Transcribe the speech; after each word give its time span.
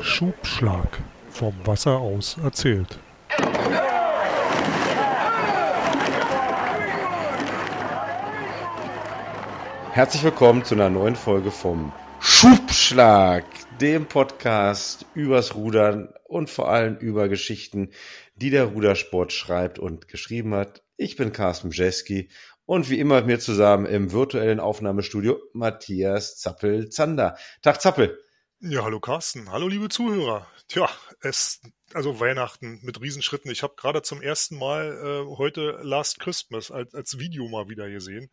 Schubschlag. 0.00 0.98
Vom 1.28 1.54
Wasser 1.64 1.98
aus 1.98 2.36
erzählt. 2.42 2.98
Herzlich 9.92 10.24
willkommen 10.24 10.64
zu 10.64 10.74
einer 10.74 10.90
neuen 10.90 11.14
Folge 11.14 11.50
vom 11.50 11.92
Schubschlag, 12.18 13.44
dem 13.80 14.06
Podcast 14.06 15.06
übers 15.14 15.54
Rudern 15.54 16.12
und 16.24 16.50
vor 16.50 16.68
allem 16.68 16.96
über 16.96 17.28
Geschichten, 17.28 17.90
die 18.34 18.50
der 18.50 18.64
Rudersport 18.64 19.32
schreibt 19.32 19.78
und 19.78 20.08
geschrieben 20.08 20.54
hat. 20.54 20.82
Ich 20.96 21.16
bin 21.16 21.32
Carsten 21.32 21.70
Jeski 21.70 22.30
und 22.66 22.90
wie 22.90 22.98
immer 22.98 23.16
mit 23.16 23.26
mir 23.26 23.38
zusammen 23.38 23.86
im 23.86 24.12
virtuellen 24.12 24.60
Aufnahmestudio 24.60 25.38
Matthias 25.52 26.38
Zappel-Zander. 26.38 27.36
Tag 27.62 27.80
Zappel. 27.80 28.18
Ja, 28.62 28.84
hallo 28.84 29.00
Carsten. 29.00 29.50
Hallo 29.50 29.68
liebe 29.68 29.88
Zuhörer. 29.88 30.46
Tja, 30.68 30.90
es 31.22 31.62
also 31.94 32.20
Weihnachten 32.20 32.78
mit 32.82 33.00
Riesenschritten. 33.00 33.50
Ich 33.50 33.62
habe 33.62 33.74
gerade 33.76 34.02
zum 34.02 34.22
ersten 34.22 34.56
Mal 34.56 35.24
äh, 35.26 35.36
heute 35.36 35.80
Last 35.82 36.20
Christmas 36.20 36.70
als, 36.70 36.94
als 36.94 37.18
Video 37.18 37.48
mal 37.48 37.68
wieder 37.68 37.90
gesehen. 37.90 38.30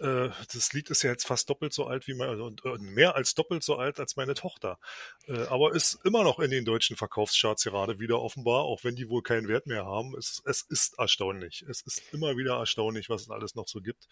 Äh, 0.00 0.28
das 0.52 0.72
Lied 0.72 0.90
ist 0.90 1.02
ja 1.02 1.10
jetzt 1.10 1.26
fast 1.26 1.48
doppelt 1.48 1.72
so 1.72 1.86
alt 1.86 2.06
wie 2.06 2.14
mein, 2.14 2.28
also, 2.28 2.50
äh, 2.64 2.78
mehr 2.78 3.14
als 3.16 3.34
doppelt 3.34 3.62
so 3.62 3.76
alt 3.76 3.98
als 3.98 4.16
meine 4.16 4.34
Tochter. 4.34 4.78
Äh, 5.26 5.46
aber 5.46 5.74
ist 5.74 5.98
immer 6.04 6.22
noch 6.22 6.38
in 6.38 6.50
den 6.50 6.64
deutschen 6.64 6.96
Verkaufscharts 6.96 7.64
gerade 7.64 7.98
wieder 7.98 8.20
offenbar, 8.20 8.64
auch 8.64 8.84
wenn 8.84 8.96
die 8.96 9.08
wohl 9.08 9.22
keinen 9.22 9.48
Wert 9.48 9.66
mehr 9.66 9.86
haben. 9.86 10.14
Es, 10.16 10.42
es 10.44 10.62
ist 10.62 10.98
erstaunlich. 10.98 11.64
Es 11.68 11.80
ist 11.82 12.02
immer 12.12 12.36
wieder 12.36 12.56
erstaunlich, 12.56 13.08
was 13.08 13.22
es 13.22 13.30
alles 13.30 13.54
noch 13.54 13.68
so 13.68 13.80
gibt. 13.80 14.06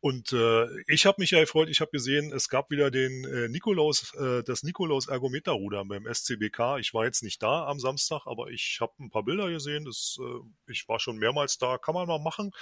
Und 0.00 0.32
äh, 0.32 0.66
ich 0.86 1.06
habe 1.06 1.20
mich 1.20 1.30
ja 1.30 1.40
gefreut, 1.40 1.68
ich 1.68 1.80
habe 1.80 1.90
gesehen, 1.90 2.32
es 2.32 2.48
gab 2.48 2.70
wieder 2.70 2.90
den 2.90 3.24
äh, 3.24 3.48
Nikolaus, 3.48 4.12
das 4.46 4.62
Nikolaus 4.62 5.08
Ergometerruder 5.08 5.84
beim 5.84 6.06
SCBK. 6.12 6.78
Ich 6.78 6.94
war 6.94 7.04
jetzt 7.04 7.22
nicht 7.22 7.42
da 7.42 7.66
am 7.66 7.80
Samstag, 7.80 8.17
aber 8.26 8.48
ich 8.48 8.78
habe 8.80 8.92
ein 9.00 9.10
paar 9.10 9.24
Bilder 9.24 9.50
gesehen. 9.50 9.84
Das, 9.84 10.18
äh, 10.20 10.70
ich 10.70 10.88
war 10.88 10.98
schon 10.98 11.18
mehrmals 11.18 11.58
da, 11.58 11.78
kann 11.78 11.94
man 11.94 12.08
mal 12.08 12.18
machen. 12.18 12.52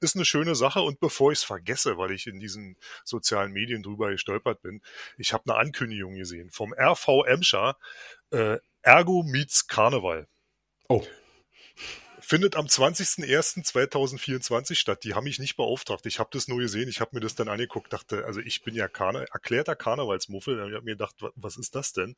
Ist 0.00 0.16
eine 0.16 0.24
schöne 0.24 0.54
Sache. 0.54 0.80
Und 0.80 1.00
bevor 1.00 1.32
ich 1.32 1.38
es 1.38 1.44
vergesse, 1.44 1.98
weil 1.98 2.12
ich 2.12 2.26
in 2.26 2.40
diesen 2.40 2.76
sozialen 3.04 3.52
Medien 3.52 3.82
drüber 3.82 4.10
gestolpert 4.10 4.62
bin, 4.62 4.82
ich 5.18 5.32
habe 5.32 5.44
eine 5.46 5.58
Ankündigung 5.58 6.14
gesehen 6.14 6.50
vom 6.50 6.72
RV 6.72 7.24
Emscher, 7.26 7.76
äh, 8.30 8.58
Ergo 8.82 9.22
meets 9.22 9.66
Karneval. 9.66 10.28
Oh 10.88 11.04
findet 12.24 12.56
am 12.56 12.66
20.01.2024 12.66 14.74
statt. 14.74 15.04
Die 15.04 15.14
haben 15.14 15.24
mich 15.24 15.38
nicht 15.38 15.56
beauftragt. 15.56 16.06
Ich 16.06 16.18
habe 16.18 16.30
das 16.32 16.48
nur 16.48 16.58
gesehen. 16.58 16.88
Ich 16.88 17.00
habe 17.00 17.10
mir 17.14 17.20
das 17.20 17.34
dann 17.34 17.48
angeguckt, 17.48 17.92
dachte, 17.92 18.24
also 18.24 18.40
ich 18.40 18.62
bin 18.62 18.74
ja 18.74 18.88
Karne 18.88 19.26
erklärter 19.32 19.76
Karnevalsmuffel. 19.76 20.68
Ich 20.68 20.74
habe 20.74 20.84
mir 20.84 20.92
gedacht, 20.92 21.16
was 21.34 21.56
ist 21.56 21.74
das 21.74 21.92
denn? 21.92 22.16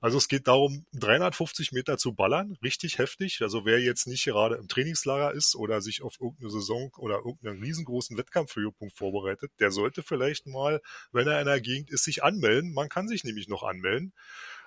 Also 0.00 0.18
es 0.18 0.28
geht 0.28 0.46
darum, 0.46 0.86
350 0.92 1.72
Meter 1.72 1.98
zu 1.98 2.14
ballern, 2.14 2.56
richtig 2.62 2.98
heftig. 2.98 3.42
Also 3.42 3.64
wer 3.64 3.80
jetzt 3.80 4.06
nicht 4.06 4.24
gerade 4.24 4.56
im 4.56 4.68
Trainingslager 4.68 5.32
ist 5.32 5.56
oder 5.56 5.80
sich 5.80 6.02
auf 6.02 6.14
irgendeine 6.20 6.50
Saison 6.50 6.92
oder 6.96 7.16
irgendeinen 7.16 7.62
riesengroßen 7.62 8.16
Wettkampfhöhepunkt 8.16 8.96
vorbereitet, 8.96 9.52
der 9.60 9.70
sollte 9.70 10.02
vielleicht 10.02 10.46
mal, 10.46 10.80
wenn 11.12 11.26
er 11.26 11.40
in 11.40 11.46
der 11.46 11.60
Gegend 11.60 11.90
ist, 11.90 12.04
sich 12.04 12.22
anmelden. 12.22 12.72
Man 12.72 12.88
kann 12.88 13.08
sich 13.08 13.24
nämlich 13.24 13.48
noch 13.48 13.62
anmelden 13.62 14.12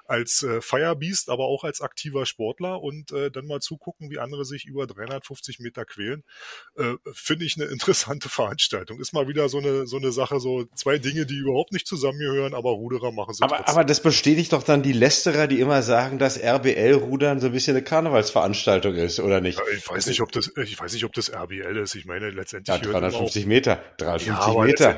als 0.09 0.43
äh, 0.43 0.61
Firebeast, 0.61 1.29
aber 1.29 1.45
auch 1.45 1.63
als 1.63 1.81
aktiver 1.81 2.25
Sportler 2.25 2.81
und 2.81 3.11
äh, 3.11 3.29
dann 3.29 3.45
mal 3.45 3.61
zugucken, 3.61 4.09
wie 4.09 4.19
andere 4.19 4.43
sich 4.43 4.65
über 4.65 4.87
350 4.87 5.59
Meter 5.59 5.85
quälen, 5.85 6.23
äh, 6.77 6.95
finde 7.13 7.45
ich 7.45 7.57
eine 7.57 7.69
interessante 7.69 8.29
Veranstaltung. 8.29 8.99
Ist 8.99 9.13
mal 9.13 9.27
wieder 9.27 9.49
so 9.49 9.59
eine 9.59 9.85
so 9.87 9.97
eine 9.97 10.11
Sache, 10.11 10.39
so 10.39 10.65
zwei 10.75 10.97
Dinge, 10.97 11.25
die 11.25 11.35
überhaupt 11.35 11.71
nicht 11.71 11.87
zusammengehören, 11.87 12.53
aber 12.53 12.71
Ruderer 12.71 13.11
machen 13.11 13.33
sie 13.33 13.43
aber, 13.43 13.57
trotzdem. 13.57 13.75
Aber 13.75 13.85
das 13.85 14.01
bestätigt 14.01 14.51
doch 14.53 14.63
dann 14.63 14.81
die 14.81 14.93
Lästerer, 14.93 15.47
die 15.47 15.59
immer 15.59 15.81
sagen, 15.83 16.17
dass 16.17 16.37
RBL-Rudern 16.37 17.39
so 17.39 17.47
ein 17.47 17.53
bisschen 17.53 17.75
eine 17.75 17.83
Karnevalsveranstaltung 17.83 18.95
ist, 18.95 19.19
oder 19.19 19.41
nicht? 19.41 19.59
Ja, 19.59 19.65
ich 19.75 19.87
weiß 19.87 20.07
nicht, 20.07 20.21
ob 20.21 20.31
das 20.31 20.51
ich 20.57 20.79
weiß 20.79 20.93
nicht, 20.93 21.05
ob 21.05 21.13
das 21.13 21.29
RBL 21.29 21.77
ist. 21.77 21.95
Ich 21.95 22.05
meine 22.05 22.31
letztendlich 22.31 22.75
ja, 22.75 22.81
350 22.81 23.45
Meter, 23.45 23.83
350 23.97 24.27
ja, 24.27 24.39
aber 24.39 24.63
Meter. 24.63 24.97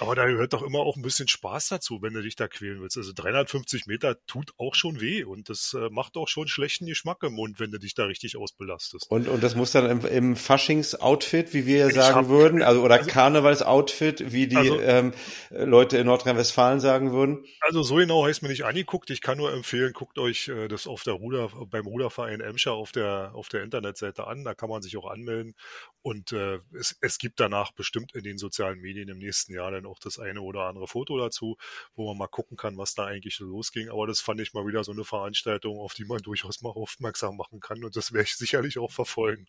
Aber 0.00 0.14
da 0.14 0.26
gehört 0.26 0.52
doch 0.52 0.62
immer 0.62 0.80
auch 0.80 0.96
ein 0.96 1.02
bisschen 1.02 1.28
Spaß 1.28 1.68
dazu, 1.68 2.02
wenn 2.02 2.12
du 2.12 2.22
dich 2.22 2.34
da 2.34 2.48
quälen 2.48 2.80
willst. 2.80 2.96
Also 2.96 3.12
350 3.14 3.86
Meter 3.86 4.16
tut 4.26 4.47
tut 4.48 4.58
auch 4.58 4.74
schon 4.74 5.00
weh 5.00 5.24
und 5.24 5.48
das 5.48 5.74
äh, 5.74 5.88
macht 5.90 6.16
auch 6.16 6.28
schon 6.28 6.48
schlechten 6.48 6.86
Geschmack 6.86 7.22
im 7.22 7.34
Mund, 7.34 7.60
wenn 7.60 7.70
du 7.70 7.78
dich 7.78 7.94
da 7.94 8.04
richtig 8.04 8.36
ausbelastest. 8.36 9.10
Und, 9.10 9.28
und 9.28 9.42
das 9.42 9.54
muss 9.54 9.72
dann 9.72 9.88
im, 9.90 10.06
im 10.06 10.36
Faschings-Outfit, 10.36 11.54
wie 11.54 11.66
wir 11.66 11.90
sagen 11.90 12.16
hab, 12.16 12.28
würden, 12.28 12.62
also 12.62 12.82
oder 12.82 12.96
also, 12.96 13.10
Karnevals-Outfit, 13.10 14.32
wie 14.32 14.48
die 14.48 14.56
also, 14.56 14.80
ähm, 14.80 15.12
Leute 15.50 15.98
in 15.98 16.06
Nordrhein-Westfalen 16.06 16.80
sagen 16.80 17.12
würden? 17.12 17.44
Also 17.60 17.82
so 17.82 17.96
genau 17.96 18.24
heißt 18.24 18.42
mir 18.42 18.48
nicht 18.48 18.64
angeguckt. 18.64 19.10
Ich 19.10 19.20
kann 19.20 19.38
nur 19.38 19.52
empfehlen, 19.52 19.92
guckt 19.92 20.18
euch 20.18 20.48
äh, 20.48 20.68
das 20.68 20.86
auf 20.86 21.02
der 21.02 21.14
Ruder, 21.14 21.50
beim 21.70 21.86
Ruderverein 21.86 22.40
Emscher 22.40 22.72
auf 22.72 22.92
der, 22.92 23.32
auf 23.34 23.48
der 23.48 23.62
Internetseite 23.62 24.26
an. 24.26 24.44
Da 24.44 24.54
kann 24.54 24.68
man 24.68 24.82
sich 24.82 24.96
auch 24.96 25.10
anmelden. 25.10 25.54
Und 26.02 26.32
äh, 26.32 26.60
es, 26.78 26.96
es 27.00 27.18
gibt 27.18 27.40
danach 27.40 27.72
bestimmt 27.72 28.14
in 28.14 28.22
den 28.22 28.38
sozialen 28.38 28.80
Medien 28.80 29.08
im 29.08 29.18
nächsten 29.18 29.52
Jahr 29.52 29.70
dann 29.70 29.86
auch 29.86 29.98
das 29.98 30.18
eine 30.18 30.40
oder 30.40 30.62
andere 30.62 30.86
Foto 30.86 31.18
dazu, 31.18 31.56
wo 31.94 32.08
man 32.08 32.16
mal 32.16 32.28
gucken 32.28 32.56
kann, 32.56 32.78
was 32.78 32.94
da 32.94 33.04
eigentlich 33.04 33.38
losging. 33.40 33.90
Aber 33.90 34.06
das 34.06 34.20
fand 34.20 34.37
ich 34.42 34.54
mal 34.54 34.66
wieder 34.66 34.84
so 34.84 34.92
eine 34.92 35.04
Veranstaltung, 35.04 35.78
auf 35.78 35.94
die 35.94 36.04
man 36.04 36.18
durchaus 36.18 36.62
mal 36.62 36.70
aufmerksam 36.70 37.36
machen 37.36 37.60
kann. 37.60 37.84
Und 37.84 37.96
das 37.96 38.12
werde 38.12 38.24
ich 38.24 38.36
sicherlich 38.36 38.78
auch 38.78 38.92
verfolgen. 38.92 39.46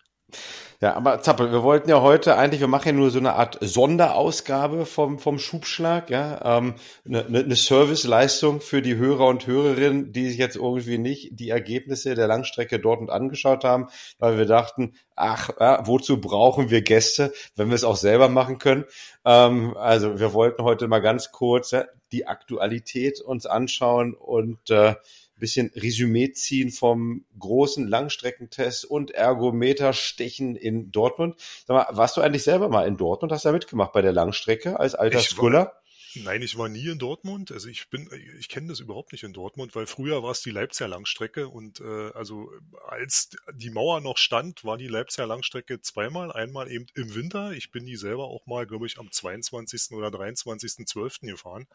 Ja, 0.81 0.95
aber 0.95 1.21
Zappel, 1.21 1.51
wir 1.51 1.61
wollten 1.61 1.89
ja 1.89 2.01
heute 2.01 2.37
eigentlich, 2.37 2.61
wir 2.61 2.69
machen 2.69 2.87
ja 2.87 2.93
nur 2.93 3.11
so 3.11 3.19
eine 3.19 3.33
Art 3.33 3.57
Sonderausgabe 3.59 4.85
vom, 4.85 5.19
vom 5.19 5.37
Schubschlag, 5.37 6.09
ja, 6.09 6.57
ähm, 6.57 6.75
eine, 7.05 7.25
eine 7.25 7.55
Serviceleistung 7.55 8.61
für 8.61 8.81
die 8.81 8.95
Hörer 8.95 9.27
und 9.27 9.45
Hörerinnen, 9.45 10.13
die 10.13 10.29
sich 10.29 10.37
jetzt 10.37 10.55
irgendwie 10.55 10.97
nicht 10.97 11.31
die 11.33 11.49
Ergebnisse 11.49 12.15
der 12.15 12.27
Langstrecke 12.27 12.79
dort 12.79 13.01
und 13.01 13.09
angeschaut 13.09 13.65
haben, 13.65 13.87
weil 14.19 14.37
wir 14.37 14.45
dachten, 14.45 14.93
ach, 15.17 15.49
ja, 15.59 15.85
wozu 15.85 16.21
brauchen 16.21 16.69
wir 16.69 16.81
Gäste, 16.81 17.33
wenn 17.57 17.67
wir 17.67 17.75
es 17.75 17.83
auch 17.83 17.97
selber 17.97 18.29
machen 18.29 18.57
können? 18.57 18.85
Ähm, 19.25 19.75
also 19.75 20.17
wir 20.17 20.31
wollten 20.31 20.63
heute 20.63 20.87
mal 20.87 21.01
ganz 21.01 21.33
kurz 21.33 21.71
ja, 21.71 21.83
die 22.13 22.25
Aktualität 22.25 23.19
uns 23.19 23.45
anschauen 23.45 24.13
und 24.13 24.69
äh, 24.69 24.95
bisschen 25.39 25.71
Resümee 25.75 26.31
ziehen 26.31 26.71
vom 26.71 27.25
großen 27.39 27.87
Langstreckentest 27.87 28.85
und 28.85 29.11
Ergometerstechen 29.11 30.55
in 30.55 30.91
Dortmund. 30.91 31.35
Sag 31.67 31.75
mal, 31.75 31.97
warst 31.97 32.17
du 32.17 32.21
eigentlich 32.21 32.43
selber 32.43 32.69
mal 32.69 32.87
in 32.87 32.97
Dortmund? 32.97 33.31
Hast 33.31 33.45
du 33.45 33.49
da 33.49 33.53
mitgemacht 33.53 33.93
bei 33.93 34.01
der 34.01 34.11
Langstrecke 34.11 34.79
als 34.79 34.95
alter 34.95 35.19
Skuller? 35.19 35.79
Nein, 36.15 36.41
ich 36.41 36.57
war 36.57 36.69
nie 36.69 36.87
in 36.87 36.97
Dortmund. 36.97 37.51
Also 37.51 37.69
ich 37.69 37.89
bin, 37.89 38.09
ich 38.39 38.49
kenne 38.49 38.67
das 38.67 38.79
überhaupt 38.79 39.11
nicht 39.11 39.23
in 39.23 39.33
Dortmund, 39.33 39.75
weil 39.75 39.85
früher 39.85 40.23
war 40.23 40.31
es 40.31 40.41
die 40.41 40.49
Leipziger 40.49 40.87
Langstrecke 40.87 41.47
und 41.47 41.81
äh, 41.81 42.11
also 42.13 42.51
als 42.87 43.29
die 43.53 43.69
Mauer 43.69 44.01
noch 44.01 44.17
stand, 44.17 44.65
war 44.65 44.77
die 44.77 44.87
Leipziger 44.87 45.27
Langstrecke 45.27 45.81
zweimal. 45.81 46.31
Einmal 46.31 46.71
eben 46.71 46.87
im 46.95 47.13
Winter. 47.13 47.51
Ich 47.51 47.71
bin 47.71 47.85
die 47.85 47.95
selber 47.95 48.25
auch 48.25 48.47
mal, 48.47 48.65
glaube 48.65 48.87
ich, 48.87 48.97
am 48.97 49.11
22. 49.11 49.91
oder 49.91 50.07
23.12. 50.07 51.27
gefahren. 51.27 51.67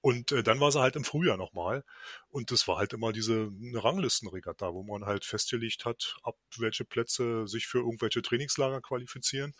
Und 0.00 0.32
äh, 0.32 0.42
dann 0.42 0.60
war 0.60 0.70
sie 0.70 0.80
halt 0.80 0.96
im 0.96 1.04
Frühjahr 1.04 1.36
nochmal. 1.36 1.84
Und 2.28 2.50
das 2.50 2.68
war 2.68 2.78
halt 2.78 2.92
immer 2.92 3.12
diese 3.12 3.50
eine 3.60 3.82
Ranglistenregatta, 3.82 4.72
wo 4.72 4.82
man 4.82 5.04
halt 5.04 5.24
festgelegt 5.24 5.84
hat, 5.84 6.16
ab 6.22 6.36
welche 6.56 6.84
Plätze 6.84 7.48
sich 7.48 7.66
für 7.66 7.78
irgendwelche 7.78 8.22
Trainingslager 8.22 8.80
qualifizieren. 8.80 9.54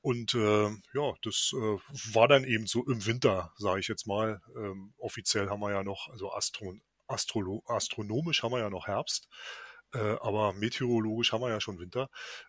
Und 0.00 0.34
äh, 0.34 0.68
ja, 0.92 1.14
das 1.22 1.52
äh, 1.54 1.78
war 2.12 2.28
dann 2.28 2.44
eben 2.44 2.66
so 2.66 2.84
im 2.86 3.06
Winter, 3.06 3.52
sage 3.56 3.80
ich 3.80 3.88
jetzt 3.88 4.06
mal. 4.06 4.40
Ähm, 4.56 4.94
offiziell 4.98 5.48
haben 5.48 5.60
wir 5.60 5.70
ja 5.70 5.82
noch, 5.82 6.08
also 6.08 6.32
Astro 6.32 6.74
Astrolo 7.06 7.62
astronomisch 7.66 8.42
haben 8.42 8.52
wir 8.52 8.60
ja 8.60 8.70
noch 8.70 8.86
Herbst. 8.86 9.28
Äh, 9.92 10.16
aber 10.20 10.52
meteorologisch 10.54 11.32
haben 11.32 11.42
wir 11.42 11.50
ja 11.50 11.60
schon 11.60 11.78
Winter. 11.78 12.08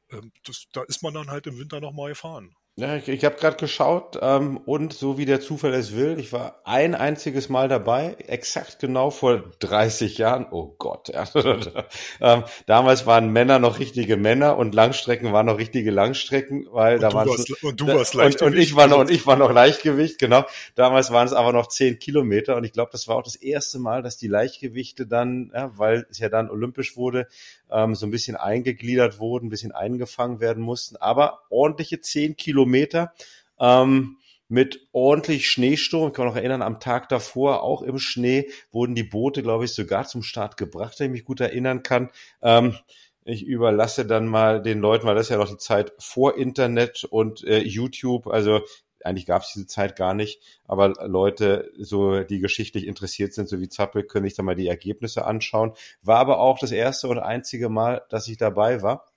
Ähm, 0.10 0.32
das, 0.44 0.66
da 0.74 0.84
ist 0.84 1.04
man 1.04 1.14
dann 1.14 1.30
halt 1.30 1.48
im 1.48 1.58
Winter 1.60 1.80
nochmal 1.80 2.10
gefahren. 2.10 2.56
Ja, 2.78 2.98
ich, 2.98 3.08
ich 3.08 3.24
habe 3.24 3.38
gerade 3.38 3.56
geschaut 3.56 4.20
ähm, 4.22 4.58
und 4.58 4.92
so 4.92 5.18
wie 5.18 5.24
der 5.24 5.40
Zufall 5.40 5.74
es 5.74 5.96
will, 5.96 6.20
ich 6.20 6.34
war 6.34 6.60
ein 6.66 6.94
einziges 6.94 7.48
Mal 7.48 7.70
dabei, 7.70 8.18
exakt 8.28 8.80
genau 8.80 9.12
vor 9.12 9.44
30 9.60 10.18
Jahren. 10.18 10.46
Oh 10.52 10.76
Gott, 10.78 11.08
ja. 11.08 11.24
ähm, 12.20 12.44
damals 12.66 13.06
waren 13.06 13.32
Männer 13.32 13.60
noch 13.60 13.80
richtige 13.80 14.18
Männer 14.18 14.58
und 14.58 14.76
Langstrecken 14.76 15.32
waren 15.32 15.46
noch 15.46 15.58
richtige 15.58 15.90
Langstrecken, 15.90 16.68
weil 16.70 16.96
und 16.96 17.02
da 17.04 17.14
waren 17.14 17.30
und 17.30 17.80
du 17.80 17.88
warst 17.88 18.14
Leichtgewicht. 18.14 18.42
Und, 18.42 18.48
und 18.56 18.60
ich 18.60 18.76
war 18.76 18.88
noch 18.88 19.00
und 19.00 19.10
ich 19.10 19.26
war 19.26 19.38
noch 19.38 19.54
Leichtgewicht, 19.54 20.20
genau. 20.20 20.44
Damals 20.76 21.12
waren 21.12 21.28
es 21.28 21.34
aber 21.34 21.54
noch 21.54 21.68
10 21.68 22.00
Kilometer 22.00 22.58
und 22.58 22.66
ich 22.66 22.74
glaube, 22.74 22.90
das 22.92 23.08
war 23.08 23.16
auch 23.16 23.24
das 23.24 23.38
erste 23.38 23.80
Mal, 23.80 24.04
dass 24.04 24.18
die 24.18 24.28
Leichtgewichte 24.28 25.08
dann, 25.08 25.50
ja, 25.56 25.72
weil 25.78 26.06
es 26.10 26.20
ja 26.20 26.28
dann 26.28 26.50
olympisch 26.50 26.98
wurde, 26.98 27.30
ähm, 27.72 27.96
so 27.96 28.06
ein 28.06 28.12
bisschen 28.12 28.36
eingegliedert 28.36 29.20
wurden, 29.20 29.48
ein 29.48 29.50
bisschen 29.50 29.72
eingefangen 29.72 30.40
werden 30.40 30.64
mussten, 30.64 30.96
aber 30.98 31.42
ordentliche 31.50 32.02
10 32.02 32.36
Kilometer. 32.36 33.14
Ähm, 33.60 34.18
mit 34.48 34.88
ordentlich 34.92 35.50
Schneesturm. 35.50 36.10
Ich 36.10 36.14
kann 36.14 36.26
mich 36.26 36.36
noch 36.36 36.40
erinnern, 36.40 36.62
am 36.62 36.80
Tag 36.80 37.10
davor, 37.10 37.64
auch 37.64 37.82
im 37.82 37.98
Schnee, 37.98 38.50
wurden 38.72 38.96
die 38.96 39.04
Boote, 39.04 39.42
glaube 39.42 39.66
ich, 39.66 39.74
sogar 39.74 40.06
zum 40.06 40.22
Start 40.22 40.58
gebracht, 40.58 41.00
wenn 41.00 41.08
ich 41.08 41.12
mich 41.12 41.26
gut 41.26 41.40
erinnern 41.40 41.84
kann. 41.84 42.12
Ähm, 42.42 42.76
ich 43.24 43.44
überlasse 43.44 44.06
dann 44.06 44.28
mal 44.28 44.62
den 44.62 44.80
Leuten, 44.80 45.08
weil 45.08 45.16
das 45.16 45.26
ist 45.26 45.30
ja 45.32 45.38
noch 45.38 45.50
die 45.50 45.58
Zeit 45.58 45.94
vor 45.98 46.38
Internet 46.38 47.06
und 47.06 47.44
äh, 47.44 47.58
YouTube. 47.58 48.28
Also 48.28 48.62
eigentlich 49.06 49.26
gab 49.26 49.44
es 49.44 49.54
diese 49.54 49.68
Zeit 49.68 49.96
gar 49.96 50.14
nicht, 50.14 50.42
aber 50.66 50.94
Leute, 51.08 51.72
so 51.78 52.24
die 52.24 52.40
geschichtlich 52.40 52.88
interessiert 52.88 53.34
sind, 53.34 53.48
so 53.50 53.60
wie 53.60 53.70
Zappel, 53.70 54.04
können 54.04 54.26
sich 54.26 54.36
da 54.36 54.44
mal 54.44 54.56
die 54.56 54.68
Ergebnisse 54.68 55.26
anschauen. 55.26 55.74
War 56.02 56.18
aber 56.20 56.40
auch 56.40 56.60
das 56.60 56.72
erste 56.72 57.08
und 57.08 57.20
einzige 57.20 57.70
Mal, 57.70 58.04
dass 58.10 58.28
ich 58.28 58.38
dabei 58.38 58.82
war. 58.82 59.12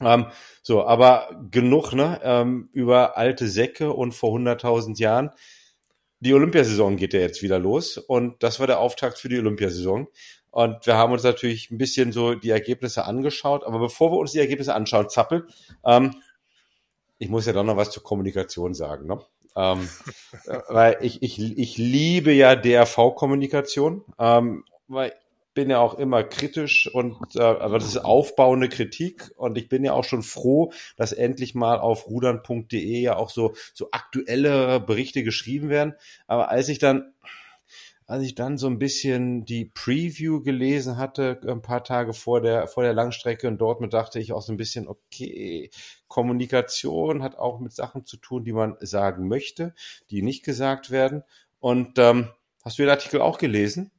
Ähm, 0.00 0.26
so, 0.62 0.84
aber 0.86 1.28
genug 1.50 1.92
ne, 1.92 2.20
ähm, 2.22 2.68
über 2.72 3.16
alte 3.16 3.48
Säcke 3.48 3.92
und 3.92 4.12
vor 4.12 4.32
100.000 4.36 4.98
Jahren. 5.00 5.30
Die 6.20 6.34
Olympiasaison 6.34 6.96
geht 6.96 7.14
ja 7.14 7.20
jetzt 7.20 7.42
wieder 7.42 7.58
los 7.58 7.96
und 7.96 8.42
das 8.42 8.58
war 8.58 8.66
der 8.66 8.80
Auftakt 8.80 9.18
für 9.18 9.28
die 9.28 9.38
Olympiasaison. 9.38 10.08
Und 10.50 10.86
wir 10.86 10.96
haben 10.96 11.12
uns 11.12 11.22
natürlich 11.22 11.70
ein 11.70 11.78
bisschen 11.78 12.10
so 12.10 12.34
die 12.34 12.50
Ergebnisse 12.50 13.04
angeschaut. 13.04 13.64
Aber 13.64 13.78
bevor 13.78 14.10
wir 14.12 14.18
uns 14.18 14.32
die 14.32 14.38
Ergebnisse 14.38 14.74
anschauen, 14.74 15.08
Zappel, 15.08 15.46
ähm, 15.84 16.14
ich 17.18 17.28
muss 17.28 17.46
ja 17.46 17.52
doch 17.52 17.64
noch 17.64 17.76
was 17.76 17.90
zur 17.90 18.02
Kommunikation 18.02 18.74
sagen. 18.74 19.06
Ne? 19.06 19.20
Ähm, 19.56 19.88
äh, 20.46 20.58
weil 20.68 20.98
ich, 21.00 21.22
ich, 21.22 21.38
ich 21.40 21.76
liebe 21.76 22.32
ja 22.32 22.56
DRV-Kommunikation, 22.56 24.04
ähm, 24.18 24.64
weil 24.86 25.12
bin 25.58 25.70
ja 25.70 25.80
auch 25.80 25.98
immer 25.98 26.22
kritisch 26.22 26.88
und 26.94 27.16
äh, 27.34 27.42
aber 27.42 27.80
das 27.80 27.88
ist 27.88 27.96
aufbauende 27.96 28.68
Kritik 28.68 29.32
und 29.34 29.58
ich 29.58 29.68
bin 29.68 29.82
ja 29.84 29.92
auch 29.92 30.04
schon 30.04 30.22
froh, 30.22 30.70
dass 30.96 31.10
endlich 31.10 31.56
mal 31.56 31.80
auf 31.80 32.06
rudern.de 32.06 33.00
ja 33.00 33.16
auch 33.16 33.28
so 33.28 33.54
so 33.74 33.88
aktuelle 33.90 34.78
Berichte 34.78 35.24
geschrieben 35.24 35.68
werden. 35.68 35.94
Aber 36.28 36.50
als 36.50 36.68
ich 36.68 36.78
dann 36.78 37.12
als 38.08 38.24
ich 38.24 38.34
dann 38.34 38.56
so 38.56 38.66
ein 38.68 38.78
bisschen 38.78 39.44
die 39.44 39.66
Preview 39.66 40.40
gelesen 40.40 40.96
hatte, 40.96 41.38
ein 41.46 41.60
paar 41.60 41.84
Tage 41.84 42.14
vor 42.14 42.40
der, 42.40 42.66
vor 42.66 42.82
der 42.82 42.94
Langstrecke 42.94 43.46
in 43.46 43.58
Dortmund, 43.58 43.92
dachte 43.92 44.18
ich 44.18 44.32
auch 44.32 44.40
so 44.40 44.50
ein 44.50 44.56
bisschen, 44.56 44.88
okay, 44.88 45.70
Kommunikation 46.08 47.22
hat 47.22 47.36
auch 47.36 47.60
mit 47.60 47.74
Sachen 47.74 48.06
zu 48.06 48.16
tun, 48.16 48.44
die 48.44 48.54
man 48.54 48.76
sagen 48.80 49.28
möchte, 49.28 49.74
die 50.08 50.22
nicht 50.22 50.42
gesagt 50.42 50.90
werden. 50.90 51.22
Und 51.60 51.98
ähm, 51.98 52.30
hast 52.64 52.78
du 52.78 52.82
den 52.82 52.90
Artikel 52.90 53.20
auch 53.20 53.36
gelesen? 53.36 53.90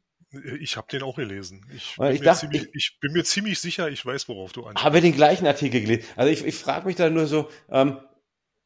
Ich 0.59 0.75
habe 0.75 0.87
den 0.91 1.03
auch 1.03 1.17
gelesen. 1.17 1.63
Ich, 1.71 1.95
bin, 1.95 2.11
ich, 2.11 2.21
dachte, 2.21 2.41
ziemlich, 2.41 2.67
ich, 2.73 2.97
bin 2.99 3.13
mir 3.13 3.23
ziemlich 3.23 3.59
sicher, 3.59 3.89
ich 3.89 4.03
weiß, 4.03 4.27
worauf 4.27 4.53
du 4.53 4.61
ansprichst. 4.61 4.85
Habe 4.85 5.01
den 5.01 5.13
gleichen 5.13 5.45
Artikel 5.45 5.81
gelesen. 5.81 6.03
Also 6.15 6.31
ich, 6.31 6.43
ich 6.43 6.55
frage 6.55 6.87
mich 6.87 6.95
da 6.95 7.11
nur 7.11 7.27
so, 7.27 7.47
ähm, 7.69 7.99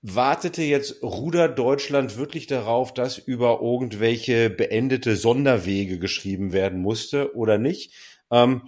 wartete 0.03 0.61
jetzt 0.61 1.01
Ruder 1.01 1.47
Deutschland 1.47 2.17
wirklich 2.17 2.45
darauf, 2.45 2.93
dass 2.93 3.17
über 3.17 3.61
irgendwelche 3.61 4.49
beendete 4.49 5.15
Sonderwege 5.15 5.97
geschrieben 5.97 6.51
werden 6.51 6.81
musste 6.81 7.35
oder 7.35 7.57
nicht? 7.57 7.93
Ähm, 8.29 8.67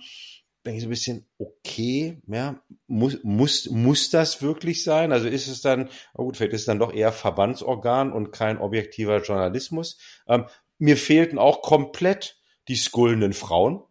denke 0.65 0.77
ich 0.77 0.83
so 0.83 0.87
ein 0.87 0.91
bisschen, 0.91 1.25
okay, 1.37 2.21
ja, 2.27 2.59
muss, 2.87 3.19
muss, 3.23 3.69
muss 3.69 4.09
das 4.09 4.41
wirklich 4.41 4.83
sein? 4.83 5.11
Also 5.11 5.27
ist 5.27 5.47
es 5.47 5.61
dann, 5.61 5.89
oh 6.13 6.23
gut, 6.23 6.37
vielleicht 6.37 6.53
ist 6.53 6.61
es 6.61 6.67
dann 6.67 6.79
doch 6.79 6.93
eher 6.93 7.11
Verbandsorgan 7.11 8.13
und 8.13 8.31
kein 8.31 8.57
objektiver 8.57 9.21
Journalismus. 9.21 9.97
Ähm, 10.27 10.45
mir 10.79 10.95
fehlten 10.95 11.37
auch 11.37 11.61
komplett 11.61 12.39
die 12.69 12.77
skullenden 12.77 13.33
Frauen. 13.33 13.83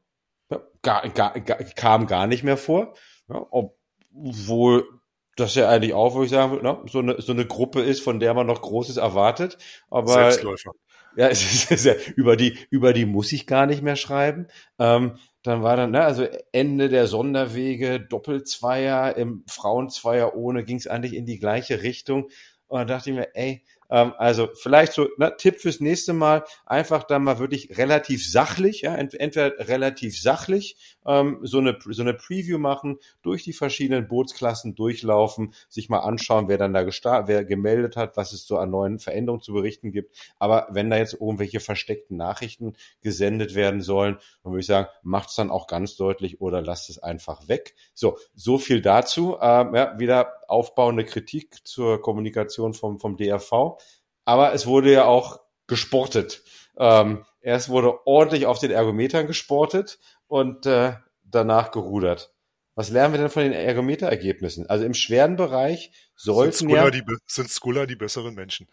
Ja, 0.50 0.62
gar, 0.82 1.08
gar, 1.10 1.38
gar, 1.40 1.58
kam 1.58 2.06
gar 2.06 2.26
nicht 2.26 2.42
mehr 2.42 2.56
vor. 2.56 2.94
Ja, 3.28 3.46
obwohl 3.50 4.88
das 5.36 5.54
ja 5.54 5.68
eigentlich 5.68 5.94
auch, 5.94 6.14
würde 6.14 6.26
ich 6.26 6.30
sagen, 6.30 6.62
ne, 6.62 6.78
so, 6.86 7.00
eine, 7.00 7.20
so 7.20 7.32
eine 7.32 7.46
Gruppe 7.46 7.82
ist, 7.82 8.02
von 8.02 8.20
der 8.20 8.34
man 8.34 8.46
noch 8.46 8.62
Großes 8.62 8.96
erwartet. 8.96 9.58
Aber 9.90 10.12
Selbstläufer. 10.12 10.72
Ja, 11.16 11.28
es 11.30 11.42
ist, 11.42 11.70
es 11.70 11.84
ist 11.84 11.86
ja, 11.86 11.94
über 12.14 12.36
die 12.36 12.58
über 12.70 12.92
die 12.92 13.06
muss 13.06 13.32
ich 13.32 13.46
gar 13.46 13.66
nicht 13.66 13.82
mehr 13.82 13.96
schreiben. 13.96 14.46
Ähm, 14.78 15.18
dann 15.42 15.62
war 15.62 15.76
dann, 15.76 15.90
ne, 15.90 16.02
also 16.02 16.26
Ende 16.52 16.88
der 16.88 17.06
Sonderwege, 17.06 18.00
Doppelzweier, 18.00 19.16
im 19.16 19.44
Frauenzweier 19.46 20.34
ohne 20.34 20.64
ging 20.64 20.78
es 20.78 20.86
eigentlich 20.86 21.14
in 21.14 21.26
die 21.26 21.38
gleiche 21.38 21.82
Richtung. 21.82 22.30
Und 22.66 22.78
dann 22.78 22.86
dachte 22.88 23.10
ich 23.10 23.16
mir, 23.16 23.28
ey, 23.34 23.62
ähm, 23.90 24.14
also 24.16 24.48
vielleicht 24.54 24.94
so 24.94 25.08
ne, 25.18 25.34
Tipp 25.36 25.60
fürs 25.60 25.80
nächste 25.80 26.14
Mal, 26.14 26.44
einfach 26.66 27.04
dann 27.04 27.24
mal 27.24 27.38
wirklich 27.38 27.76
relativ 27.76 28.28
sachlich, 28.28 28.82
ja, 28.82 28.94
ent 28.94 29.14
entweder 29.14 29.68
relativ 29.68 30.20
sachlich 30.20 30.93
ähm, 31.06 31.38
so, 31.42 31.58
eine, 31.58 31.78
so 31.84 32.02
eine 32.02 32.14
Preview 32.14 32.58
machen, 32.58 32.98
durch 33.22 33.44
die 33.44 33.52
verschiedenen 33.52 34.08
Bootsklassen 34.08 34.74
durchlaufen, 34.74 35.54
sich 35.68 35.88
mal 35.88 36.00
anschauen, 36.00 36.48
wer 36.48 36.58
dann 36.58 36.72
da 36.72 36.82
gestartet, 36.82 37.28
wer 37.28 37.44
gemeldet 37.44 37.96
hat, 37.96 38.16
was 38.16 38.32
es 38.32 38.46
so 38.46 38.58
an 38.58 38.70
neuen 38.70 38.98
Veränderungen 38.98 39.42
zu 39.42 39.52
berichten 39.52 39.92
gibt. 39.92 40.16
Aber 40.38 40.68
wenn 40.70 40.90
da 40.90 40.96
jetzt 40.96 41.14
irgendwelche 41.14 41.60
versteckten 41.60 42.16
Nachrichten 42.16 42.74
gesendet 43.00 43.54
werden 43.54 43.80
sollen, 43.80 44.18
dann 44.42 44.52
würde 44.52 44.60
ich 44.60 44.66
sagen, 44.66 44.88
macht 45.02 45.30
es 45.30 45.36
dann 45.36 45.50
auch 45.50 45.66
ganz 45.66 45.96
deutlich 45.96 46.40
oder 46.40 46.62
lasst 46.62 46.90
es 46.90 46.98
einfach 46.98 47.48
weg. 47.48 47.74
So, 47.94 48.18
so 48.34 48.58
viel 48.58 48.80
dazu. 48.80 49.36
Ähm, 49.40 49.74
ja, 49.74 49.98
wieder 49.98 50.32
aufbauende 50.48 51.04
Kritik 51.04 51.66
zur 51.66 52.00
Kommunikation 52.00 52.74
vom, 52.74 52.98
vom 52.98 53.16
DRV. 53.16 53.78
Aber 54.24 54.54
es 54.54 54.66
wurde 54.66 54.92
ja 54.92 55.04
auch 55.04 55.40
gesportet. 55.66 56.42
Ähm, 56.76 57.24
erst 57.40 57.68
wurde 57.68 58.06
ordentlich 58.06 58.46
auf 58.46 58.58
den 58.58 58.70
Ergometern 58.70 59.26
gesportet 59.26 59.98
und 60.26 60.66
äh, 60.66 60.94
danach 61.22 61.70
gerudert. 61.70 62.32
Was 62.74 62.90
lernen 62.90 63.14
wir 63.14 63.20
denn 63.20 63.30
von 63.30 63.44
den 63.44 63.52
Ergometerergebnissen? 63.52 64.68
Also 64.68 64.84
im 64.84 64.94
schweren 64.94 65.36
Bereich 65.36 65.92
sollten 66.16 66.52
sind 66.52 66.68
Skuller 66.70 66.84
ja... 66.84 66.90
Die, 66.90 67.02
sind 67.26 67.48
Skuller 67.48 67.86
die 67.86 67.96
besseren 67.96 68.34
Menschen? 68.34 68.68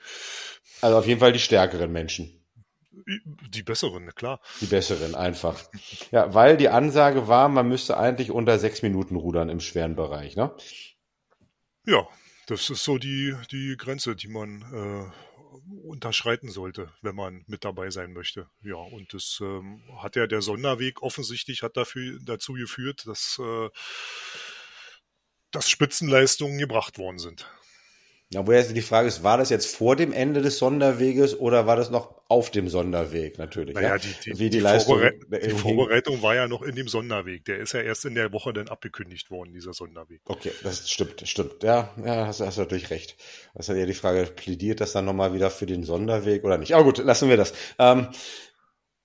Also 0.82 0.98
auf 0.98 1.06
jeden 1.06 1.20
Fall 1.20 1.34
die 1.34 1.40
stärkeren 1.40 1.92
Menschen. 1.92 2.38
Die 3.50 3.64
besseren, 3.64 4.14
klar. 4.16 4.42
Die 4.60 4.66
besseren, 4.66 5.16
einfach. 5.16 5.64
Ja, 6.12 6.34
weil 6.34 6.58
die 6.58 6.70
Ansage 6.70 7.28
war, 7.28 7.48
man 7.48 7.68
müsste 7.68 7.98
eigentlich 7.98 8.32
unter 8.32 8.60
sechs 8.60 8.82
Minuten 8.82 9.16
rudern 9.16 9.50
im 9.50 9.60
schweren 9.60 9.96
Bereich, 9.96 10.36
ne? 10.36 10.54
Ja, 11.86 12.08
das 12.48 12.70
ist 12.70 12.84
so 12.84 12.98
die, 12.98 13.36
die 13.52 13.76
Grenze, 13.78 14.16
die 14.16 14.28
man 14.28 14.62
äh, 14.74 15.31
unterschreiten 15.84 16.50
sollte, 16.50 16.92
wenn 17.02 17.16
man 17.16 17.44
mit 17.48 17.66
dabei 17.66 17.90
sein 17.90 18.14
möchte. 18.14 18.50
Ja, 18.62 18.76
und 18.76 19.14
das 19.14 19.40
ähm, 19.42 19.84
hat 19.98 20.16
ja 20.16 20.28
der 20.28 20.42
Sonderweg 20.42 21.02
offensichtlich 21.02 21.64
hat 21.64 21.78
dafür 21.78 22.20
dazu 22.24 22.54
geführt, 22.54 23.06
dass, 23.06 23.40
äh, 23.40 23.70
dass 25.52 25.70
Spitzenleistungen 25.70 26.58
gebracht 26.58 26.98
worden 26.98 27.20
sind. 27.20 27.48
Ja, 28.34 28.48
wo 28.48 28.54
jetzt 28.54 28.74
die 28.74 28.82
Frage 28.82 29.10
ist, 29.10 29.24
war 29.24 29.38
das 29.38 29.50
jetzt 29.50 29.76
vor 29.76 29.98
dem 29.98 30.14
Ende 30.14 30.42
des 30.42 30.58
Sonderweges 30.58 31.38
oder 31.38 31.68
war 31.68 31.76
das 31.76 31.90
noch 31.90 32.16
auf 32.30 32.50
dem 32.50 32.70
Sonderweg 32.70 33.38
natürlich? 33.38 33.76
Naja, 33.76 33.90
ja? 33.90 33.98
die, 33.98 34.08
die, 34.24 34.40
Wie 34.40 34.44
die, 34.46 34.50
die, 34.52 34.60
Leistung 34.60 35.00
Vorbereit 35.00 35.46
die 35.46 35.50
Vorbereitung 35.50 36.22
war 36.22 36.34
ja 36.34 36.48
noch 36.48 36.62
in 36.62 36.76
dem 36.76 36.88
Sonderweg. 36.88 37.44
Der 37.44 37.60
ist 37.60 37.74
ja 37.74 37.82
erst 37.82 38.06
in 38.06 38.16
der 38.16 38.32
Woche 38.32 38.54
dann 38.54 38.70
abgekündigt 38.70 39.32
worden, 39.32 39.52
dieser 39.52 39.74
Sonderweg. 39.74 40.22
Okay, 40.24 40.54
das 40.64 40.90
stimmt, 40.90 41.28
stimmt. 41.28 41.62
Ja, 41.62 41.94
ja 41.98 42.28
hast, 42.28 42.40
hast 42.40 42.58
du 42.58 42.62
natürlich 42.62 42.90
recht. 42.90 43.18
Das 43.54 43.68
ist 43.68 43.78
ja 43.78 43.86
die 43.86 43.94
Frage, 43.94 44.24
plädiert 44.24 44.80
das 44.80 44.94
dann 44.94 45.04
nochmal 45.04 45.34
wieder 45.34 45.50
für 45.50 45.66
den 45.66 45.84
Sonderweg 45.84 46.46
oder 46.46 46.58
nicht? 46.58 46.74
Aber 46.74 46.86
gut, 46.86 47.00
lassen 47.00 47.28
wir 47.28 47.36
das. 47.36 47.54
Ähm, 47.80 48.08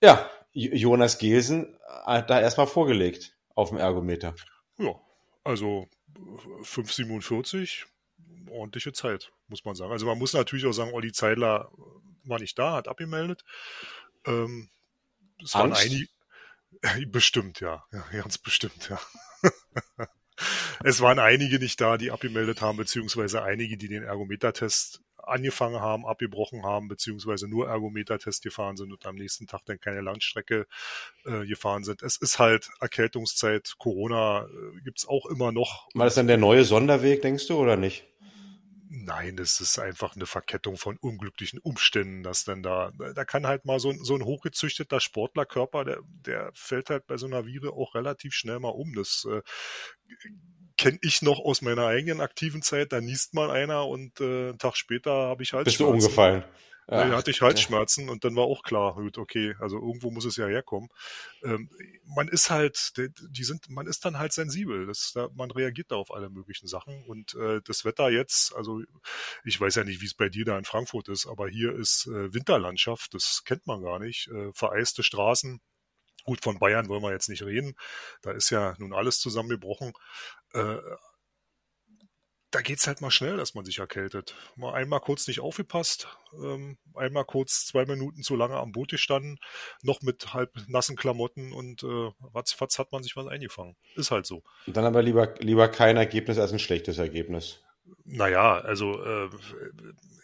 ja, 0.01 0.29
Jonas 0.53 1.17
Gelsen 1.17 1.77
hat 2.05 2.29
da 2.29 2.39
erstmal 2.39 2.67
vorgelegt 2.67 3.35
auf 3.55 3.69
dem 3.69 3.77
Ergometer. 3.77 4.35
Ja, 4.79 4.95
also 5.43 5.89
5,47 6.63 7.87
ordentliche 8.49 8.93
Zeit, 8.93 9.31
muss 9.47 9.65
man 9.65 9.75
sagen. 9.75 9.91
Also 9.91 10.05
man 10.05 10.17
muss 10.17 10.33
natürlich 10.33 10.65
auch 10.65 10.73
sagen, 10.73 10.93
Olli 10.93 11.11
Zeidler 11.11 11.71
war 12.23 12.39
nicht 12.39 12.57
da, 12.57 12.73
hat 12.73 12.87
abgemeldet. 12.87 13.43
Ähm, 14.25 14.69
es 15.43 15.53
waren 15.53 15.73
einige. 15.73 16.07
Bestimmt, 17.07 17.59
ja. 17.59 17.85
ja. 17.91 18.03
Ganz 18.11 18.37
bestimmt, 18.37 18.89
ja. 18.89 18.99
es 20.83 21.01
waren 21.01 21.17
einige 21.17 21.59
nicht 21.59 21.79
da, 21.81 21.97
die 21.97 22.11
abgemeldet 22.11 22.61
haben, 22.61 22.77
beziehungsweise 22.77 23.41
einige, 23.41 23.77
die 23.77 23.87
den 23.87 24.03
Ergometertest 24.03 25.01
angefangen 25.27 25.81
haben, 25.81 26.05
abgebrochen 26.05 26.63
haben, 26.63 26.87
beziehungsweise 26.87 27.47
nur 27.47 27.67
Ergometertest 27.67 28.43
gefahren 28.43 28.77
sind 28.77 28.91
und 28.91 29.05
am 29.05 29.15
nächsten 29.15 29.47
Tag 29.47 29.61
dann 29.65 29.79
keine 29.79 30.01
Langstrecke 30.01 30.67
äh, 31.25 31.45
gefahren 31.45 31.83
sind. 31.83 32.01
Es 32.01 32.17
ist 32.17 32.39
halt 32.39 32.69
Erkältungszeit, 32.79 33.75
Corona 33.77 34.45
äh, 34.45 34.81
gibt's 34.83 35.07
auch 35.07 35.25
immer 35.25 35.51
noch. 35.51 35.87
War 35.93 36.05
das 36.05 36.15
dann 36.15 36.27
der 36.27 36.37
neue 36.37 36.63
Sonderweg, 36.63 37.21
denkst 37.21 37.47
du, 37.47 37.57
oder 37.57 37.75
nicht? 37.75 38.05
Nein, 38.89 39.35
das 39.35 39.59
ist 39.59 39.79
einfach 39.79 40.15
eine 40.15 40.25
Verkettung 40.25 40.77
von 40.77 40.97
unglücklichen 40.97 41.59
Umständen, 41.59 42.23
dass 42.23 42.45
dann 42.45 42.63
da, 42.63 42.91
da 43.15 43.25
kann 43.25 43.45
halt 43.45 43.65
mal 43.65 43.79
so 43.79 43.89
ein, 43.89 44.03
so 44.03 44.15
ein 44.15 44.23
hochgezüchteter 44.23 45.01
Sportlerkörper, 45.01 45.83
der, 45.83 45.99
der 46.03 46.51
fällt 46.53 46.89
halt 46.89 47.05
bei 47.05 47.17
so 47.17 47.25
einer 47.25 47.45
Viren 47.45 47.69
auch 47.69 47.95
relativ 47.95 48.33
schnell 48.33 48.59
mal 48.59 48.69
um. 48.69 48.93
Das 48.93 49.27
äh, 49.29 49.41
kenne 50.77 50.99
ich 51.01 51.21
noch 51.21 51.39
aus 51.39 51.61
meiner 51.61 51.85
eigenen 51.87 52.21
aktiven 52.21 52.61
Zeit. 52.61 52.93
Da 52.93 53.01
niest 53.01 53.33
mal 53.33 53.51
einer 53.51 53.87
und 53.87 54.21
äh, 54.21 54.49
einen 54.49 54.57
Tag 54.57 54.77
später 54.77 55.11
habe 55.11 55.43
ich 55.43 55.53
halt. 55.53 55.65
Bist 55.65 55.79
du 55.79 55.87
umgefallen? 55.87 56.43
Ja, 56.89 57.17
hatte 57.17 57.31
ich 57.31 57.41
Halsschmerzen 57.41 58.07
und 58.09 58.23
dann 58.23 58.35
war 58.37 58.45
auch 58.45 58.63
klar, 58.63 58.95
gut, 58.95 59.17
okay, 59.17 59.55
also 59.59 59.77
irgendwo 59.77 60.09
muss 60.09 60.23
es 60.23 60.37
ja 60.37 60.47
herkommen. 60.47 60.87
Ähm, 61.43 61.69
man 62.05 62.29
ist 62.29 62.49
halt, 62.49 62.93
die 62.95 63.43
sind, 63.43 63.69
man 63.69 63.87
ist 63.87 64.05
dann 64.05 64.17
halt 64.17 64.31
sensibel. 64.31 64.85
Das, 64.85 65.11
da, 65.13 65.27
man 65.33 65.51
reagiert 65.51 65.91
da 65.91 65.95
auf 65.97 66.11
alle 66.13 66.29
möglichen 66.29 66.67
Sachen. 66.67 67.03
Und 67.05 67.35
äh, 67.35 67.59
das 67.65 67.83
Wetter 67.83 68.09
jetzt, 68.09 68.55
also 68.55 68.81
ich 69.43 69.59
weiß 69.59 69.75
ja 69.75 69.83
nicht, 69.83 70.01
wie 70.01 70.05
es 70.05 70.13
bei 70.13 70.29
dir 70.29 70.45
da 70.45 70.57
in 70.57 70.63
Frankfurt 70.63 71.09
ist, 71.09 71.27
aber 71.27 71.49
hier 71.49 71.73
ist 71.75 72.07
äh, 72.07 72.33
Winterlandschaft, 72.33 73.13
das 73.13 73.43
kennt 73.43 73.67
man 73.67 73.81
gar 73.81 73.99
nicht. 73.99 74.29
Äh, 74.29 74.53
vereiste 74.53 75.03
Straßen. 75.03 75.59
Gut, 76.23 76.41
von 76.41 76.59
Bayern 76.59 76.87
wollen 76.89 77.03
wir 77.03 77.11
jetzt 77.11 77.29
nicht 77.29 77.43
reden. 77.43 77.75
Da 78.21 78.31
ist 78.31 78.49
ja 78.49 78.75
nun 78.79 78.93
alles 78.93 79.19
zusammengebrochen. 79.19 79.93
Da 82.51 82.61
geht's 82.61 82.87
halt 82.87 83.01
mal 83.01 83.11
schnell, 83.11 83.35
dass 83.35 83.55
man 83.55 83.65
sich 83.65 83.79
erkältet. 83.79 84.35
Mal 84.55 84.73
einmal 84.73 85.01
kurz 85.01 85.27
nicht 85.27 85.41
aufgepasst, 85.41 86.07
ähm, 86.33 86.77
einmal 86.95 87.25
kurz 87.25 87.65
zwei 87.65 87.85
Minuten 87.85 88.23
zu 88.23 88.37
lange 88.37 88.55
am 88.55 88.71
Boot 88.71 88.89
gestanden, 88.91 89.37
noch 89.83 90.01
mit 90.01 90.33
halb 90.33 90.51
nassen 90.67 90.95
Klamotten 90.95 91.51
und 91.51 91.83
äh, 91.83 92.11
ratzfatz 92.33 92.79
hat 92.79 92.91
man 92.93 93.03
sich 93.03 93.17
was 93.17 93.27
eingefangen. 93.27 93.75
Ist 93.95 94.11
halt 94.11 94.25
so. 94.25 94.43
Dann 94.65 94.85
aber 94.85 95.01
lieber, 95.01 95.35
lieber 95.39 95.67
kein 95.67 95.97
Ergebnis 95.97 96.37
als 96.37 96.53
ein 96.53 96.59
schlechtes 96.59 96.99
Ergebnis. 96.99 97.63
Naja, 98.05 98.59
also 98.59 99.03
äh, 99.03 99.29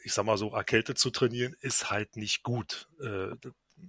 ich 0.04 0.14
sag 0.14 0.26
mal 0.26 0.38
so, 0.38 0.52
erkältet 0.52 0.98
zu 0.98 1.10
trainieren 1.10 1.56
ist 1.60 1.90
halt 1.90 2.16
nicht 2.16 2.44
gut. 2.44 2.88
Äh, 3.02 3.36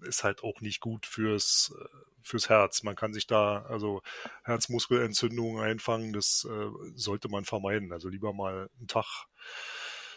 ist 0.02 0.24
halt 0.24 0.42
auch 0.42 0.60
nicht 0.60 0.80
gut 0.80 1.06
fürs 1.06 1.74
äh, 1.78 1.84
fürs 2.22 2.48
Herz. 2.48 2.82
Man 2.82 2.96
kann 2.96 3.12
sich 3.12 3.26
da 3.26 3.62
also 3.68 4.02
Herzmuskelentzündungen 4.44 5.62
einfangen, 5.62 6.12
das 6.12 6.46
äh, 6.50 6.70
sollte 6.94 7.28
man 7.28 7.44
vermeiden. 7.44 7.92
Also 7.92 8.08
lieber 8.08 8.32
mal 8.32 8.70
einen 8.78 8.88
Tag 8.88 9.26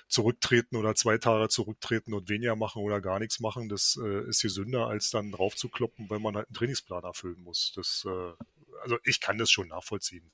zurücktreten 0.07 0.77
oder 0.77 0.95
zwei 0.95 1.17
Tage 1.17 1.49
zurücktreten 1.49 2.13
und 2.13 2.29
weniger 2.29 2.55
machen 2.55 2.81
oder 2.81 3.01
gar 3.01 3.19
nichts 3.19 3.39
machen, 3.39 3.67
das 3.67 3.99
äh, 4.01 4.27
ist 4.29 4.41
gesünder, 4.41 4.87
als 4.87 5.09
dann 5.09 5.31
draufzukloppen, 5.31 6.09
weil 6.09 6.19
man 6.19 6.35
halt 6.35 6.47
einen 6.47 6.55
Trainingsplan 6.55 7.03
erfüllen 7.03 7.41
muss. 7.41 7.73
Das, 7.75 8.05
äh, 8.07 8.33
also 8.81 8.97
ich 9.03 9.19
kann 9.19 9.37
das 9.37 9.51
schon 9.51 9.67
nachvollziehen. 9.67 10.31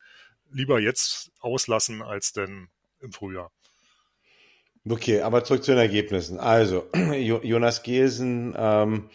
Lieber 0.51 0.79
jetzt 0.79 1.31
auslassen 1.39 2.03
als 2.03 2.33
denn 2.33 2.69
im 2.99 3.11
Frühjahr. 3.11 3.51
Okay, 4.87 5.21
aber 5.21 5.43
zurück 5.43 5.63
zu 5.63 5.71
den 5.71 5.79
Ergebnissen. 5.79 6.39
Also, 6.39 6.85
Jonas 7.13 7.83
Gesen 7.83 8.53
ähm, 8.57 9.09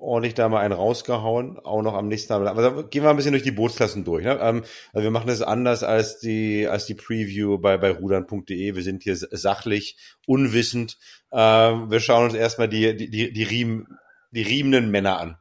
ordentlich 0.00 0.34
da 0.34 0.48
mal 0.48 0.60
einen 0.60 0.72
rausgehauen, 0.72 1.58
auch 1.58 1.82
noch 1.82 1.94
am 1.94 2.08
nächsten 2.08 2.28
Tag. 2.28 2.46
Aber 2.46 2.84
gehen 2.88 3.02
wir 3.02 3.10
ein 3.10 3.16
bisschen 3.16 3.32
durch 3.32 3.42
die 3.42 3.50
Bootsklassen 3.50 4.04
durch. 4.04 4.24
Ne? 4.24 4.38
Ähm, 4.40 4.64
also 4.92 5.04
wir 5.04 5.10
machen 5.10 5.26
das 5.26 5.42
anders 5.42 5.82
als 5.82 6.18
die, 6.18 6.66
als 6.66 6.86
die 6.86 6.94
Preview 6.94 7.58
bei, 7.58 7.76
bei 7.76 7.90
rudern.de. 7.90 8.74
Wir 8.74 8.82
sind 8.82 9.02
hier 9.02 9.16
sachlich, 9.16 9.98
unwissend. 10.26 10.98
Ähm, 11.32 11.90
wir 11.90 12.00
schauen 12.00 12.24
uns 12.24 12.34
erstmal 12.34 12.68
die, 12.68 12.96
die, 12.96 13.10
die, 13.10 13.32
die, 13.32 13.42
Riemen, 13.42 13.98
die 14.30 14.42
riemenden 14.42 14.90
Männer 14.90 15.20
an. 15.20 15.38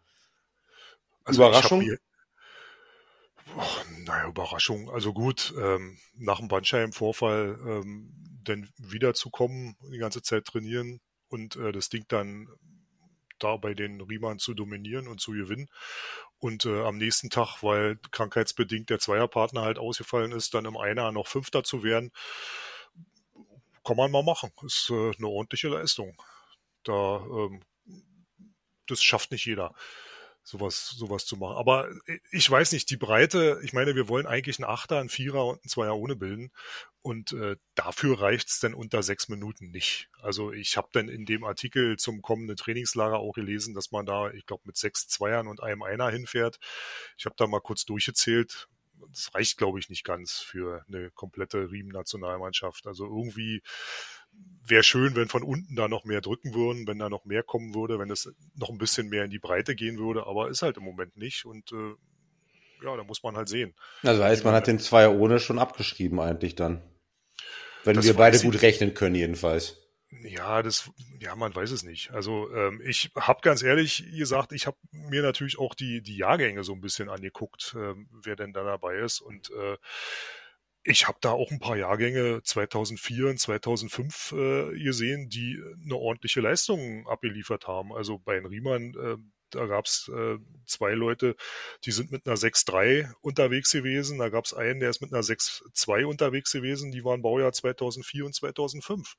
Also 1.23 1.41
Überraschung? 1.41 1.89
Oh, 3.57 3.61
naja, 4.05 4.27
Überraschung. 4.27 4.89
Also 4.89 5.13
gut, 5.13 5.53
ähm, 5.59 5.97
nach 6.17 6.39
dem 6.39 6.49
Bandscheibenvorfall 6.49 7.57
ähm, 7.65 8.28
dann 8.49 8.69
wiederzukommen, 8.77 9.77
die 9.91 9.97
ganze 9.97 10.21
Zeit 10.21 10.45
trainieren 10.45 10.99
und 11.29 11.55
äh, 11.55 11.71
das 11.71 11.89
Ding 11.89 12.05
dann 12.07 12.47
da 13.39 13.55
bei 13.55 13.73
den 13.73 14.01
Riemern 14.01 14.39
zu 14.39 14.53
dominieren 14.53 15.07
und 15.07 15.21
zu 15.21 15.31
gewinnen. 15.31 15.69
Und 16.39 16.65
äh, 16.65 16.81
am 16.83 16.97
nächsten 16.97 17.29
Tag, 17.29 17.63
weil 17.63 17.97
krankheitsbedingt 18.11 18.89
der 18.89 18.99
Zweierpartner 18.99 19.61
halt 19.61 19.79
ausgefallen 19.79 20.31
ist, 20.31 20.53
dann 20.53 20.65
im 20.65 20.77
Einer 20.77 21.11
noch 21.11 21.27
Fünfter 21.27 21.63
zu 21.63 21.83
werden, 21.83 22.11
kann 23.85 23.97
man 23.97 24.11
mal 24.11 24.23
machen. 24.23 24.51
Ist 24.65 24.89
äh, 24.89 25.11
eine 25.17 25.27
ordentliche 25.27 25.69
Leistung. 25.69 26.21
Da, 26.83 27.25
ähm, 27.25 27.61
das 28.87 29.01
schafft 29.01 29.31
nicht 29.31 29.45
jeder 29.45 29.73
sowas, 30.49 30.89
sowas 30.89 31.25
zu 31.25 31.37
machen. 31.37 31.57
Aber 31.57 31.89
ich 32.31 32.49
weiß 32.49 32.71
nicht, 32.71 32.89
die 32.89 32.97
Breite, 32.97 33.59
ich 33.63 33.71
meine, 33.71 33.95
wir 33.95 34.09
wollen 34.09 34.25
eigentlich 34.25 34.57
einen 34.57 34.69
Achter, 34.69 34.99
einen 34.99 35.09
Vierer 35.09 35.45
und 35.45 35.61
einen 35.61 35.69
Zweier 35.69 35.95
ohne 35.95 36.15
bilden. 36.15 36.51
Und 37.03 37.33
äh, 37.33 37.55
dafür 37.75 38.19
reicht's 38.19 38.59
dann 38.59 38.73
unter 38.73 39.03
sechs 39.03 39.29
Minuten 39.29 39.69
nicht. 39.69 40.09
Also 40.21 40.51
ich 40.51 40.75
habe 40.75 40.89
dann 40.91 41.07
in 41.07 41.25
dem 41.25 41.43
Artikel 41.43 41.97
zum 41.97 42.23
kommenden 42.23 42.57
Trainingslager 42.57 43.19
auch 43.19 43.33
gelesen, 43.33 43.75
dass 43.75 43.91
man 43.91 44.07
da, 44.07 44.31
ich 44.31 44.47
glaube, 44.47 44.63
mit 44.65 44.75
sechs 44.75 45.07
Zweiern 45.07 45.47
und 45.47 45.61
einem 45.61 45.83
Einer 45.83 46.09
hinfährt. 46.09 46.57
Ich 47.15 47.25
habe 47.25 47.35
da 47.37 47.45
mal 47.45 47.61
kurz 47.61 47.85
durchgezählt. 47.85 48.67
Das 49.11 49.33
reicht, 49.33 49.57
glaube 49.57 49.79
ich, 49.79 49.89
nicht 49.89 50.03
ganz 50.03 50.39
für 50.39 50.83
eine 50.87 51.11
komplette 51.11 51.71
Riemen-Nationalmannschaft. 51.71 52.87
Also 52.87 53.05
irgendwie 53.05 53.61
wäre 54.65 54.83
schön, 54.83 55.15
wenn 55.15 55.27
von 55.27 55.43
unten 55.43 55.75
da 55.75 55.87
noch 55.87 56.05
mehr 56.05 56.21
drücken 56.21 56.53
würden, 56.53 56.87
wenn 56.87 56.99
da 56.99 57.09
noch 57.09 57.25
mehr 57.25 57.43
kommen 57.43 57.73
würde, 57.73 57.99
wenn 57.99 58.11
es 58.11 58.31
noch 58.55 58.69
ein 58.69 58.77
bisschen 58.77 59.09
mehr 59.09 59.23
in 59.23 59.31
die 59.31 59.39
Breite 59.39 59.75
gehen 59.75 59.97
würde, 59.97 60.27
aber 60.27 60.49
ist 60.49 60.61
halt 60.61 60.77
im 60.77 60.83
Moment 60.83 61.17
nicht 61.17 61.45
und 61.45 61.71
äh, 61.71 61.95
ja, 62.83 62.95
da 62.95 63.03
muss 63.03 63.23
man 63.23 63.35
halt 63.35 63.49
sehen. 63.49 63.73
Also 64.03 64.23
heißt, 64.23 64.45
man 64.45 64.53
hat 64.53 64.67
den 64.67 64.79
Zweier 64.79 65.13
ohne 65.13 65.39
schon 65.39 65.59
abgeschrieben 65.59 66.19
eigentlich 66.19 66.55
dann. 66.55 66.81
Wenn 67.83 68.01
wir 68.01 68.13
beide 68.13 68.39
gut 68.39 68.61
rechnen 68.61 68.93
können 68.93 69.15
jedenfalls. 69.15 69.77
Ja, 70.23 70.63
das, 70.63 70.89
ja, 71.19 71.35
man 71.35 71.53
weiß 71.55 71.71
es 71.71 71.83
nicht. 71.83 72.11
Also 72.11 72.51
ähm, 72.53 72.81
ich 72.83 73.11
habe 73.15 73.41
ganz 73.41 73.61
ehrlich 73.61 74.03
gesagt, 74.17 74.53
ich 74.53 74.65
habe 74.65 74.77
mir 74.91 75.21
natürlich 75.21 75.59
auch 75.59 75.75
die 75.75 76.01
die 76.01 76.17
Jahrgänge 76.17 76.63
so 76.63 76.73
ein 76.73 76.81
bisschen 76.81 77.09
angeguckt, 77.09 77.75
ähm, 77.77 78.09
wer 78.23 78.35
denn 78.35 78.51
da 78.51 78.63
dabei 78.63 78.97
ist 78.97 79.21
und 79.21 79.51
äh, 79.51 79.77
ich 80.83 81.07
habe 81.07 81.17
da 81.21 81.31
auch 81.31 81.51
ein 81.51 81.59
paar 81.59 81.77
Jahrgänge 81.77 82.41
2004 82.43 83.27
und 83.27 83.39
2005 83.39 84.31
äh, 84.31 84.79
gesehen, 84.79 85.29
die 85.29 85.61
eine 85.83 85.95
ordentliche 85.95 86.41
Leistung 86.41 87.07
abgeliefert 87.07 87.67
haben. 87.67 87.93
Also 87.93 88.17
bei 88.17 88.35
den 88.35 88.45
Riemern, 88.45 88.93
äh, 88.95 89.17
da 89.51 89.65
gab 89.65 89.85
es 89.85 90.09
äh, 90.15 90.37
zwei 90.65 90.91
Leute, 90.93 91.35
die 91.85 91.91
sind 91.91 92.11
mit 92.11 92.25
einer 92.25 92.37
6.3 92.37 93.11
unterwegs 93.21 93.71
gewesen. 93.71 94.19
Da 94.19 94.29
gab 94.29 94.45
es 94.45 94.53
einen, 94.53 94.79
der 94.79 94.89
ist 94.89 95.01
mit 95.01 95.11
einer 95.11 95.23
6.2 95.23 96.05
unterwegs 96.05 96.51
gewesen. 96.51 96.91
Die 96.91 97.03
waren 97.03 97.21
Baujahr 97.21 97.51
2004 97.51 98.25
und 98.25 98.35
2005. 98.35 99.15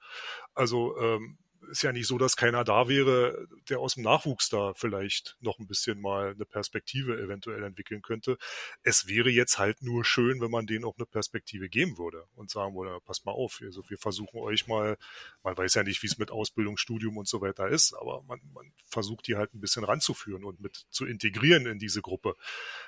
Also 0.54 0.96
ähm, 0.98 1.38
ist 1.70 1.82
ja 1.82 1.92
nicht 1.92 2.06
so, 2.06 2.18
dass 2.18 2.36
keiner 2.36 2.64
da 2.64 2.88
wäre, 2.88 3.46
der 3.68 3.78
aus 3.78 3.94
dem 3.94 4.04
Nachwuchs 4.04 4.48
da 4.48 4.74
vielleicht 4.74 5.36
noch 5.40 5.58
ein 5.58 5.66
bisschen 5.66 6.00
mal 6.00 6.32
eine 6.32 6.44
Perspektive 6.44 7.20
eventuell 7.20 7.62
entwickeln 7.62 8.02
könnte. 8.02 8.36
Es 8.82 9.06
wäre 9.06 9.30
jetzt 9.30 9.58
halt 9.58 9.82
nur 9.82 10.04
schön, 10.04 10.40
wenn 10.40 10.50
man 10.50 10.66
denen 10.66 10.84
auch 10.84 10.96
eine 10.98 11.06
Perspektive 11.06 11.68
geben 11.68 11.98
würde 11.98 12.24
und 12.34 12.50
sagen 12.50 12.74
würde, 12.74 13.00
passt 13.00 13.24
mal 13.24 13.32
auf, 13.32 13.60
also 13.62 13.82
wir 13.88 13.98
versuchen 13.98 14.40
euch 14.40 14.66
mal, 14.66 14.98
man 15.42 15.56
weiß 15.56 15.74
ja 15.74 15.82
nicht, 15.82 16.02
wie 16.02 16.08
es 16.08 16.18
mit 16.18 16.30
Ausbildung, 16.30 16.76
Studium 16.76 17.16
und 17.16 17.28
so 17.28 17.40
weiter 17.40 17.68
ist, 17.68 17.94
aber 17.94 18.22
man, 18.22 18.40
man 18.52 18.72
versucht 18.86 19.26
die 19.26 19.36
halt 19.36 19.54
ein 19.54 19.60
bisschen 19.60 19.84
ranzuführen 19.84 20.44
und 20.44 20.60
mit 20.60 20.86
zu 20.90 21.06
integrieren 21.06 21.66
in 21.66 21.78
diese 21.78 22.02
Gruppe, 22.02 22.36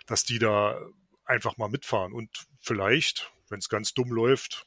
dass 0.06 0.24
die 0.24 0.38
da 0.38 0.80
einfach 1.24 1.56
mal 1.56 1.68
mitfahren 1.68 2.12
und 2.12 2.46
vielleicht, 2.60 3.32
wenn 3.48 3.58
es 3.60 3.68
ganz 3.68 3.94
dumm 3.94 4.10
läuft, 4.10 4.66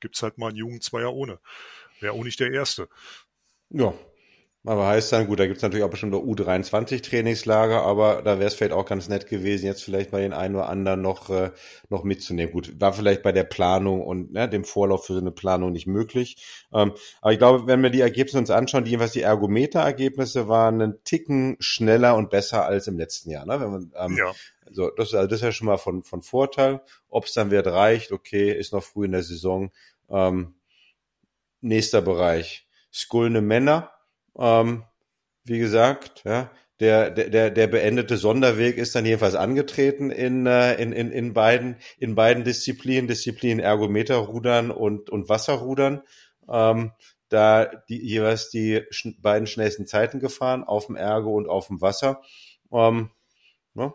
gibt's 0.00 0.22
halt 0.22 0.38
mal 0.38 0.48
einen 0.48 0.58
Jugendzweier 0.58 1.12
ohne. 1.12 1.40
Wäre 2.00 2.12
auch 2.12 2.24
nicht 2.24 2.40
der 2.40 2.52
erste. 2.52 2.88
Ja. 3.70 3.94
Aber 4.66 4.86
heißt 4.86 5.12
dann, 5.12 5.26
gut, 5.26 5.38
da 5.38 5.46
gibt 5.46 5.58
es 5.58 5.62
natürlich 5.62 5.84
auch 5.84 5.90
bestimmt 5.90 6.14
U23-Trainingslager, 6.14 7.82
aber 7.82 8.22
da 8.22 8.38
wäre 8.38 8.46
es 8.46 8.54
vielleicht 8.54 8.72
auch 8.72 8.86
ganz 8.86 9.10
nett 9.10 9.26
gewesen, 9.26 9.66
jetzt 9.66 9.84
vielleicht 9.84 10.10
mal 10.10 10.22
den 10.22 10.32
einen 10.32 10.54
oder 10.54 10.70
anderen 10.70 11.02
noch, 11.02 11.28
äh, 11.28 11.50
noch 11.90 12.02
mitzunehmen. 12.02 12.50
Gut, 12.50 12.80
war 12.80 12.94
vielleicht 12.94 13.22
bei 13.22 13.32
der 13.32 13.44
Planung 13.44 14.00
und 14.00 14.32
ne, 14.32 14.48
dem 14.48 14.64
Vorlauf 14.64 15.04
für 15.04 15.12
so 15.12 15.20
eine 15.20 15.32
Planung 15.32 15.72
nicht 15.72 15.86
möglich. 15.86 16.66
Ähm, 16.72 16.94
aber 17.20 17.32
ich 17.32 17.38
glaube, 17.38 17.66
wenn 17.66 17.82
wir 17.82 17.90
die 17.90 18.00
Ergebnisse 18.00 18.38
uns 18.38 18.48
anschauen, 18.48 18.84
die 18.84 18.92
jedenfalls 18.92 19.12
die 19.12 19.20
Ergometer-Ergebnisse 19.20 20.48
waren 20.48 20.80
einen 20.80 21.04
Ticken 21.04 21.56
schneller 21.58 22.16
und 22.16 22.30
besser 22.30 22.64
als 22.64 22.86
im 22.86 22.96
letzten 22.96 23.30
Jahr. 23.30 23.44
Ne? 23.44 23.60
Wenn 23.60 23.70
man, 23.70 23.92
ähm, 23.98 24.16
ja. 24.16 24.32
So, 24.70 24.88
das, 24.88 25.12
also 25.12 25.28
das 25.28 25.40
ist 25.40 25.44
ja 25.44 25.52
schon 25.52 25.66
mal 25.66 25.76
von, 25.76 26.02
von 26.04 26.22
Vorteil. 26.22 26.80
Ob 27.10 27.26
es 27.26 27.34
dann 27.34 27.50
wird 27.50 27.66
reicht, 27.66 28.12
okay, 28.12 28.50
ist 28.50 28.72
noch 28.72 28.82
früh 28.82 29.04
in 29.04 29.12
der 29.12 29.22
Saison. 29.22 29.72
Ähm, 30.08 30.54
nächster 31.64 32.02
Bereich 32.02 32.66
Skulne 32.92 33.40
Männer. 33.40 33.90
Ähm, 34.38 34.84
wie 35.44 35.58
gesagt, 35.58 36.22
ja, 36.24 36.50
der, 36.80 37.10
der, 37.10 37.50
der 37.50 37.66
beendete 37.66 38.16
Sonderweg 38.16 38.76
ist 38.76 38.94
dann 38.94 39.06
jedenfalls 39.06 39.34
angetreten 39.34 40.10
in, 40.10 40.46
äh, 40.46 40.74
in, 40.74 40.92
in, 40.92 41.12
in, 41.12 41.32
beiden, 41.32 41.76
in 41.98 42.14
beiden 42.14 42.44
Disziplinen, 42.44 43.08
Disziplinen 43.08 43.60
Ergometerrudern 43.60 44.70
und, 44.70 45.10
und 45.10 45.28
Wasserrudern. 45.28 46.02
Ähm, 46.48 46.92
da 47.28 47.64
die, 47.88 48.04
jeweils 48.04 48.50
die 48.50 48.82
sch 48.90 49.08
beiden 49.20 49.46
schnellsten 49.46 49.86
Zeiten 49.86 50.20
gefahren, 50.20 50.62
auf 50.62 50.86
dem 50.86 50.96
Ergo 50.96 51.34
und 51.34 51.48
auf 51.48 51.68
dem 51.68 51.80
Wasser. 51.80 52.22
Ähm, 52.72 53.10
ne? 53.74 53.94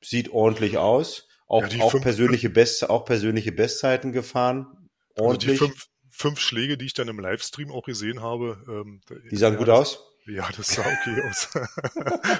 Sieht 0.00 0.32
ordentlich 0.32 0.78
aus. 0.78 1.28
Auch, 1.48 1.66
ja, 1.66 1.84
auch 1.84 2.00
persönliche 2.00 2.50
Best, 2.50 2.88
auch 2.88 3.04
persönliche 3.04 3.52
Bestzeiten 3.52 4.12
gefahren. 4.12 4.88
Ordentlich. 5.16 5.60
Also 5.60 5.66
die 5.66 5.72
fünf, 5.72 5.88
fünf 6.16 6.40
Schläge, 6.40 6.78
die 6.78 6.86
ich 6.86 6.94
dann 6.94 7.08
im 7.08 7.20
Livestream 7.20 7.70
auch 7.70 7.84
gesehen 7.84 8.22
habe. 8.22 8.58
Ähm, 8.68 9.00
die 9.30 9.36
sahen 9.36 9.56
gut 9.56 9.68
aus? 9.68 10.15
Ja, 10.26 10.48
das 10.56 10.68
sah 10.68 10.82
okay 10.82 11.22
aus. 11.28 11.48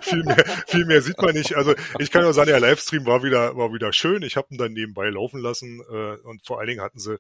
viel, 0.03 0.25
mehr, 0.25 0.45
viel 0.67 0.85
mehr 0.87 1.03
sieht 1.03 1.21
man 1.21 1.35
nicht. 1.35 1.55
Also 1.55 1.75
ich 1.99 2.11
kann 2.11 2.23
nur 2.23 2.33
sagen, 2.33 2.49
der 2.49 2.61
Livestream 2.61 3.07
war 3.07 3.23
wieder, 3.23 3.57
war 3.57 3.73
wieder 3.73 3.93
schön. 3.93 4.23
Ich 4.23 4.37
habe 4.37 4.49
ihn 4.51 4.59
dann 4.59 4.73
nebenbei 4.73 5.09
laufen 5.09 5.41
lassen 5.41 5.81
äh, 5.89 6.17
und 6.27 6.45
vor 6.45 6.59
allen 6.59 6.69
Dingen 6.69 6.81
hatten 6.81 6.99
sie 6.99 7.15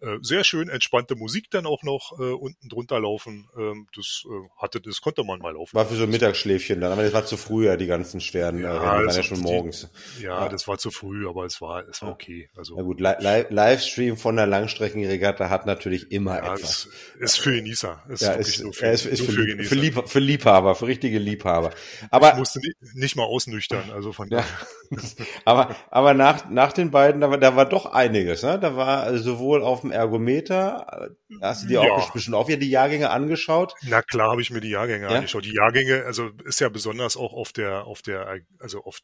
äh, 0.00 0.18
sehr 0.20 0.44
schön 0.44 0.68
entspannte 0.68 1.16
Musik 1.16 1.50
dann 1.50 1.66
auch 1.66 1.82
noch 1.82 2.18
äh, 2.18 2.32
unten 2.32 2.68
drunter 2.68 3.00
laufen. 3.00 3.48
Ähm, 3.56 3.88
das 3.96 4.24
äh, 4.26 4.48
hatte, 4.58 4.80
das 4.80 5.00
konnte 5.00 5.24
man 5.24 5.40
mal 5.40 5.54
laufen. 5.54 5.74
War 5.74 5.86
für 5.86 5.96
so 5.96 6.04
ein 6.04 6.10
Mittagsschläfchen 6.10 6.80
dann, 6.80 6.92
aber 6.92 7.02
das 7.02 7.12
war 7.12 7.24
zu 7.24 7.36
früh 7.36 7.66
ja 7.66 7.76
die 7.76 7.86
ganzen 7.86 8.20
schweren 8.20 8.60
ja, 8.60 8.68
äh, 8.68 8.78
Rennen, 8.78 9.06
waren 9.06 9.16
ja 9.16 9.22
schon 9.22 9.40
morgens. 9.40 9.88
Die, 10.18 10.24
ja, 10.24 10.42
ja, 10.44 10.48
das 10.48 10.68
war 10.68 10.78
zu 10.78 10.90
früh, 10.90 11.28
aber 11.28 11.44
es 11.44 11.60
war, 11.60 11.86
es 11.88 12.02
war 12.02 12.10
okay. 12.10 12.48
Also 12.56 12.76
Na 12.76 12.82
gut, 12.82 13.00
Li 13.00 13.44
Livestream 13.48 14.16
von 14.16 14.36
der 14.36 14.46
Langstreckenregatta 14.46 15.50
hat 15.50 15.66
natürlich 15.66 16.12
immer 16.12 16.36
ja, 16.36 16.54
etwas. 16.54 16.88
Ist 17.18 17.38
für 17.38 17.52
Genießer. 17.52 18.02
Ist 18.08 18.22
ja, 18.22 18.32
ist, 18.32 18.56
für, 18.56 18.86
ist, 18.86 19.06
ist 19.06 19.22
für, 19.22 19.32
für, 19.32 19.46
Genießer. 19.46 19.68
für, 19.68 19.74
lieb, 19.74 20.08
für 20.12 20.20
Liebhaber, 20.20 20.74
für 20.74 20.86
richtige 20.86 21.18
Liebhaber. 21.18 21.70
Aber 22.10 22.32
ich 22.32 22.38
musste 22.38 22.60
nicht, 22.60 22.76
nicht 22.94 23.16
mal 23.16 23.24
ausnüchtern, 23.24 23.90
also 23.92 24.12
von 24.12 24.28
ja. 24.28 24.44
aber 25.44 25.74
aber 25.90 26.14
nach 26.14 26.48
nach 26.50 26.72
den 26.72 26.90
beiden, 26.90 27.20
da 27.20 27.30
war, 27.30 27.38
da 27.38 27.56
war 27.56 27.66
doch 27.66 27.86
einiges, 27.86 28.42
ne? 28.42 28.58
Da 28.58 28.76
war 28.76 29.16
sowohl 29.18 29.62
auf 29.62 29.80
dem 29.80 29.90
Ergometer, 29.90 31.10
hast 31.40 31.64
du 31.64 31.68
dir 31.68 31.84
ja. 31.84 31.92
auch 31.92 32.12
bestimmt 32.12 32.36
auch 32.36 32.48
wieder 32.48 32.58
die 32.58 32.70
Jahrgänge 32.70 33.10
angeschaut? 33.10 33.74
Na 33.82 34.02
klar, 34.02 34.30
habe 34.30 34.42
ich 34.42 34.50
mir 34.50 34.60
die 34.60 34.70
Jahrgänge 34.70 35.06
ja? 35.06 35.16
angeschaut. 35.16 35.44
Die 35.44 35.54
Jahrgänge, 35.54 36.04
also 36.04 36.30
ist 36.44 36.60
ja 36.60 36.68
besonders 36.68 37.16
auch 37.16 37.32
auf 37.32 37.52
der 37.52 37.86
auf 37.86 38.02
der 38.02 38.40
also 38.60 38.84
auf 38.84 38.98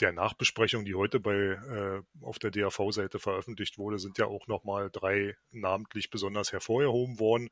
der 0.00 0.12
Nachbesprechung, 0.12 0.84
die 0.84 0.94
heute 0.94 1.20
bei 1.20 1.34
äh, 1.34 2.02
auf 2.22 2.38
der 2.38 2.50
DAV-Seite 2.50 3.18
veröffentlicht 3.18 3.78
wurde, 3.78 3.98
sind 3.98 4.18
ja 4.18 4.26
auch 4.26 4.46
nochmal 4.46 4.90
drei 4.90 5.36
namentlich 5.50 6.10
besonders 6.10 6.52
hervorgehoben 6.52 7.20
worden, 7.20 7.48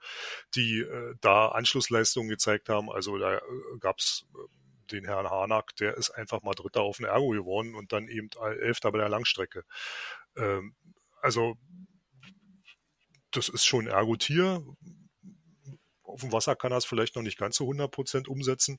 die 0.54 0.80
äh, 0.80 1.14
da 1.20 1.49
Anschlussleistungen 1.49 2.28
gezeigt 2.28 2.68
haben. 2.68 2.90
Also 2.90 3.18
da 3.18 3.37
äh, 3.37 3.40
gab 3.78 3.99
es 3.99 4.26
äh, 4.34 4.92
den 4.92 5.04
Herrn 5.04 5.30
Harnack, 5.30 5.76
der 5.76 5.96
ist 5.96 6.11
einfach 6.11 6.42
mal 6.42 6.54
Dritter 6.54 6.82
auf 6.82 6.96
den 6.96 7.06
Ergo 7.06 7.28
geworden 7.28 7.75
und 7.75 7.92
dann 7.92 8.08
eben 8.08 8.28
Elfter 8.61 8.90
bei 8.90 8.99
der 8.99 9.08
Langstrecke. 9.08 9.64
Ähm, 10.37 10.75
also 11.20 11.56
das 13.30 13.49
ist 13.49 13.64
schon 13.64 13.87
Ergo-Tier. 13.87 14.64
Auf 16.02 16.20
dem 16.20 16.32
Wasser 16.32 16.56
kann 16.56 16.72
er 16.72 16.78
es 16.78 16.84
vielleicht 16.84 17.16
noch 17.16 17.22
nicht 17.22 17.38
ganz 17.38 17.56
zu 17.56 17.64
100 17.64 17.90
Prozent 17.90 18.28
umsetzen, 18.28 18.78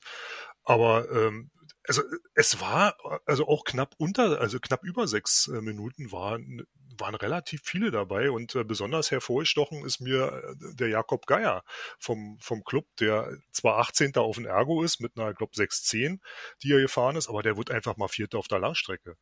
aber 0.62 1.10
ähm, 1.10 1.50
also 1.86 2.02
es 2.34 2.60
war 2.60 2.96
also 3.26 3.46
auch 3.46 3.64
knapp 3.64 3.94
unter, 3.98 4.40
also 4.40 4.58
knapp 4.58 4.84
über 4.84 5.06
sechs 5.06 5.48
äh, 5.48 5.60
Minuten 5.60 6.12
waren, 6.12 6.62
waren 6.98 7.14
relativ 7.14 7.62
viele 7.64 7.90
dabei 7.90 8.30
und 8.30 8.54
äh, 8.54 8.64
besonders 8.64 9.10
hervorgestochen 9.10 9.84
ist 9.84 10.00
mir 10.00 10.32
äh, 10.32 10.74
der 10.74 10.88
Jakob 10.88 11.26
Geier 11.26 11.62
vom, 11.98 12.38
vom 12.40 12.64
Club, 12.64 12.86
der 13.00 13.36
zwar 13.52 13.78
18. 13.78 14.14
auf 14.16 14.36
dem 14.36 14.46
Ergo 14.46 14.82
ist 14.82 15.00
mit 15.00 15.16
einer, 15.16 15.34
glaube 15.34 15.54
6-10, 15.54 16.18
die 16.62 16.72
er 16.72 16.80
gefahren 16.80 17.16
ist, 17.16 17.28
aber 17.28 17.42
der 17.42 17.56
wird 17.56 17.70
einfach 17.70 17.96
mal 17.96 18.08
Vierter 18.08 18.38
auf 18.38 18.48
der 18.48 18.58
Langstrecke. 18.58 19.16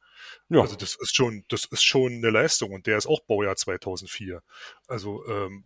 Ja. 0.48 0.60
Also 0.60 0.76
das 0.76 0.94
ist 0.94 1.14
schon, 1.14 1.44
das 1.48 1.64
ist 1.66 1.82
schon 1.82 2.12
eine 2.12 2.30
Leistung 2.30 2.72
und 2.72 2.86
der 2.86 2.98
ist 2.98 3.06
auch 3.06 3.20
Baujahr 3.20 3.56
2004. 3.56 4.42
Also 4.86 5.26
ähm, 5.26 5.64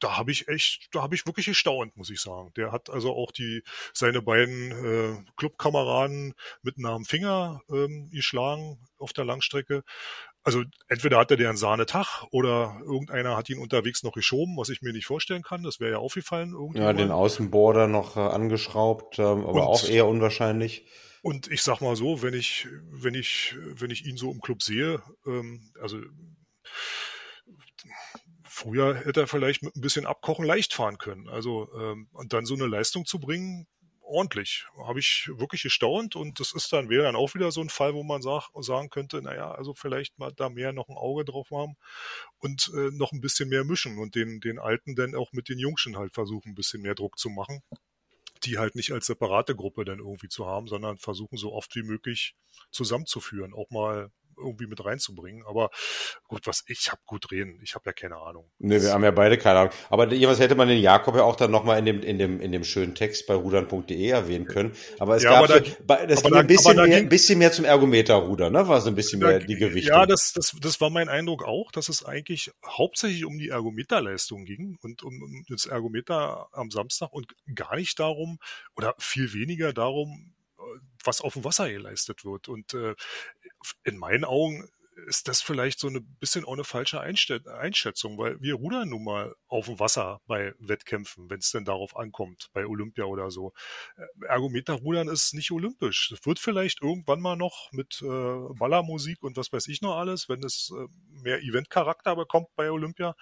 da 0.00 0.16
habe 0.16 0.30
ich 0.30 0.48
echt, 0.48 0.88
da 0.92 1.02
habe 1.02 1.14
ich 1.14 1.26
wirklich 1.26 1.46
gestaunt, 1.46 1.96
muss 1.96 2.10
ich 2.10 2.20
sagen. 2.20 2.52
Der 2.56 2.72
hat 2.72 2.90
also 2.90 3.14
auch 3.14 3.32
die 3.32 3.62
seine 3.92 4.22
beiden 4.22 4.72
äh, 4.72 5.24
Clubkameraden 5.36 6.34
mit 6.62 6.78
einem 6.78 7.04
Finger 7.04 7.62
ähm, 7.68 8.10
geschlagen 8.10 8.78
auf 8.98 9.12
der 9.12 9.24
Langstrecke. 9.24 9.82
Also 10.42 10.62
entweder 10.88 11.18
hat 11.18 11.30
er 11.30 11.36
den 11.36 11.56
Sahnetag 11.56 12.24
oder 12.30 12.80
irgendeiner 12.84 13.36
hat 13.36 13.50
ihn 13.50 13.58
unterwegs 13.58 14.02
noch 14.02 14.12
geschoben, 14.12 14.56
was 14.56 14.68
ich 14.70 14.80
mir 14.82 14.92
nicht 14.92 15.06
vorstellen 15.06 15.42
kann. 15.42 15.62
Das 15.62 15.80
wäre 15.80 15.92
ja 15.92 15.98
aufgefallen. 15.98 16.54
Ja, 16.74 16.92
den 16.92 17.10
Außenborder 17.10 17.86
noch 17.86 18.16
äh, 18.16 18.20
angeschraubt, 18.20 19.18
ähm, 19.18 19.44
aber 19.44 19.52
und, 19.52 19.60
auch 19.60 19.84
eher 19.84 20.06
unwahrscheinlich. 20.06 20.86
Und 21.22 21.50
ich 21.50 21.62
sag 21.62 21.80
mal 21.80 21.96
so, 21.96 22.22
wenn 22.22 22.34
ich, 22.34 22.68
wenn 22.90 23.14
ich, 23.14 23.56
wenn 23.74 23.90
ich 23.90 24.06
ihn 24.06 24.16
so 24.16 24.30
im 24.30 24.40
Club 24.40 24.62
sehe, 24.62 25.02
ähm, 25.26 25.72
also 25.80 25.98
Früher 28.58 28.96
hätte 28.96 29.20
er 29.20 29.26
vielleicht 29.28 29.62
mit 29.62 29.76
ein 29.76 29.80
bisschen 29.80 30.04
Abkochen 30.04 30.44
leicht 30.44 30.74
fahren 30.74 30.98
können. 30.98 31.28
Also 31.28 31.68
ähm, 31.78 32.08
und 32.12 32.32
dann 32.32 32.44
so 32.44 32.54
eine 32.54 32.66
Leistung 32.66 33.04
zu 33.04 33.20
bringen, 33.20 33.68
ordentlich. 34.08 34.66
Habe 34.78 34.98
ich 35.00 35.28
wirklich 35.34 35.62
gestaunt 35.62 36.16
und 36.16 36.40
das 36.40 36.52
ist 36.52 36.72
dann, 36.72 36.88
wäre 36.88 37.04
dann 37.04 37.16
auch 37.16 37.34
wieder 37.34 37.50
so 37.50 37.60
ein 37.60 37.68
Fall, 37.68 37.94
wo 37.94 38.02
man 38.02 38.22
sag, 38.22 38.48
sagen 38.60 38.90
könnte, 38.90 39.22
naja, 39.22 39.52
also 39.52 39.74
vielleicht 39.74 40.18
mal 40.18 40.32
da 40.32 40.48
mehr 40.48 40.72
noch 40.72 40.88
ein 40.88 40.96
Auge 40.96 41.24
drauf 41.24 41.50
haben 41.50 41.76
und 42.38 42.70
äh, 42.74 42.90
noch 42.92 43.12
ein 43.12 43.20
bisschen 43.20 43.48
mehr 43.48 43.64
mischen 43.64 43.98
und 43.98 44.14
den, 44.14 44.40
den 44.40 44.58
Alten 44.58 44.94
dann 44.94 45.14
auch 45.14 45.32
mit 45.32 45.48
den 45.48 45.58
Jungschen 45.58 45.96
halt 45.96 46.14
versuchen, 46.14 46.50
ein 46.50 46.54
bisschen 46.54 46.82
mehr 46.82 46.94
Druck 46.94 47.18
zu 47.18 47.30
machen 47.30 47.62
die 48.44 48.58
halt 48.58 48.76
nicht 48.76 48.92
als 48.92 49.06
separate 49.06 49.56
Gruppe 49.56 49.84
dann 49.84 49.98
irgendwie 49.98 50.28
zu 50.28 50.46
haben, 50.46 50.68
sondern 50.68 50.98
versuchen 50.98 51.36
so 51.36 51.52
oft 51.52 51.74
wie 51.74 51.82
möglich 51.82 52.36
zusammenzuführen, 52.70 53.52
auch 53.52 53.70
mal 53.70 54.12
irgendwie 54.38 54.66
mit 54.66 54.84
reinzubringen. 54.84 55.44
Aber 55.46 55.70
gut, 56.26 56.46
was 56.46 56.64
ich 56.66 56.90
habe 56.90 57.00
gut 57.06 57.30
reden. 57.30 57.60
Ich 57.62 57.74
habe 57.74 57.84
ja 57.86 57.92
keine 57.92 58.16
Ahnung. 58.16 58.50
Nee, 58.58 58.80
wir 58.80 58.92
haben 58.92 59.04
ja 59.04 59.10
beide 59.10 59.38
keine 59.38 59.60
Ahnung. 59.60 59.72
Aber 59.90 60.12
jeweils 60.12 60.38
hätte 60.38 60.54
man 60.54 60.68
den 60.68 60.80
Jakob 60.80 61.16
ja 61.16 61.22
auch 61.22 61.36
dann 61.36 61.50
nochmal 61.50 61.78
in 61.78 61.84
dem, 61.84 62.02
in 62.02 62.18
dem, 62.18 62.40
in 62.40 62.52
dem 62.52 62.64
schönen 62.64 62.94
Text 62.94 63.26
bei 63.26 63.34
rudern.de 63.34 64.08
erwähnen 64.08 64.46
können. 64.46 64.72
Aber 64.98 65.16
es 65.16 65.22
ja, 65.22 65.30
gab 65.30 65.44
aber 65.44 65.64
so, 65.64 65.72
da, 65.86 66.06
das 66.06 66.22
ging 66.22 66.32
da, 66.32 66.40
ein 66.40 66.46
bisschen 66.46 66.76
mehr, 66.76 66.96
ein 66.96 67.08
bisschen 67.08 67.38
mehr 67.38 67.52
zum 67.52 67.64
Ergometerruder, 67.64 68.50
ne? 68.50 68.68
War 68.68 68.80
so 68.80 68.88
ein 68.88 68.94
bisschen 68.94 69.20
da, 69.20 69.28
mehr 69.28 69.38
die 69.40 69.56
Gewichtung. 69.56 69.94
Ja, 69.94 70.06
das, 70.06 70.32
das, 70.34 70.54
das 70.60 70.80
war 70.80 70.90
mein 70.90 71.08
Eindruck 71.08 71.44
auch, 71.44 71.72
dass 71.72 71.88
es 71.88 72.04
eigentlich 72.04 72.50
hauptsächlich 72.66 73.24
um 73.24 73.38
die 73.38 73.48
Ergometerleistung 73.48 74.44
ging 74.44 74.78
und 74.82 75.02
um, 75.02 75.22
um 75.22 75.44
das 75.48 75.66
Ergometer 75.66 76.48
am 76.52 76.70
Samstag 76.70 77.12
und 77.12 77.34
gar 77.54 77.76
nicht 77.76 77.98
darum 77.98 78.38
oder 78.76 78.94
viel 78.98 79.32
weniger 79.32 79.72
darum, 79.72 80.34
was 81.04 81.20
auf 81.20 81.34
dem 81.34 81.44
Wasser 81.44 81.70
geleistet 81.70 82.24
wird. 82.24 82.48
Und 82.48 82.74
äh, 82.74 82.94
in 83.84 83.98
meinen 83.98 84.24
Augen 84.24 84.68
ist 85.06 85.28
das 85.28 85.40
vielleicht 85.40 85.78
so 85.78 85.88
ein 85.88 86.16
bisschen 86.20 86.44
auch 86.44 86.52
eine 86.52 86.64
falsche 86.64 87.00
Einschätzung, 87.00 88.18
weil 88.18 88.40
wir 88.40 88.54
rudern 88.54 88.88
nun 88.88 89.04
mal 89.04 89.34
auf 89.46 89.66
dem 89.66 89.78
Wasser 89.78 90.20
bei 90.26 90.54
Wettkämpfen, 90.58 91.30
wenn 91.30 91.38
es 91.38 91.50
denn 91.50 91.64
darauf 91.64 91.96
ankommt, 91.96 92.50
bei 92.52 92.66
Olympia 92.66 93.04
oder 93.04 93.30
so. 93.30 93.52
Äh, 93.96 94.26
Ergometerrudern 94.26 95.08
ist 95.08 95.34
nicht 95.34 95.50
olympisch. 95.50 96.08
Das 96.10 96.24
wird 96.26 96.38
vielleicht 96.38 96.82
irgendwann 96.82 97.20
mal 97.20 97.36
noch 97.36 97.70
mit 97.72 98.02
äh, 98.02 98.06
Ballermusik 98.58 99.22
und 99.22 99.36
was 99.36 99.52
weiß 99.52 99.68
ich 99.68 99.82
noch 99.82 99.96
alles, 99.96 100.28
wenn 100.28 100.42
es 100.42 100.72
äh, 100.76 100.86
mehr 101.22 101.40
Eventcharakter 101.42 102.16
bekommt 102.16 102.48
bei 102.56 102.70
Olympia. 102.70 103.14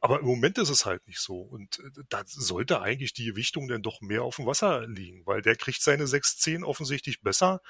Aber 0.00 0.20
im 0.20 0.26
Moment 0.26 0.58
ist 0.58 0.68
es 0.68 0.84
halt 0.84 1.06
nicht 1.06 1.20
so. 1.20 1.40
Und 1.40 1.78
äh, 1.78 2.02
da 2.08 2.22
sollte 2.26 2.80
eigentlich 2.80 3.12
die 3.12 3.24
Gewichtung 3.26 3.68
dann 3.68 3.82
doch 3.82 4.00
mehr 4.00 4.22
auf 4.22 4.36
dem 4.36 4.46
Wasser 4.46 4.86
liegen, 4.86 5.24
weil 5.26 5.42
der 5.42 5.56
kriegt 5.56 5.82
seine 5.82 6.04
6,10 6.04 6.64
offensichtlich 6.64 7.22
besser 7.22 7.60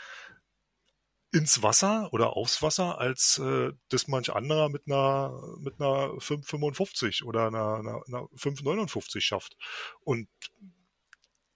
ins 1.33 1.63
Wasser 1.63 2.09
oder 2.13 2.37
aufs 2.37 2.63
Wasser, 2.63 2.99
als 2.99 3.39
äh, 3.39 3.73
das 3.89 4.09
manch 4.09 4.33
anderer 4.33 4.69
mit 4.69 4.83
einer 4.87 5.33
mit 5.59 5.81
einer 5.81 6.11
5,55 6.19 7.25
oder 7.25 7.49
einer, 7.49 7.77
einer, 7.77 8.03
einer 8.07 8.23
5,59 8.37 9.21
schafft. 9.21 9.57
Und 10.01 10.29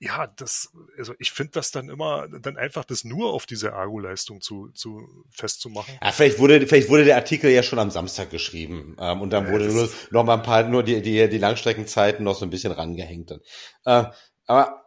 ja, 0.02 0.26
das, 0.26 0.70
also 0.96 1.14
ich 1.18 1.30
finde 1.30 1.52
das 1.52 1.72
dann 1.72 1.90
immer, 1.90 2.26
dann 2.26 2.56
einfach 2.56 2.87
das 2.87 3.04
nur 3.04 3.35
auf 3.35 3.44
diese 3.44 3.74
Argo-Leistung 3.74 4.40
zu, 4.40 4.70
zu 4.70 5.26
festzumachen. 5.30 5.94
Ja, 6.02 6.11
vielleicht 6.11 6.38
wurde, 6.38 6.66
vielleicht 6.66 6.88
wurde 6.88 7.04
der 7.04 7.16
Artikel 7.16 7.50
ja 7.50 7.62
schon 7.62 7.78
am 7.78 7.90
Samstag 7.90 8.30
geschrieben 8.30 8.96
ähm, 8.98 9.20
und 9.20 9.28
dann 9.30 9.50
wurde 9.50 9.66
nur 9.68 9.90
noch 10.11 10.24
mal 10.24 10.38
ein 10.38 10.42
paar, 10.42 10.62
nur 10.62 10.83
die, 10.83 11.02
die, 11.02 11.28
die 11.28 11.38
Langstreckenzeiten 11.38 12.24
noch 12.24 12.35
so 12.35 12.46
ein 12.46 12.50
bisschen 12.50 12.72
rangehängt. 12.72 13.30
Dann. 13.30 13.40
Äh, 13.85 14.11
aber 14.46 14.85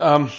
ähm, 0.00 0.30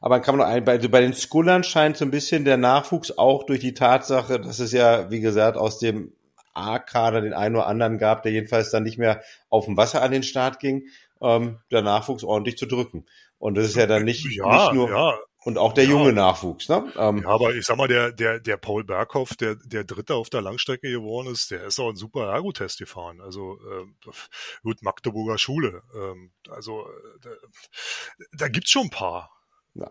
aber 0.00 0.20
kann 0.20 0.36
man 0.36 0.46
noch 0.46 0.54
ein, 0.54 0.64
bei, 0.64 0.78
bei 0.78 1.00
den 1.00 1.14
Skullern 1.14 1.64
scheint 1.64 1.96
so 1.96 2.04
ein 2.04 2.10
bisschen 2.10 2.44
der 2.44 2.56
Nachwuchs 2.56 3.16
auch 3.16 3.44
durch 3.44 3.60
die 3.60 3.74
Tatsache, 3.74 4.40
dass 4.40 4.58
es 4.58 4.72
ja, 4.72 5.10
wie 5.10 5.20
gesagt, 5.20 5.56
aus 5.56 5.78
dem 5.78 6.12
A-Kader 6.54 7.20
den 7.20 7.34
einen 7.34 7.56
oder 7.56 7.66
anderen 7.66 7.98
gab, 7.98 8.22
der 8.22 8.32
jedenfalls 8.32 8.70
dann 8.70 8.82
nicht 8.82 8.98
mehr 8.98 9.22
auf 9.48 9.66
dem 9.66 9.76
Wasser 9.76 10.02
an 10.02 10.12
den 10.12 10.22
Start 10.22 10.58
ging, 10.60 10.88
ähm, 11.20 11.58
der 11.70 11.82
Nachwuchs 11.82 12.24
ordentlich 12.24 12.56
zu 12.58 12.66
drücken. 12.66 13.06
Und 13.38 13.56
das 13.56 13.66
ist 13.66 13.76
ja 13.76 13.86
dann 13.86 14.04
nicht, 14.04 14.24
ja, 14.36 14.64
nicht 14.64 14.74
nur 14.74 14.90
ja. 14.90 15.18
und 15.44 15.58
auch 15.58 15.72
der 15.72 15.84
ja. 15.84 15.90
junge 15.90 16.12
Nachwuchs. 16.12 16.68
Ne? 16.68 16.92
Ähm, 16.96 17.22
ja, 17.22 17.28
aber 17.28 17.54
ich 17.54 17.64
sag 17.64 17.76
mal, 17.76 17.86
der 17.86 18.10
der 18.10 18.40
der 18.40 18.56
Paul 18.56 18.82
Berghoff, 18.82 19.36
der 19.36 19.54
der 19.54 19.84
Dritte 19.84 20.16
auf 20.16 20.28
der 20.28 20.42
Langstrecke 20.42 20.90
geworden 20.90 21.28
ist, 21.28 21.52
der 21.52 21.64
ist 21.64 21.78
auch 21.78 21.90
ein 21.90 21.96
super 21.96 22.32
Ergotest 22.32 22.78
gefahren. 22.78 23.20
Also 23.20 23.58
äh, 23.60 24.10
gut 24.62 24.82
Magdeburger 24.82 25.38
Schule. 25.38 25.82
Ähm, 25.94 26.32
also 26.50 26.86
äh, 26.88 27.18
da, 27.22 27.30
da 28.32 28.48
gibt's 28.48 28.70
schon 28.70 28.84
ein 28.86 28.90
paar. 28.90 29.37
Ja. 29.78 29.90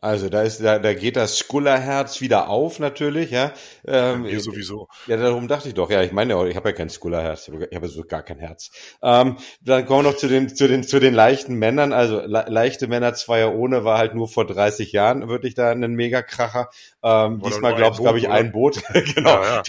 Also 0.00 0.28
da 0.28 0.42
ist, 0.42 0.62
da, 0.62 0.78
da 0.78 0.94
geht 0.94 1.16
das 1.16 1.38
Skullerherz 1.38 2.20
wieder 2.20 2.48
auf 2.48 2.78
natürlich, 2.78 3.32
ja. 3.32 3.52
Ähm, 3.84 4.26
ja 4.26 4.38
sowieso. 4.38 4.86
Ja, 5.08 5.16
darum 5.16 5.48
dachte 5.48 5.68
ich 5.68 5.74
doch. 5.74 5.90
Ja, 5.90 6.02
ich 6.02 6.12
meine, 6.12 6.34
ich 6.48 6.54
habe 6.54 6.68
ja 6.68 6.74
kein 6.74 6.88
Skullerherz, 6.88 7.48
ich 7.48 7.74
habe 7.76 7.88
so 7.88 8.04
gar 8.04 8.22
kein 8.22 8.38
Herz. 8.38 8.70
Ähm, 9.02 9.38
dann 9.60 9.86
kommen 9.86 10.04
wir 10.04 10.12
noch 10.12 10.16
zu 10.16 10.28
den 10.28 10.54
zu 10.54 10.68
den 10.68 10.84
zu 10.84 11.00
den 11.00 11.14
leichten 11.14 11.54
Männern. 11.54 11.92
Also 11.92 12.20
le 12.20 12.44
leichte 12.46 12.86
Männer 12.86 13.14
Zweier 13.14 13.52
ohne 13.54 13.84
war 13.84 13.98
halt 13.98 14.14
nur 14.14 14.28
vor 14.28 14.46
30 14.46 14.92
Jahren 14.92 15.28
wirklich 15.28 15.54
da 15.54 15.72
ein 15.72 15.80
Megakracher. 15.80 16.70
Ähm, 17.02 17.42
diesmal 17.44 17.74
glaubst 17.74 18.00
glaube 18.00 18.18
ich 18.18 18.28
ein 18.28 18.52
Boot. 18.52 18.80
genau. 19.14 19.42
Ja, 19.42 19.56
ja. 19.56 19.62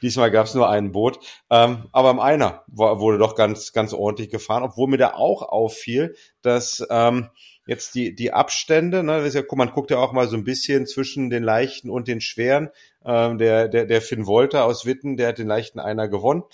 Diesmal 0.00 0.30
gab 0.30 0.46
es 0.46 0.54
nur 0.54 0.70
ein 0.70 0.92
Boot, 0.92 1.18
ähm, 1.50 1.88
aber 1.90 2.10
im 2.10 2.20
Einer 2.20 2.62
wurde 2.68 3.18
doch 3.18 3.34
ganz 3.34 3.72
ganz 3.72 3.92
ordentlich 3.92 4.30
gefahren, 4.30 4.62
obwohl 4.62 4.88
mir 4.88 4.98
da 4.98 5.14
auch 5.14 5.42
auffiel, 5.42 6.14
dass 6.42 6.86
ähm, 6.90 7.28
jetzt 7.66 7.94
die, 7.94 8.14
die 8.14 8.32
Abstände, 8.32 9.02
ne, 9.02 9.18
das 9.18 9.28
ist 9.28 9.34
ja, 9.34 9.42
guck, 9.42 9.58
man 9.58 9.70
guckt 9.70 9.90
ja 9.90 9.98
auch 9.98 10.12
mal 10.12 10.28
so 10.28 10.36
ein 10.36 10.44
bisschen 10.44 10.86
zwischen 10.86 11.30
den 11.30 11.42
leichten 11.42 11.90
und 11.90 12.08
den 12.08 12.20
schweren. 12.20 12.70
Ähm, 13.04 13.38
der, 13.38 13.68
der, 13.68 13.86
der 13.86 14.02
Finn 14.02 14.26
Wolter 14.26 14.64
aus 14.64 14.86
Witten, 14.86 15.16
der 15.16 15.28
hat 15.28 15.38
den 15.38 15.48
leichten 15.48 15.80
einer 15.80 16.08
gewonnen. 16.08 16.44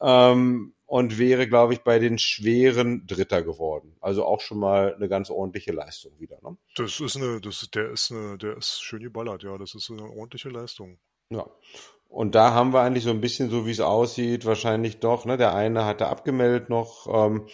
Ähm, 0.00 0.74
und 0.86 1.18
wäre, 1.18 1.46
glaube 1.46 1.72
ich, 1.72 1.82
bei 1.82 2.00
den 2.00 2.18
schweren 2.18 3.06
Dritter 3.06 3.42
geworden. 3.42 3.96
Also 4.00 4.24
auch 4.24 4.40
schon 4.40 4.58
mal 4.58 4.92
eine 4.94 5.08
ganz 5.08 5.30
ordentliche 5.30 5.70
Leistung 5.70 6.10
wieder. 6.18 6.38
Ne? 6.42 6.56
Das 6.74 6.98
ist 6.98 7.16
eine, 7.16 7.40
das, 7.40 7.68
der 7.72 7.90
ist 7.90 8.10
eine, 8.10 8.36
der 8.38 8.56
ist 8.56 8.82
schön 8.82 9.00
geballert, 9.00 9.44
ja. 9.44 9.56
Das 9.56 9.76
ist 9.76 9.88
eine 9.88 10.02
ordentliche 10.02 10.48
Leistung. 10.48 10.98
Ja. 11.28 11.46
Und 12.08 12.34
da 12.34 12.54
haben 12.54 12.72
wir 12.72 12.80
eigentlich 12.80 13.04
so 13.04 13.10
ein 13.10 13.20
bisschen 13.20 13.50
so, 13.50 13.66
wie 13.66 13.70
es 13.70 13.78
aussieht, 13.78 14.44
wahrscheinlich 14.44 14.98
doch. 14.98 15.26
Ne? 15.26 15.36
Der 15.36 15.54
eine 15.54 15.84
hatte 15.84 16.08
abgemeldet 16.08 16.68
noch. 16.70 17.06
Ähm, 17.06 17.46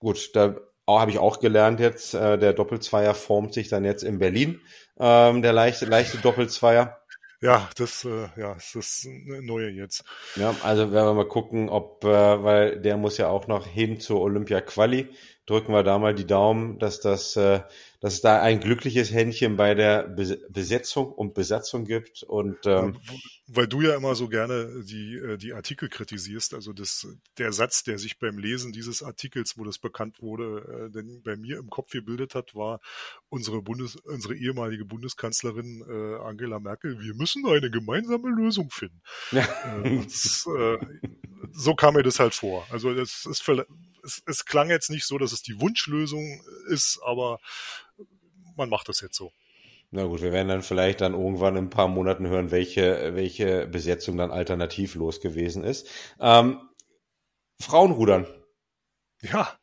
gut, 0.00 0.34
da 0.34 0.56
habe 0.86 1.10
ich 1.10 1.18
auch 1.18 1.40
gelernt 1.40 1.80
jetzt, 1.80 2.14
äh, 2.14 2.38
der 2.38 2.52
Doppelzweier 2.52 3.14
formt 3.14 3.54
sich 3.54 3.68
dann 3.68 3.84
jetzt 3.84 4.02
in 4.02 4.18
Berlin, 4.18 4.60
ähm, 4.98 5.42
der 5.42 5.52
leichte, 5.52 5.86
leichte 5.86 6.18
Doppelzweier. 6.18 6.98
Ja, 7.40 7.68
das, 7.76 8.04
äh, 8.04 8.28
ja, 8.36 8.54
das 8.54 8.74
ist 8.74 9.06
eine 9.06 9.42
neue 9.42 9.68
jetzt. 9.68 10.04
Ja, 10.36 10.54
also 10.62 10.92
werden 10.92 11.08
wir 11.08 11.14
mal 11.14 11.28
gucken, 11.28 11.68
ob, 11.68 12.02
äh, 12.04 12.08
weil 12.08 12.80
der 12.80 12.96
muss 12.96 13.18
ja 13.18 13.28
auch 13.28 13.48
noch 13.48 13.66
hin 13.66 14.00
zur 14.00 14.22
Olympia 14.22 14.62
Quali. 14.62 15.10
Drücken 15.46 15.72
wir 15.72 15.82
da 15.82 15.98
mal 15.98 16.14
die 16.14 16.26
Daumen, 16.26 16.78
dass 16.78 17.00
das 17.00 17.36
äh, 17.36 17.60
dass 18.04 18.14
es 18.14 18.20
da 18.20 18.42
ein 18.42 18.60
glückliches 18.60 19.10
Händchen 19.12 19.56
bei 19.56 19.74
der 19.74 20.02
Besetzung 20.02 21.10
und 21.10 21.32
Besatzung 21.32 21.86
gibt. 21.86 22.22
Und 22.22 22.58
ähm, 22.66 22.98
weil 23.46 23.66
du 23.66 23.80
ja 23.80 23.96
immer 23.96 24.14
so 24.14 24.28
gerne 24.28 24.84
die 24.84 25.16
äh, 25.16 25.38
die 25.38 25.54
Artikel 25.54 25.88
kritisierst, 25.88 26.52
also 26.52 26.74
das 26.74 27.06
der 27.38 27.54
Satz, 27.54 27.82
der 27.82 27.96
sich 27.96 28.18
beim 28.18 28.36
Lesen 28.36 28.72
dieses 28.72 29.02
Artikels, 29.02 29.56
wo 29.56 29.64
das 29.64 29.78
bekannt 29.78 30.20
wurde, 30.20 30.88
äh, 30.88 30.90
denn 30.90 31.22
bei 31.22 31.36
mir 31.36 31.58
im 31.58 31.70
Kopf 31.70 31.92
gebildet 31.92 32.34
hat, 32.34 32.54
war 32.54 32.80
unsere 33.30 33.62
Bundes 33.62 33.96
unsere 33.96 34.34
ehemalige 34.34 34.84
Bundeskanzlerin 34.84 35.82
äh, 35.88 36.22
Angela 36.22 36.60
Merkel. 36.60 37.00
Wir 37.00 37.14
müssen 37.14 37.46
eine 37.46 37.70
gemeinsame 37.70 38.28
Lösung 38.28 38.70
finden. 38.70 39.00
Ja. 39.30 39.48
Äh, 39.82 40.02
das, 40.04 40.46
äh, 40.46 40.78
so 41.52 41.74
kam 41.74 41.94
mir 41.94 42.02
das 42.02 42.20
halt 42.20 42.34
vor. 42.34 42.66
Also 42.70 42.94
das 42.94 43.24
ist 43.24 43.42
es, 44.04 44.22
es 44.26 44.44
klang 44.44 44.70
jetzt 44.70 44.90
nicht 44.90 45.06
so, 45.06 45.18
dass 45.18 45.32
es 45.32 45.42
die 45.42 45.60
Wunschlösung 45.60 46.42
ist, 46.68 47.00
aber 47.04 47.38
man 48.56 48.68
macht 48.68 48.88
das 48.88 49.00
jetzt 49.00 49.16
so. 49.16 49.32
Na 49.90 50.04
gut, 50.04 50.22
wir 50.22 50.32
werden 50.32 50.48
dann 50.48 50.62
vielleicht 50.62 51.00
dann 51.00 51.14
irgendwann 51.14 51.56
in 51.56 51.66
ein 51.66 51.70
paar 51.70 51.88
Monaten 51.88 52.26
hören, 52.26 52.50
welche, 52.50 53.14
welche 53.14 53.66
Besetzung 53.66 54.16
dann 54.16 54.32
alternativlos 54.32 55.20
gewesen 55.20 55.62
ist. 55.62 55.88
Ähm, 56.18 56.68
Frauenrudern. 57.60 58.26
Ja, 59.22 59.56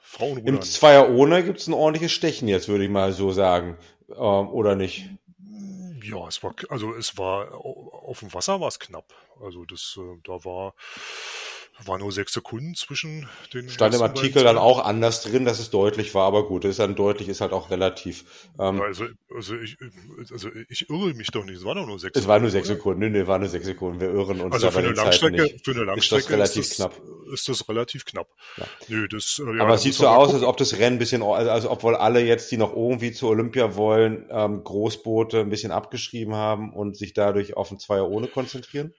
Frauenrudern. 0.00 0.56
Im 0.56 0.62
Zweier 0.62 1.10
ohne 1.10 1.44
gibt 1.44 1.60
es 1.60 1.68
ein 1.68 1.74
ordentliches 1.74 2.12
Stechen 2.12 2.48
jetzt, 2.48 2.68
würde 2.68 2.84
ich 2.84 2.90
mal 2.90 3.12
so 3.12 3.30
sagen. 3.30 3.78
Ähm, 4.08 4.16
oder 4.48 4.74
nicht? 4.74 5.08
Ja, 6.02 6.26
es 6.26 6.42
war, 6.42 6.54
also 6.70 6.94
es 6.94 7.16
war, 7.18 7.54
auf 7.54 8.20
dem 8.20 8.32
Wasser 8.34 8.60
war 8.60 8.68
es 8.68 8.80
knapp. 8.80 9.12
Also 9.40 9.64
das, 9.66 9.98
äh, 9.98 10.20
da 10.24 10.44
war, 10.44 10.74
war 11.84 11.98
nur 11.98 12.10
sechs 12.12 12.32
Sekunden 12.32 12.74
zwischen 12.74 13.28
den. 13.54 13.68
Stand 13.68 13.94
im 13.94 14.02
Artikel 14.02 14.42
dann 14.42 14.58
auch 14.58 14.84
anders 14.84 15.22
drin, 15.22 15.44
dass 15.44 15.58
es 15.58 15.70
deutlich 15.70 16.14
war, 16.14 16.26
aber 16.26 16.46
gut, 16.46 16.64
ist 16.64 16.78
dann 16.78 16.94
deutlich, 16.94 17.28
ist 17.28 17.40
halt 17.40 17.52
auch 17.52 17.70
relativ. 17.70 18.24
Ähm, 18.58 18.80
also, 18.80 19.06
also, 19.34 19.56
ich, 19.56 19.76
also 20.30 20.48
ich 20.68 20.90
irre 20.90 21.14
mich 21.14 21.28
doch 21.28 21.44
nicht, 21.44 21.58
es 21.58 21.64
war 21.64 21.74
doch 21.74 21.86
nur 21.86 21.98
sechs 21.98 22.14
Sekunden. 22.14 22.24
Es 22.24 22.28
war 22.28 22.40
nur 22.40 22.50
sechs 22.50 22.68
Sekunden, 22.68 23.00
nee, 23.00 23.10
nee, 23.10 23.26
war 23.26 23.38
nur 23.38 23.48
sechs 23.48 23.66
Sekunden, 23.66 24.00
wir 24.00 24.10
irren 24.10 24.40
uns 24.40 24.54
also 24.54 24.70
für 24.70 24.78
eine 24.78 24.92
Langstrecke, 24.92 25.42
nicht. 25.42 25.64
Für 25.64 25.70
eine 25.72 25.84
Langstrecke 25.84 26.20
ist 26.20 26.26
das 26.26 26.32
relativ 26.32 26.62
ist 26.62 26.70
das, 26.70 26.76
knapp. 26.76 27.02
Ist 27.32 27.48
das 27.48 27.68
relativ 27.68 28.04
knapp. 28.04 28.28
Ja. 28.56 28.64
Nö, 28.88 29.08
das, 29.08 29.40
äh, 29.44 29.56
ja, 29.56 29.62
aber 29.62 29.74
es 29.74 29.82
sieht 29.82 29.94
so 29.94 30.08
aus, 30.08 30.34
als 30.34 30.42
ob 30.42 30.56
das 30.56 30.78
Rennen 30.78 30.96
ein 30.96 30.98
bisschen, 30.98 31.22
also, 31.22 31.50
also 31.50 31.70
obwohl 31.70 31.94
alle 31.94 32.24
jetzt, 32.24 32.50
die 32.50 32.56
noch 32.56 32.74
irgendwie 32.74 33.12
zur 33.12 33.30
Olympia 33.30 33.76
wollen, 33.76 34.26
ähm, 34.30 34.64
Großboote 34.64 35.40
ein 35.40 35.50
bisschen 35.50 35.70
abgeschrieben 35.70 36.34
haben 36.34 36.72
und 36.72 36.96
sich 36.96 37.12
dadurch 37.12 37.56
auf 37.56 37.70
ein 37.70 37.78
Zweier 37.78 38.08
ohne 38.08 38.26
konzentrieren? 38.26 38.94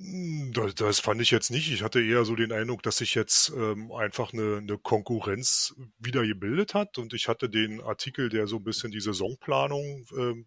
Hm, 0.00 0.52
das, 0.54 0.74
das 0.74 1.00
fand 1.00 1.20
ich 1.20 1.30
jetzt 1.30 1.50
nicht. 1.50 1.70
Ich 1.70 1.82
hatte 1.82 2.00
eher 2.00 2.24
so 2.24 2.34
den 2.34 2.52
Eindruck, 2.52 2.82
dass 2.82 2.98
sich 2.98 3.14
jetzt 3.14 3.50
ähm, 3.54 3.92
einfach 3.92 4.32
eine, 4.32 4.58
eine 4.58 4.78
Konkurrenz 4.78 5.74
wieder 5.98 6.26
gebildet 6.26 6.74
hat. 6.74 6.96
Und 6.98 7.12
ich 7.12 7.28
hatte 7.28 7.50
den 7.50 7.80
Artikel, 7.82 8.28
der 8.30 8.46
so 8.46 8.56
ein 8.56 8.64
bisschen 8.64 8.90
die 8.92 9.00
Saisonplanung 9.00 10.06
ähm, 10.16 10.46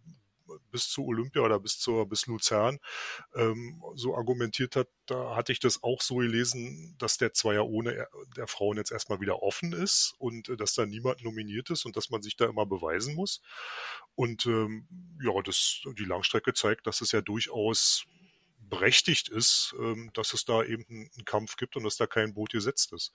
bis 0.72 0.90
zu 0.90 1.06
Olympia 1.06 1.42
oder 1.42 1.60
bis 1.60 1.80
zur 1.80 2.08
bis 2.08 2.26
Luzern 2.28 2.80
ähm, 3.36 3.82
so 3.96 4.16
argumentiert 4.16 4.76
hat, 4.76 4.88
da 5.06 5.36
hatte 5.36 5.52
ich 5.52 5.60
das 5.60 5.82
auch 5.84 6.02
so 6.02 6.18
gelesen, 6.18 6.96
dass 7.00 7.18
der 7.18 7.34
Zweier 7.34 7.66
ohne 7.66 8.08
der 8.36 8.48
Frauen 8.48 8.78
jetzt 8.78 8.92
erstmal 8.92 9.22
wieder 9.22 9.42
offen 9.42 9.74
ist 9.74 10.16
und 10.20 10.50
äh, 10.50 10.58
dass 10.58 10.74
da 10.74 10.86
niemand 10.86 11.24
nominiert 11.24 11.70
ist 11.70 11.86
und 11.86 11.96
dass 11.96 12.10
man 12.10 12.22
sich 12.22 12.36
da 12.38 12.46
immer 12.46 12.66
beweisen 12.66 13.16
muss. 13.16 13.42
Und 14.16 14.46
ähm, 14.46 14.88
ja, 15.24 15.32
das 15.44 15.82
die 15.98 16.06
Langstrecke 16.06 16.54
zeigt, 16.54 16.88
dass 16.88 17.02
es 17.02 17.12
ja 17.12 17.22
durchaus 17.22 18.06
berechtigt 18.74 19.30
ist, 19.30 19.76
ähm, 19.80 20.10
dass 20.14 20.34
es 20.34 20.46
da 20.46 20.64
eben 20.64 20.86
einen 20.90 21.26
Kampf 21.26 21.58
gibt 21.58 21.76
und 21.76 21.84
dass 21.84 21.98
da 21.98 22.08
kein 22.08 22.34
Boot 22.34 22.52
gesetzt 22.52 22.92
ist. 22.94 23.12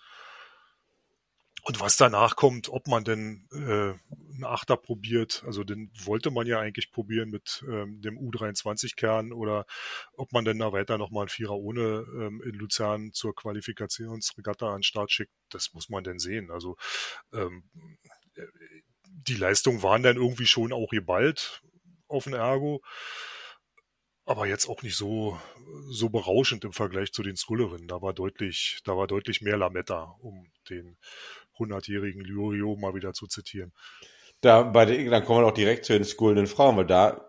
Und 1.64 1.80
was 1.80 1.96
danach 1.96 2.36
kommt, 2.36 2.68
ob 2.68 2.86
man 2.86 3.02
denn 3.02 3.48
äh, 3.52 3.58
einen 4.32 4.44
Achter 4.44 4.76
probiert, 4.76 5.42
also 5.44 5.64
den 5.64 5.90
wollte 6.04 6.30
man 6.30 6.46
ja 6.46 6.60
eigentlich 6.60 6.92
probieren 6.92 7.30
mit 7.30 7.64
ähm, 7.68 8.00
dem 8.00 8.16
U23-Kern 8.16 9.32
oder 9.32 9.66
ob 10.16 10.32
man 10.32 10.44
denn 10.44 10.60
da 10.60 10.72
weiter 10.72 10.96
nochmal 10.96 11.22
einen 11.22 11.28
Vierer 11.28 11.56
ohne 11.56 12.06
ähm, 12.14 12.40
in 12.42 12.54
Luzern 12.54 13.12
zur 13.12 13.34
Qualifikationsregatta 13.34 14.68
an 14.68 14.78
den 14.78 14.82
Start 14.84 15.10
schickt, 15.10 15.32
das 15.50 15.74
muss 15.74 15.88
man 15.88 16.04
denn 16.04 16.20
sehen. 16.20 16.52
Also 16.52 16.76
ähm, 17.32 17.68
die 19.04 19.34
Leistungen 19.34 19.82
waren 19.82 20.04
dann 20.04 20.16
irgendwie 20.16 20.46
schon 20.46 20.72
auch 20.72 20.88
geballt 20.90 21.62
auf 22.06 22.24
den 22.24 22.34
Ergo 22.34 22.80
aber 24.28 24.46
jetzt 24.46 24.68
auch 24.68 24.82
nicht 24.82 24.96
so, 24.96 25.38
so 25.88 26.10
berauschend 26.10 26.64
im 26.64 26.72
Vergleich 26.72 27.12
zu 27.12 27.22
den 27.22 27.36
Scullerinnen. 27.36 27.88
Da 27.88 28.02
war 28.02 28.12
deutlich, 28.12 28.80
da 28.84 28.96
war 28.96 29.06
deutlich 29.06 29.40
mehr 29.40 29.56
Lametta, 29.56 30.14
um 30.20 30.46
den 30.68 30.98
100-jährigen 31.58 32.22
Lurio 32.22 32.76
mal 32.76 32.94
wieder 32.94 33.14
zu 33.14 33.26
zitieren. 33.26 33.72
Da, 34.40 34.62
bei 34.62 34.84
den, 34.84 35.10
dann 35.10 35.24
kommen 35.24 35.42
wir 35.42 35.48
auch 35.48 35.54
direkt 35.54 35.86
zu 35.86 35.94
den 35.94 36.04
scullenden 36.04 36.46
Frauen, 36.46 36.76
weil 36.76 36.86
da, 36.86 37.26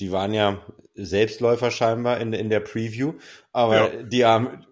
die 0.00 0.12
waren 0.12 0.34
ja 0.34 0.64
Selbstläufer 0.94 1.70
scheinbar 1.70 2.20
in, 2.20 2.32
in 2.32 2.50
der 2.50 2.60
Preview, 2.60 3.14
aber 3.52 3.94
ja. 3.94 4.02
die 4.02 4.24
haben 4.24 4.66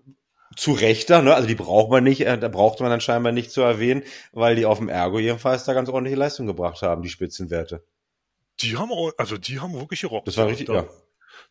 zu 0.55 0.73
Rechter, 0.73 1.23
ne? 1.23 1.35
also 1.35 1.49
die 1.49 1.55
braucht 1.55 1.91
man 1.91 2.05
nicht, 2.05 2.21
äh, 2.21 2.39
da 2.39 2.49
braucht 2.49 2.81
man 2.81 2.91
dann 2.91 3.01
scheinbar 3.01 3.33
nicht 3.33 3.51
zu 3.51 3.63
erwähnen, 3.63 4.03
weil 4.33 4.57
die 4.57 4.67
auf 4.67 4.79
dem 4.79 4.91
Ergo 4.91 5.19
jedenfalls 5.19 5.65
da 5.65 5.73
ganz 5.73 5.89
ordentliche 5.89 6.19
Leistung 6.19 6.47
gebracht 6.47 6.83
haben, 6.83 7.03
die 7.03 7.09
Spitzenwerte. 7.09 7.83
Die 8.61 8.77
haben 8.77 8.93
auch, 8.93 9.13
also 9.17 9.39
die 9.39 9.59
haben 9.59 9.73
wirklich 9.73 10.03
gerockt. 10.03 10.29
Das 10.29 10.37
war 10.37 10.47
richtig, 10.47 10.67
da, 10.67 10.75
ja 10.75 10.89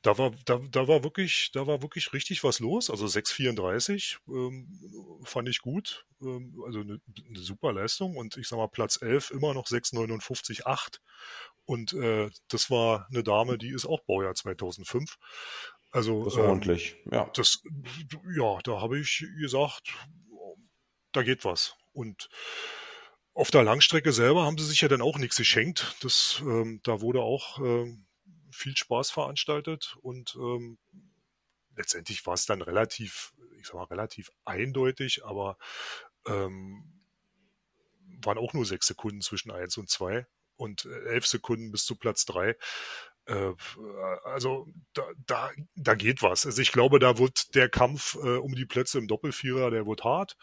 da 0.02 0.17
war, 0.17 0.32
da, 0.46 0.60
da 0.70 0.88
war 0.88 1.04
wirklich, 1.04 1.52
da 1.54 1.67
war 1.67 1.82
wirklich 1.82 2.13
richtig 2.13 2.44
was 2.44 2.60
los. 2.60 2.89
Also 2.89 3.06
6,34 3.06 4.17
ähm, 4.28 5.20
fand 5.24 5.50
ich 5.50 5.60
gut. 5.60 6.06
Ähm, 6.22 6.62
also 6.65 6.82
eine, 6.82 7.00
eine 7.28 7.39
super 7.39 7.74
Leistung. 7.74 8.15
Und 8.17 8.38
ich 8.38 8.48
sag 8.48 8.58
mal, 8.58 8.67
Platz 8.67 9.02
11 9.02 9.32
immer 9.32 9.54
noch 9.54 9.67
6,59,8. 9.67 11.00
Und 11.65 11.94
äh, 11.94 12.30
das 12.48 12.70
war 12.70 13.08
eine 13.12 13.24
Dame, 13.24 13.58
die 13.58 13.70
ist 13.70 13.86
auch 13.86 14.02
Baujahr 14.02 14.36
2005. 14.36 15.17
Also 15.91 16.24
das 16.24 16.34
ist 16.34 16.39
ähm, 16.39 16.46
ordentlich, 16.46 16.96
ja. 17.12 17.30
Das, 17.34 17.62
ja, 18.36 18.60
da 18.63 18.82
habe 18.82 19.00
ich 19.00 19.26
gesagt, 19.39 19.94
da 21.12 21.22
geht 21.22 21.44
was. 21.44 21.76
Und 21.91 22.30
auf 23.34 23.52
der 23.52 23.63
Langstrecke 23.63 24.12
selber 24.12 24.46
haben 24.46 24.58
sie 24.58 24.65
sich 24.65 24.82
ja 24.82 24.88
dann 24.88 25.02
auch 25.02 25.17
nichts 25.17 25.36
geschenkt. 25.36 25.96
Das, 26.02 26.41
ähm, 26.41 26.80
da 26.84 27.02
wurde 27.02 27.22
auch 27.22 27.60
ähm, 27.60 28.06
viel 28.52 28.76
Spaß 28.76 29.12
veranstaltet 29.12 29.98
und 30.02 30.36
ähm, 30.36 30.78
letztendlich 31.76 32.26
war 32.26 32.34
es 32.34 32.46
dann 32.46 32.62
relativ, 32.62 33.34
ich 33.60 33.68
sag 33.68 33.76
mal, 33.76 33.84
relativ 33.84 34.32
eindeutig, 34.46 35.26
aber 35.26 35.58
ähm, 36.26 37.02
waren 38.24 38.38
auch 38.38 38.54
nur 38.54 38.66
sechs 38.66 38.88
Sekunden 38.88 39.22
zwischen 39.22 39.52
eins 39.52 39.78
und 39.78 39.90
zwei 39.90 40.28
und 40.58 40.86
äh, 40.86 41.10
elf 41.10 41.26
Sekunden 41.26 41.72
bis 41.72 41.86
zu 41.86 41.96
Platz 41.96 42.26
drei. 42.26 42.56
Äh, 43.26 43.54
also 44.24 44.68
da, 44.94 45.04
da, 45.26 45.52
da 45.76 45.96
geht 45.96 46.22
was. 46.22 46.46
Also 46.46 46.62
ich 46.62 46.72
glaube, 46.72 47.00
da 47.00 47.18
wird 47.18 47.56
der 47.56 47.70
Kampf 47.70 48.16
äh, 48.16 48.38
um 48.38 48.54
die 48.56 48.66
Plätze 48.66 49.00
im 49.00 49.08
Doppelvierer, 49.08 49.72
der 49.72 49.86
wird 49.88 50.04
hart. 50.04 50.38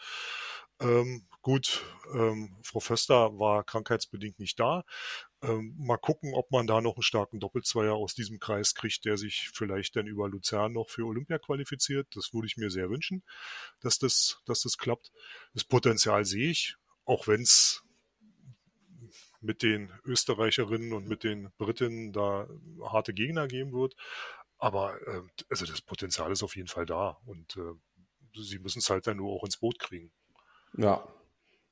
Ähm, 0.81 1.27
gut, 1.41 1.83
ähm, 2.13 2.57
Frau 2.63 2.79
Förster 2.79 3.37
war 3.37 3.63
krankheitsbedingt 3.63 4.39
nicht 4.39 4.59
da. 4.59 4.83
Ähm, 5.41 5.75
mal 5.77 5.97
gucken, 5.97 6.33
ob 6.33 6.51
man 6.51 6.67
da 6.67 6.81
noch 6.81 6.95
einen 6.95 7.03
starken 7.03 7.39
Doppelzweier 7.39 7.93
aus 7.93 8.13
diesem 8.13 8.39
Kreis 8.39 8.75
kriegt, 8.75 9.05
der 9.05 9.17
sich 9.17 9.49
vielleicht 9.53 9.95
dann 9.95 10.05
über 10.05 10.27
Luzern 10.27 10.73
noch 10.73 10.89
für 10.89 11.05
Olympia 11.05 11.39
qualifiziert. 11.39 12.07
Das 12.13 12.33
würde 12.33 12.47
ich 12.47 12.57
mir 12.57 12.69
sehr 12.69 12.89
wünschen, 12.89 13.23
dass 13.79 13.99
das, 13.99 14.41
dass 14.45 14.61
das 14.61 14.77
klappt. 14.77 15.11
Das 15.53 15.63
Potenzial 15.63 16.25
sehe 16.25 16.49
ich, 16.49 16.75
auch 17.05 17.27
wenn 17.27 17.41
es 17.41 17.83
mit 19.41 19.63
den 19.63 19.91
Österreicherinnen 20.03 20.91
und 20.91 21.07
mit 21.07 21.23
den 21.23 21.51
Britinnen 21.57 22.11
da 22.11 22.47
harte 22.83 23.13
Gegner 23.13 23.47
geben 23.47 23.71
wird. 23.71 23.95
Aber 24.57 25.01
äh, 25.07 25.21
also 25.49 25.65
das 25.65 25.81
Potenzial 25.81 26.31
ist 26.31 26.43
auf 26.43 26.57
jeden 26.57 26.67
Fall 26.67 26.85
da 26.85 27.17
und 27.25 27.55
äh, 27.55 28.41
sie 28.41 28.59
müssen 28.59 28.79
es 28.79 28.89
halt 28.89 29.07
dann 29.07 29.17
nur 29.17 29.31
auch 29.31 29.45
ins 29.45 29.57
Boot 29.57 29.79
kriegen. 29.79 30.11
Ja. 30.77 31.07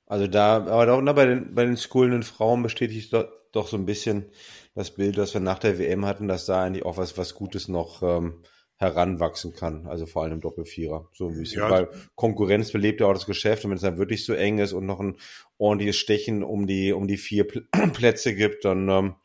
Also 0.07 0.27
da, 0.27 0.65
aber 0.65 1.01
na, 1.01 1.13
bei 1.13 1.25
den, 1.25 1.53
bei 1.53 1.65
den 1.65 1.77
schoolenden 1.77 2.23
Frauen 2.23 2.63
bestätigt 2.63 3.13
doch, 3.13 3.27
doch 3.51 3.67
so 3.67 3.77
ein 3.77 3.85
bisschen 3.85 4.25
das 4.73 4.91
Bild, 4.91 5.17
das 5.17 5.33
wir 5.33 5.41
nach 5.41 5.59
der 5.59 5.79
WM 5.79 6.05
hatten, 6.05 6.27
dass 6.27 6.45
da 6.45 6.63
eigentlich 6.63 6.85
auch 6.85 6.97
was, 6.97 7.17
was 7.17 7.35
Gutes 7.35 7.67
noch 7.67 8.01
ähm, 8.03 8.43
heranwachsen 8.77 9.53
kann. 9.53 9.85
Also 9.87 10.05
vor 10.05 10.23
allem 10.23 10.33
im 10.33 10.41
Doppelvierer. 10.41 11.09
So 11.13 11.27
ein 11.27 11.37
bisschen. 11.37 11.61
Ja. 11.61 11.69
Weil 11.69 11.89
Konkurrenz 12.15 12.71
belebt 12.71 13.01
ja 13.01 13.07
auch 13.07 13.13
das 13.13 13.25
Geschäft 13.25 13.65
und 13.65 13.71
wenn 13.71 13.77
es 13.77 13.81
dann 13.81 13.97
wirklich 13.97 14.23
so 14.23 14.33
eng 14.33 14.59
ist 14.59 14.73
und 14.73 14.85
noch 14.85 14.99
ein 14.99 15.17
ordentliches 15.57 15.97
Stechen 15.97 16.43
um 16.43 16.67
die, 16.67 16.93
um 16.93 17.07
die 17.07 17.17
vier 17.17 17.45
Plätze 17.93 18.33
gibt, 18.33 18.65
dann 18.65 18.87
ähm, 18.87 19.15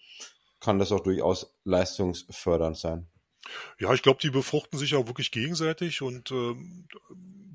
kann 0.59 0.79
das 0.79 0.91
auch 0.91 1.01
durchaus 1.01 1.55
leistungsfördernd 1.65 2.77
sein. 2.77 3.07
Ja, 3.79 3.93
ich 3.93 4.03
glaube, 4.03 4.21
die 4.23 4.31
befruchten 4.31 4.79
sich 4.79 4.95
auch 4.95 5.07
wirklich 5.07 5.31
gegenseitig 5.31 6.03
und 6.03 6.31
ähm, 6.31 6.87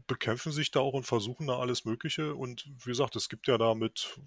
bekämpfen 0.08 0.52
sich 0.52 0.72
da 0.72 0.80
auch 0.80 0.94
und 0.94 1.06
versuchen 1.06 1.48
da 1.48 1.60
alles 1.60 1.86
Mögliche. 1.86 2.34
Und 2.36 2.66
wie 2.84 2.90
gesagt, 2.90 3.16
es 3.16 3.30
gibt 3.30 3.48
ja 3.48 3.58
da 3.58 3.76
mit 3.76 4.20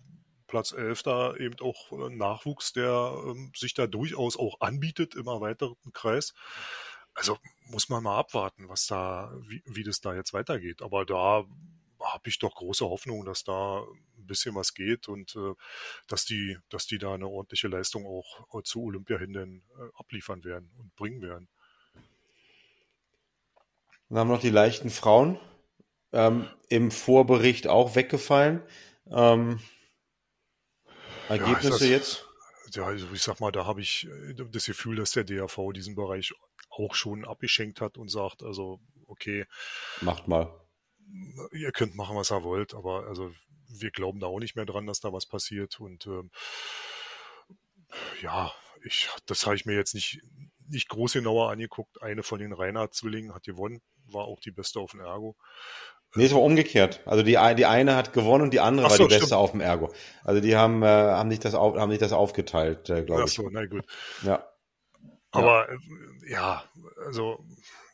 Platz 0.47 0.73
11 0.73 1.03
da 1.03 1.37
eben 1.37 1.59
auch 1.61 2.11
Nachwuchs, 2.11 2.73
der 2.73 3.15
ähm, 3.27 3.53
sich 3.57 3.75
da 3.75 3.87
durchaus 3.87 4.37
auch 4.37 4.61
anbietet 4.61 5.15
im 5.15 5.27
erweiterten 5.27 5.93
Kreis. 5.93 6.35
Also 7.15 7.39
muss 7.65 7.89
man 7.89 8.03
mal 8.03 8.19
abwarten, 8.19 8.69
was 8.69 8.87
da, 8.87 9.33
wie, 9.49 9.63
wie 9.67 9.85
das 9.85 10.01
da 10.01 10.15
jetzt 10.15 10.33
weitergeht. 10.33 10.83
Aber 10.83 11.05
da 11.05 11.45
habe 12.01 12.29
ich 12.29 12.39
doch 12.39 12.55
große 12.55 12.85
Hoffnung, 12.85 13.25
dass 13.25 13.45
da 13.45 13.83
ein 14.19 14.27
bisschen 14.27 14.55
was 14.55 14.75
geht 14.75 15.09
und 15.09 15.37
äh, 15.37 15.55
dass 16.09 16.25
die, 16.25 16.59
dass 16.69 16.87
die 16.87 16.99
da 16.99 17.15
eine 17.15 17.29
ordentliche 17.29 17.69
Leistung 17.69 18.07
auch 18.07 18.59
äh, 18.59 18.63
zu 18.63 18.83
Olympia 18.85 19.19
hin 19.19 19.33
denn, 19.33 19.63
äh, 19.79 19.89
abliefern 19.99 20.45
werden 20.45 20.71
und 20.79 20.95
bringen 20.97 21.23
werden. 21.23 21.49
Dann 24.09 24.19
haben 24.19 24.29
noch 24.29 24.41
die 24.41 24.51
leichten 24.51 24.91
Frauen 24.91 25.39
ähm, 26.13 26.49
im 26.69 26.91
Vorbericht 26.91 27.67
auch 27.67 27.95
weggefallen. 27.95 28.63
Ähm, 29.11 29.61
Ergebnisse 31.29 31.87
ja, 31.87 31.97
jetzt? 31.97 32.27
Ja, 32.73 32.85
also 32.85 33.07
ich 33.13 33.23
sag 33.23 33.41
mal, 33.41 33.53
da 33.53 33.67
habe 33.67 33.81
ich 33.81 34.07
äh, 34.07 34.35
das 34.35 34.67
Gefühl, 34.67 34.97
dass 34.97 35.13
der 35.13 35.25
DAV 35.25 35.73
diesen 35.75 35.95
Bereich 35.95 36.33
auch 36.71 36.95
schon 36.95 37.25
abgeschenkt 37.25 37.81
hat 37.81 37.99
und 37.99 38.09
sagt, 38.09 38.43
also 38.43 38.81
okay. 39.07 39.47
Macht 40.01 40.29
mal. 40.29 40.53
Ihr 41.53 41.73
könnt 41.73 41.97
machen, 41.97 42.17
was 42.17 42.31
ihr 42.31 42.45
wollt, 42.45 42.75
aber 42.75 43.07
also 43.09 43.33
wir 43.69 43.91
glauben 43.91 44.21
da 44.21 44.27
auch 44.27 44.39
nicht 44.39 44.57
mehr 44.57 44.67
dran, 44.67 44.87
dass 44.87 45.01
da 45.01 45.13
was 45.13 45.27
passiert 45.27 45.81
und 45.81 46.07
ähm, 46.07 46.31
ja, 48.23 48.53
ich, 48.85 49.09
das 49.27 49.47
habe 49.47 49.57
ich 49.57 49.67
mir 49.67 49.75
jetzt 49.75 49.95
nicht, 49.95 50.21
nicht 50.69 50.89
groß 50.89 51.15
genauer 51.15 51.51
angeguckt. 51.51 52.01
Eine 52.03 52.23
von 52.23 52.39
den 52.39 52.53
Reinhard-Zwillingen 52.53 53.35
hat 53.35 53.45
gewonnen, 53.45 53.83
war 54.07 54.25
auch 54.25 54.41
die 54.41 54.53
beste 54.53 54.81
auf 54.81 54.93
dem 54.93 55.01
Ergo. 55.01 55.37
Nee, 56.17 56.25
es 56.25 56.35
war 56.35 56.43
umgekehrt. 56.43 57.01
Also 57.07 57.23
die, 57.23 57.39
die 57.57 57.67
eine 57.67 57.95
hat 57.95 58.13
gewonnen 58.13 58.45
und 58.45 58.53
die 58.53 58.61
andere 58.61 58.87
so, 58.87 58.91
war 58.91 58.99
die 58.99 59.15
beste 59.15 59.27
stimmt. 59.27 59.33
auf 59.41 59.53
dem 59.53 59.61
Ergo. 59.61 59.93
Also 60.25 60.41
die 60.41 60.57
haben, 60.57 60.83
äh, 60.83 60.87
haben, 60.87 61.29
nicht 61.29 61.45
das 61.45 61.55
auf, 61.55 61.77
haben 61.77 61.91
nicht 61.91 62.03
das 62.03 62.13
aufgeteilt, 62.13 62.91
äh, 62.91 63.03
glaube 63.03 63.23
ich. 63.23 63.31
Ach 63.31 63.35
so, 63.35 63.49
na 63.51 63.65
gut. 63.67 63.85
Ja. 64.23 64.45
Aber 65.31 65.69
ja, 65.71 65.75
äh, 65.75 66.31
ja 66.31 66.65
also 67.07 67.39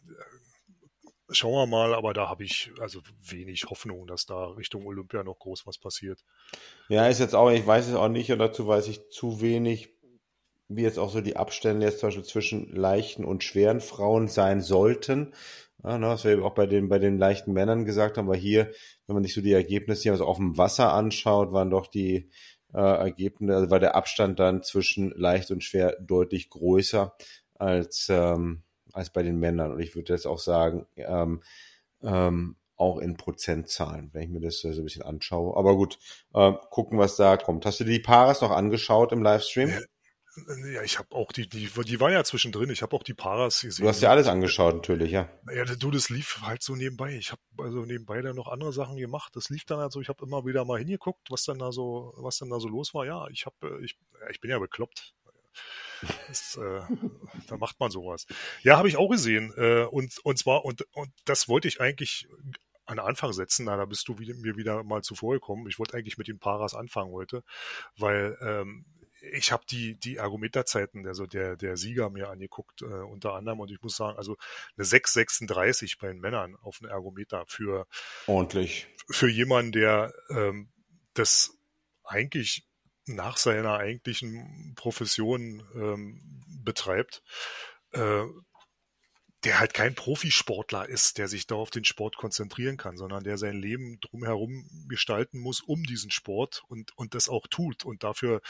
äh, 0.08 1.34
schauen 1.34 1.52
wir 1.52 1.66
mal, 1.66 1.94
aber 1.94 2.14
da 2.14 2.28
habe 2.28 2.44
ich 2.44 2.72
also 2.80 3.00
wenig 3.22 3.66
Hoffnung, 3.68 4.06
dass 4.06 4.24
da 4.24 4.46
Richtung 4.46 4.86
Olympia 4.86 5.22
noch 5.22 5.38
groß 5.38 5.66
was 5.66 5.76
passiert. 5.76 6.24
Ja, 6.88 7.06
ist 7.08 7.20
jetzt 7.20 7.34
auch, 7.34 7.50
ich 7.50 7.66
weiß 7.66 7.88
es 7.88 7.94
auch 7.94 8.08
nicht 8.08 8.32
und 8.32 8.38
dazu 8.38 8.66
weiß 8.66 8.88
ich 8.88 9.10
zu 9.10 9.42
wenig, 9.42 9.90
wie 10.68 10.82
jetzt 10.82 10.98
auch 10.98 11.10
so 11.10 11.20
die 11.20 11.36
Abstände 11.36 11.84
jetzt 11.84 12.00
zum 12.00 12.08
Beispiel 12.08 12.24
zwischen 12.24 12.74
leichten 12.74 13.26
und 13.26 13.44
schweren 13.44 13.80
Frauen 13.80 14.28
sein 14.28 14.62
sollten. 14.62 15.34
Ja, 15.84 15.98
ne, 15.98 16.08
was 16.08 16.24
wir 16.24 16.32
eben 16.32 16.42
auch 16.42 16.54
bei 16.54 16.66
den, 16.66 16.88
bei 16.88 16.98
den 16.98 17.18
leichten 17.18 17.52
Männern 17.52 17.84
gesagt 17.84 18.16
haben, 18.18 18.28
aber 18.28 18.36
hier, 18.36 18.72
wenn 19.06 19.14
man 19.14 19.22
sich 19.22 19.34
so 19.34 19.40
die 19.40 19.52
Ergebnisse 19.52 20.04
hier 20.04 20.12
also 20.12 20.24
auf 20.24 20.38
dem 20.38 20.56
Wasser 20.58 20.92
anschaut, 20.92 21.52
waren 21.52 21.70
doch 21.70 21.86
die 21.86 22.30
äh, 22.74 22.80
Ergebnisse, 22.80 23.56
also 23.56 23.70
war 23.70 23.80
der 23.80 23.94
Abstand 23.94 24.38
dann 24.38 24.62
zwischen 24.62 25.10
leicht 25.10 25.50
und 25.50 25.62
schwer 25.62 25.96
deutlich 26.00 26.50
größer 26.50 27.14
als, 27.54 28.08
ähm, 28.10 28.62
als 28.92 29.10
bei 29.10 29.22
den 29.22 29.38
Männern. 29.38 29.72
Und 29.72 29.80
ich 29.80 29.94
würde 29.94 30.12
jetzt 30.14 30.26
auch 30.26 30.38
sagen, 30.38 30.86
ähm, 30.96 31.42
ähm, 32.02 32.56
auch 32.76 32.98
in 32.98 33.16
Prozentzahlen, 33.16 34.10
wenn 34.12 34.22
ich 34.22 34.28
mir 34.28 34.40
das 34.40 34.60
so 34.60 34.68
ein 34.68 34.84
bisschen 34.84 35.02
anschaue. 35.02 35.56
Aber 35.56 35.76
gut, 35.76 35.98
äh, 36.34 36.52
gucken, 36.70 36.98
was 36.98 37.16
da 37.16 37.36
kommt. 37.36 37.64
Hast 37.64 37.80
du 37.80 37.84
dir 37.84 37.92
die 37.92 38.00
Paras 38.00 38.42
noch 38.42 38.50
angeschaut 38.50 39.12
im 39.12 39.22
Livestream? 39.22 39.72
Ja, 40.72 40.82
ich 40.82 40.98
habe 40.98 41.14
auch 41.14 41.32
die, 41.32 41.48
die, 41.48 41.68
die 41.68 42.00
waren 42.00 42.12
ja 42.12 42.22
zwischendrin. 42.22 42.68
Ich 42.70 42.82
habe 42.82 42.94
auch 42.94 43.02
die 43.02 43.14
Paras 43.14 43.62
gesehen. 43.62 43.84
Du 43.84 43.88
hast 43.88 44.02
ja 44.02 44.10
alles 44.10 44.26
angeschaut, 44.26 44.74
natürlich, 44.74 45.10
ja. 45.10 45.28
Ja, 45.52 45.64
du, 45.64 45.90
das 45.90 46.10
lief 46.10 46.42
halt 46.42 46.62
so 46.62 46.76
nebenbei. 46.76 47.16
Ich 47.16 47.32
habe 47.32 47.40
also 47.58 47.84
nebenbei 47.84 48.20
dann 48.20 48.36
noch 48.36 48.48
andere 48.48 48.72
Sachen 48.72 48.96
gemacht. 48.96 49.34
Das 49.34 49.48
lief 49.48 49.64
dann 49.64 49.78
halt 49.78 49.92
so. 49.92 50.00
Ich 50.00 50.08
habe 50.08 50.24
immer 50.24 50.44
wieder 50.44 50.64
mal 50.64 50.78
hingeguckt, 50.78 51.30
was 51.30 51.44
dann 51.44 51.58
da 51.58 51.72
so, 51.72 52.12
was 52.16 52.38
dann 52.38 52.50
da 52.50 52.60
so 52.60 52.68
los 52.68 52.92
war. 52.92 53.06
Ja, 53.06 53.26
ich 53.28 53.46
habe, 53.46 53.80
ich, 53.82 53.96
ich 54.30 54.40
bin 54.40 54.50
ja 54.50 54.58
bekloppt. 54.58 55.14
Das, 56.28 56.58
äh, 56.58 56.82
da 57.48 57.56
macht 57.56 57.80
man 57.80 57.90
sowas. 57.90 58.26
Ja, 58.62 58.76
habe 58.76 58.88
ich 58.88 58.98
auch 58.98 59.08
gesehen. 59.08 59.54
Äh, 59.56 59.84
und, 59.84 60.18
und 60.24 60.38
zwar, 60.38 60.66
und, 60.66 60.86
und 60.92 61.10
das 61.24 61.48
wollte 61.48 61.68
ich 61.68 61.80
eigentlich 61.80 62.28
an 62.84 62.98
Anfang 62.98 63.32
setzen. 63.32 63.64
Na, 63.64 63.76
da 63.76 63.84
bist 63.84 64.06
du 64.08 64.18
wieder, 64.18 64.34
mir 64.34 64.56
wieder 64.56 64.84
mal 64.84 65.02
zuvor 65.02 65.34
gekommen. 65.34 65.66
Ich 65.68 65.78
wollte 65.78 65.96
eigentlich 65.96 66.18
mit 66.18 66.28
den 66.28 66.38
Paras 66.38 66.74
anfangen 66.74 67.12
heute, 67.12 67.42
weil 67.96 68.36
ähm, 68.40 68.84
ich 69.20 69.52
habe 69.52 69.64
die, 69.70 69.98
die 69.98 70.16
Ergometerzeiten, 70.16 71.06
also 71.06 71.26
der, 71.26 71.56
der 71.56 71.76
Sieger 71.76 72.10
mir 72.10 72.28
angeguckt, 72.28 72.82
äh, 72.82 72.84
unter 72.84 73.34
anderem, 73.34 73.60
und 73.60 73.70
ich 73.70 73.80
muss 73.82 73.96
sagen, 73.96 74.16
also 74.16 74.36
eine 74.76 74.86
6,36 74.86 75.98
bei 76.00 76.08
den 76.08 76.18
Männern 76.18 76.56
auf 76.56 76.78
einem 76.80 76.90
Ergometer 76.90 77.44
für 77.48 77.86
ordentlich. 78.26 78.88
Für 79.10 79.28
jemanden, 79.28 79.72
der 79.72 80.12
ähm, 80.30 80.70
das 81.14 81.56
eigentlich 82.04 82.66
nach 83.06 83.36
seiner 83.36 83.76
eigentlichen 83.76 84.74
Profession 84.76 85.62
ähm, 85.74 86.42
betreibt, 86.64 87.22
äh, 87.92 88.24
der 89.46 89.60
halt 89.60 89.74
kein 89.74 89.94
Profisportler 89.94 90.88
ist, 90.88 91.18
der 91.18 91.28
sich 91.28 91.46
da 91.46 91.54
auf 91.54 91.70
den 91.70 91.84
Sport 91.84 92.16
konzentrieren 92.16 92.76
kann, 92.76 92.96
sondern 92.96 93.22
der 93.22 93.38
sein 93.38 93.54
Leben 93.54 94.00
drumherum 94.00 94.68
gestalten 94.88 95.38
muss 95.38 95.60
um 95.60 95.84
diesen 95.84 96.10
Sport 96.10 96.64
und, 96.66 96.90
und 96.98 97.14
das 97.14 97.28
auch 97.28 97.46
tut 97.46 97.84
und 97.84 98.02
dafür 98.02 98.40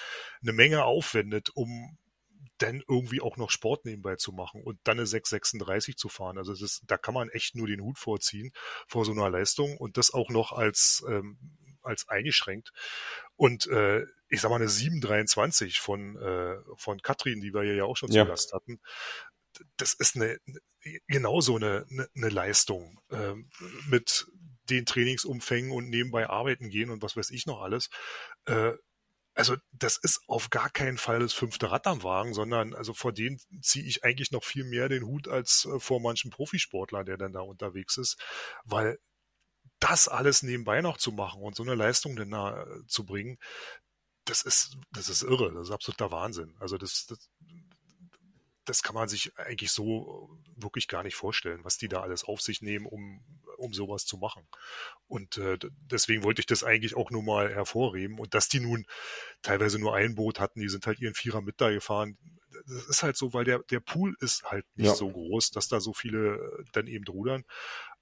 eine 0.40 0.54
Menge 0.54 0.85
aufwendet, 0.85 1.50
um 1.54 1.98
dann 2.56 2.82
irgendwie 2.88 3.20
auch 3.20 3.37
noch 3.37 3.50
Sport 3.50 3.85
nebenbei 3.85 4.16
zu 4.16 4.32
machen 4.32 4.62
und 4.62 4.78
dann 4.85 4.96
eine 4.96 5.06
636 5.06 5.98
zu 5.98 6.09
fahren. 6.09 6.38
Also 6.38 6.52
das 6.52 6.62
ist, 6.62 6.82
da 6.87 6.96
kann 6.96 7.12
man 7.12 7.28
echt 7.28 7.54
nur 7.54 7.66
den 7.66 7.82
Hut 7.82 7.98
vorziehen 7.98 8.52
vor 8.88 9.04
so 9.04 9.12
einer 9.12 9.28
Leistung 9.28 9.76
und 9.76 9.98
das 9.98 10.14
auch 10.14 10.30
noch 10.30 10.52
als, 10.52 11.04
ähm, 11.06 11.37
als 11.82 12.09
eingeschränkt. 12.09 12.72
Und 13.35 13.66
äh, 13.66 14.06
ich 14.28 14.40
sag 14.40 14.48
mal 14.48 14.56
eine 14.56 14.70
723 14.70 15.78
von, 15.78 16.16
äh, 16.16 16.56
von 16.76 17.02
Katrin, 17.02 17.42
die 17.42 17.52
wir 17.52 17.64
ja 17.64 17.85
auch 17.85 17.98
schon 17.98 18.11
ja. 18.11 18.24
zu 18.24 18.30
Gast 18.30 18.54
hatten, 18.54 18.80
das 19.77 19.95
ist 19.95 20.16
eine, 20.16 20.38
genauso 21.07 21.57
eine, 21.57 21.87
eine, 22.14 22.29
Leistung 22.29 23.01
äh, 23.11 23.35
mit 23.88 24.27
den 24.71 24.87
Trainingsumfängen 24.87 25.71
und 25.71 25.88
nebenbei 25.88 26.29
arbeiten 26.29 26.71
gehen 26.71 26.90
und 26.90 27.03
was 27.03 27.16
weiß 27.16 27.31
ich 27.31 27.47
noch 27.47 27.61
alles. 27.62 27.88
Äh, 28.47 28.73
also 29.35 29.57
das 29.73 29.99
ist 29.99 30.21
auf 30.29 30.49
gar 30.49 30.71
keinen 30.71 30.97
Fall 30.97 31.21
das 31.21 31.35
fünfte 31.35 31.71
Rad 31.71 31.87
am 31.87 32.03
Wagen, 32.03 32.33
sondern 32.33 32.75
also 32.75 32.95
vor 32.95 33.12
denen 33.12 33.38
ziehe 33.61 33.85
ich 33.85 34.03
eigentlich 34.03 34.31
noch 34.33 34.42
viel 34.42 34.64
mehr 34.64 34.88
den 34.88 35.05
Hut 35.05 35.29
als 35.29 35.66
äh, 35.66 35.79
vor 35.79 36.01
manchen 36.01 36.31
Profisportler, 36.31 37.05
der 37.05 37.19
dann 37.19 37.33
da 37.33 37.40
unterwegs 37.40 37.99
ist, 37.99 38.19
weil 38.64 38.99
das 39.79 40.09
alles 40.09 40.42
nebenbei 40.42 40.81
noch 40.81 40.97
zu 40.97 41.12
machen 41.12 41.42
und 41.42 41.55
so 41.55 41.62
eine 41.62 41.75
Leistung 41.75 42.16
dann 42.16 42.31
da 42.31 42.62
äh, 42.62 42.87
zu 42.87 43.05
bringen, 43.05 43.38
das 44.27 44.42
ist, 44.42 44.77
das 44.90 45.09
ist 45.09 45.23
irre, 45.23 45.53
das 45.53 45.69
ist 45.69 45.73
absoluter 45.73 46.11
Wahnsinn. 46.11 46.57
Also 46.59 46.77
das, 46.79 47.07
das 47.07 47.31
das 48.66 48.83
kann 48.83 48.94
man 48.94 49.09
sich 49.09 49.37
eigentlich 49.38 49.70
so 49.70 50.29
wirklich 50.57 50.88
gar 50.88 51.02
nicht 51.02 51.14
vorstellen, 51.14 51.64
was 51.64 51.79
die 51.79 51.88
da 51.88 52.02
alles 52.02 52.24
auf 52.24 52.40
sich 52.40 52.62
nehmen, 52.62 52.85
um, 52.87 53.24
um 53.57 53.72
sowas 53.72 54.05
zu 54.05 54.18
machen. 54.18 54.46
Und 55.07 55.38
äh, 55.38 55.57
deswegen 55.90 56.24
wollte 56.24 56.40
ich 56.40 56.46
das 56.46 56.64
eigentlich 56.64 56.96
auch 56.96 57.11
nur 57.11 57.22
mal 57.22 57.55
hervorheben. 57.55 58.18
Und 58.18 58.35
dass 58.35 58.48
die 58.48 58.61
nun 58.61 58.87
teilweise 59.42 59.79
nur 59.79 59.94
ein 59.94 60.16
Boot 60.16 60.40
hatten, 60.40 60.61
die 60.61 60.68
sind 60.68 60.87
halt 60.87 61.00
ihren 61.00 61.14
Vierer 61.14 61.40
mit 61.40 61.61
da 61.61 61.70
gefahren. 61.70 62.18
Das 62.66 62.88
ist 62.88 63.02
halt 63.02 63.16
so, 63.16 63.33
weil 63.33 63.44
der, 63.44 63.61
der 63.70 63.81
Pool 63.81 64.16
ist 64.20 64.42
halt 64.44 64.66
nicht 64.74 64.88
ja. 64.88 64.94
so 64.94 65.11
groß, 65.11 65.52
dass 65.52 65.68
da 65.68 65.81
so 65.81 65.92
viele 65.92 66.64
dann 66.72 66.88
eben 66.88 67.07
rudern. 67.07 67.44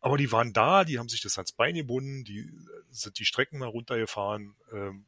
Aber 0.01 0.17
die 0.17 0.33
waren 0.33 0.53
da, 0.53 0.85
die 0.85 0.99
haben 0.99 1.09
sich 1.09 1.21
das 1.21 1.37
ans 1.39 1.53
Bein 1.53 1.75
gebunden, 1.75 2.25
die 2.25 2.51
sind 2.91 3.19
die 3.19 3.27
Strecken 3.27 3.59
mal 3.59 3.69
runtergefahren. 3.69 4.57
Ähm, 4.73 5.07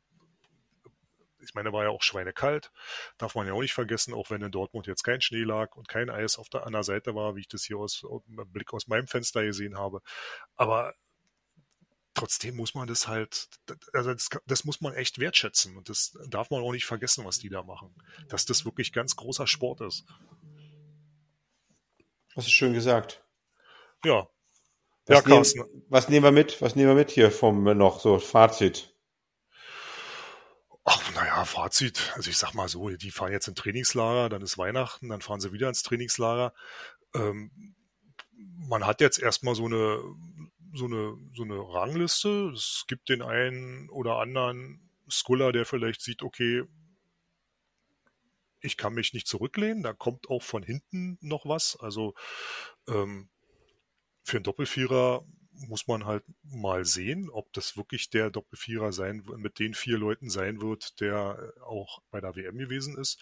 ich 1.47 1.55
meine, 1.55 1.73
war 1.73 1.85
ja 1.85 1.91
auch 1.91 2.03
schweinekalt, 2.03 2.71
darf 3.19 3.35
man 3.35 3.47
ja 3.47 3.53
auch 3.53 3.61
nicht 3.61 3.75
vergessen, 3.75 4.15
auch 4.15 4.31
wenn 4.31 4.43
in 4.43 4.51
Dortmund 4.51 4.87
jetzt 4.87 5.03
kein 5.03 5.21
Schnee 5.21 5.45
lag 5.45 5.77
und 5.77 5.89
kein 5.89 6.11
Eis 6.11 6.39
auf 6.39 6.49
der 6.49 6.67
anderen 6.67 6.85
Seite 6.85 7.15
war, 7.15 7.37
wie 7.37 7.41
ich 7.41 7.49
das 7.49 7.65
hier 7.65 7.79
aus 7.79 8.05
Blick 8.27 8.73
aus 8.73 8.87
meinem 8.87 9.07
Fenster 9.07 9.45
gesehen 9.45 9.79
habe. 9.79 10.01
Aber 10.57 10.95
trotzdem 12.15 12.57
muss 12.57 12.75
man 12.75 12.89
das 12.89 13.07
halt, 13.07 13.49
also 13.93 14.13
das, 14.13 14.29
das, 14.47 14.65
muss 14.65 14.81
man 14.81 14.95
echt 14.95 15.19
wertschätzen 15.19 15.77
und 15.77 15.89
das 15.89 16.19
darf 16.29 16.51
man 16.51 16.63
auch 16.63 16.73
nicht 16.73 16.87
vergessen, 16.87 17.25
was 17.25 17.39
die 17.39 17.49
da 17.49 17.63
machen. 17.63 17.95
Dass 18.29 18.47
das 18.47 18.65
wirklich 18.65 18.93
ganz 18.93 19.17
großer 19.17 19.47
Sport 19.47 19.83
ist. 19.83 20.05
Das 22.35 22.47
ist 22.47 22.53
schön 22.53 22.75
gesagt. 22.75 23.25
Ja. 24.05 24.29
Was, 25.07 25.25
ja, 25.25 25.29
nehmen, 25.29 25.85
was 25.89 26.09
nehmen 26.09 26.25
wir 26.25 26.33
mit? 26.33 26.61
Was 26.61 26.75
nehmen 26.75 26.89
wir 26.89 26.97
mit 26.97 27.11
hier 27.11 27.31
vom 27.31 27.63
noch 27.77 28.01
so 28.01 28.19
Fazit? 28.19 28.93
Ach, 30.85 31.01
Fazit. 31.45 32.13
Also 32.15 32.31
ich 32.31 32.39
sag 32.39 32.55
mal 32.55 32.69
so, 32.69 32.89
die 32.91 33.11
fahren 33.11 33.33
jetzt 33.33 33.49
in 33.49 33.55
Trainingslager, 33.55 34.29
dann 34.29 34.43
ist 34.43 34.59
Weihnachten, 34.59 35.09
dann 35.09 35.21
fahren 35.21 35.41
sie 35.41 35.53
wieder 35.53 35.69
ins 35.69 35.83
Trainingslager. 35.83 36.53
Ähm, 37.15 37.75
man 38.69 38.87
hat 38.87 39.01
jetzt 39.01 39.19
erstmal 39.19 39.55
so 39.55 39.67
eine, 39.67 40.03
so 40.75 40.87
eine, 40.87 41.17
so 41.35 41.43
eine 41.43 41.59
Rangliste. 41.59 42.53
Es 42.55 42.85
gibt 42.87 43.09
den 43.09 43.23
einen 43.23 43.89
oder 43.91 44.19
anderen 44.19 44.91
Skuller, 45.11 45.53
der 45.53 45.67
vielleicht 45.67 46.03
sieht, 46.03 46.23
okay, 46.23 46.65
ich 48.61 48.77
kann 48.77 48.95
mich 48.95 49.13
nicht 49.13 49.29
zurücklehnen, 49.29 49.83
da 49.83 49.93
kommt 49.93 50.29
auch 50.29 50.43
von 50.43 50.63
hinten 50.63 51.19
noch 51.21 51.47
was. 51.47 51.77
Also 51.79 52.15
ähm, 52.89 53.29
für 54.23 54.39
einen 54.39 54.45
Doppelvierer 54.45 55.25
muss 55.69 55.87
man 55.87 56.05
halt 56.05 56.25
mal 56.43 56.85
sehen, 56.85 57.31
ob 57.31 57.53
das 57.53 57.77
wirklich 57.77 58.11
der 58.11 58.31
Doppelvierer 58.31 58.93
sein, 58.93 59.25
mit 59.37 59.59
den 59.59 59.75
vier 59.75 59.99
Leuten 59.99 60.31
sein 60.31 60.61
wird, 60.61 61.01
der 61.01 61.53
auch 61.65 62.03
bei 62.11 62.21
der 62.21 62.37
WM 62.37 62.59
gewesen 62.59 62.97
ist. 62.97 63.21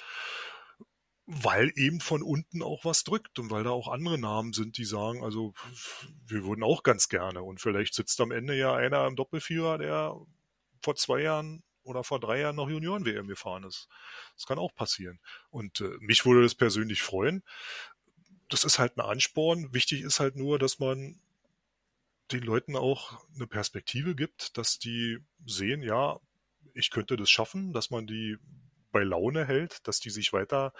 Weil 1.26 1.72
eben 1.76 2.00
von 2.00 2.22
unten 2.22 2.62
auch 2.62 2.84
was 2.84 3.02
drückt 3.02 3.38
und 3.38 3.50
weil 3.50 3.64
da 3.64 3.70
auch 3.70 3.88
andere 3.88 4.18
Namen 4.18 4.52
sind, 4.52 4.76
die 4.76 4.84
sagen, 4.84 5.24
also 5.24 5.54
wir 6.26 6.44
würden 6.44 6.62
auch 6.62 6.82
ganz 6.82 7.08
gerne. 7.08 7.42
Und 7.42 7.60
vielleicht 7.60 7.94
sitzt 7.94 8.20
am 8.20 8.30
Ende 8.30 8.54
ja 8.54 8.74
einer 8.74 9.06
im 9.06 9.16
Doppelvierer, 9.16 9.78
der 9.78 10.16
vor 10.82 10.96
zwei 10.96 11.22
Jahren 11.22 11.62
oder 11.82 12.04
vor 12.04 12.20
drei 12.20 12.40
Jahren 12.40 12.56
noch 12.56 12.68
Junioren-WM 12.68 13.26
gefahren 13.26 13.64
ist. 13.64 13.88
Das 14.36 14.46
kann 14.46 14.58
auch 14.58 14.74
passieren. 14.74 15.20
Und 15.50 15.80
äh, 15.80 15.96
mich 16.00 16.26
würde 16.26 16.42
das 16.42 16.54
persönlich 16.54 17.02
freuen. 17.02 17.42
Das 18.48 18.64
ist 18.64 18.78
halt 18.78 18.96
ein 18.96 19.02
Ansporn. 19.02 19.72
Wichtig 19.72 20.02
ist 20.02 20.20
halt 20.20 20.36
nur, 20.36 20.58
dass 20.58 20.78
man 20.78 21.20
den 22.32 22.42
Leuten 22.42 22.76
auch 22.76 23.24
eine 23.34 23.46
Perspektive 23.46 24.14
gibt, 24.14 24.56
dass 24.56 24.78
die 24.78 25.18
sehen, 25.44 25.82
ja, 25.82 26.18
ich 26.74 26.90
könnte 26.90 27.16
das 27.16 27.30
schaffen, 27.30 27.72
dass 27.72 27.90
man 27.90 28.06
die 28.06 28.36
bei 28.90 29.02
Laune 29.02 29.46
hält, 29.46 29.86
dass 29.86 30.00
die 30.00 30.10
sich 30.10 30.32
weiter 30.32 30.72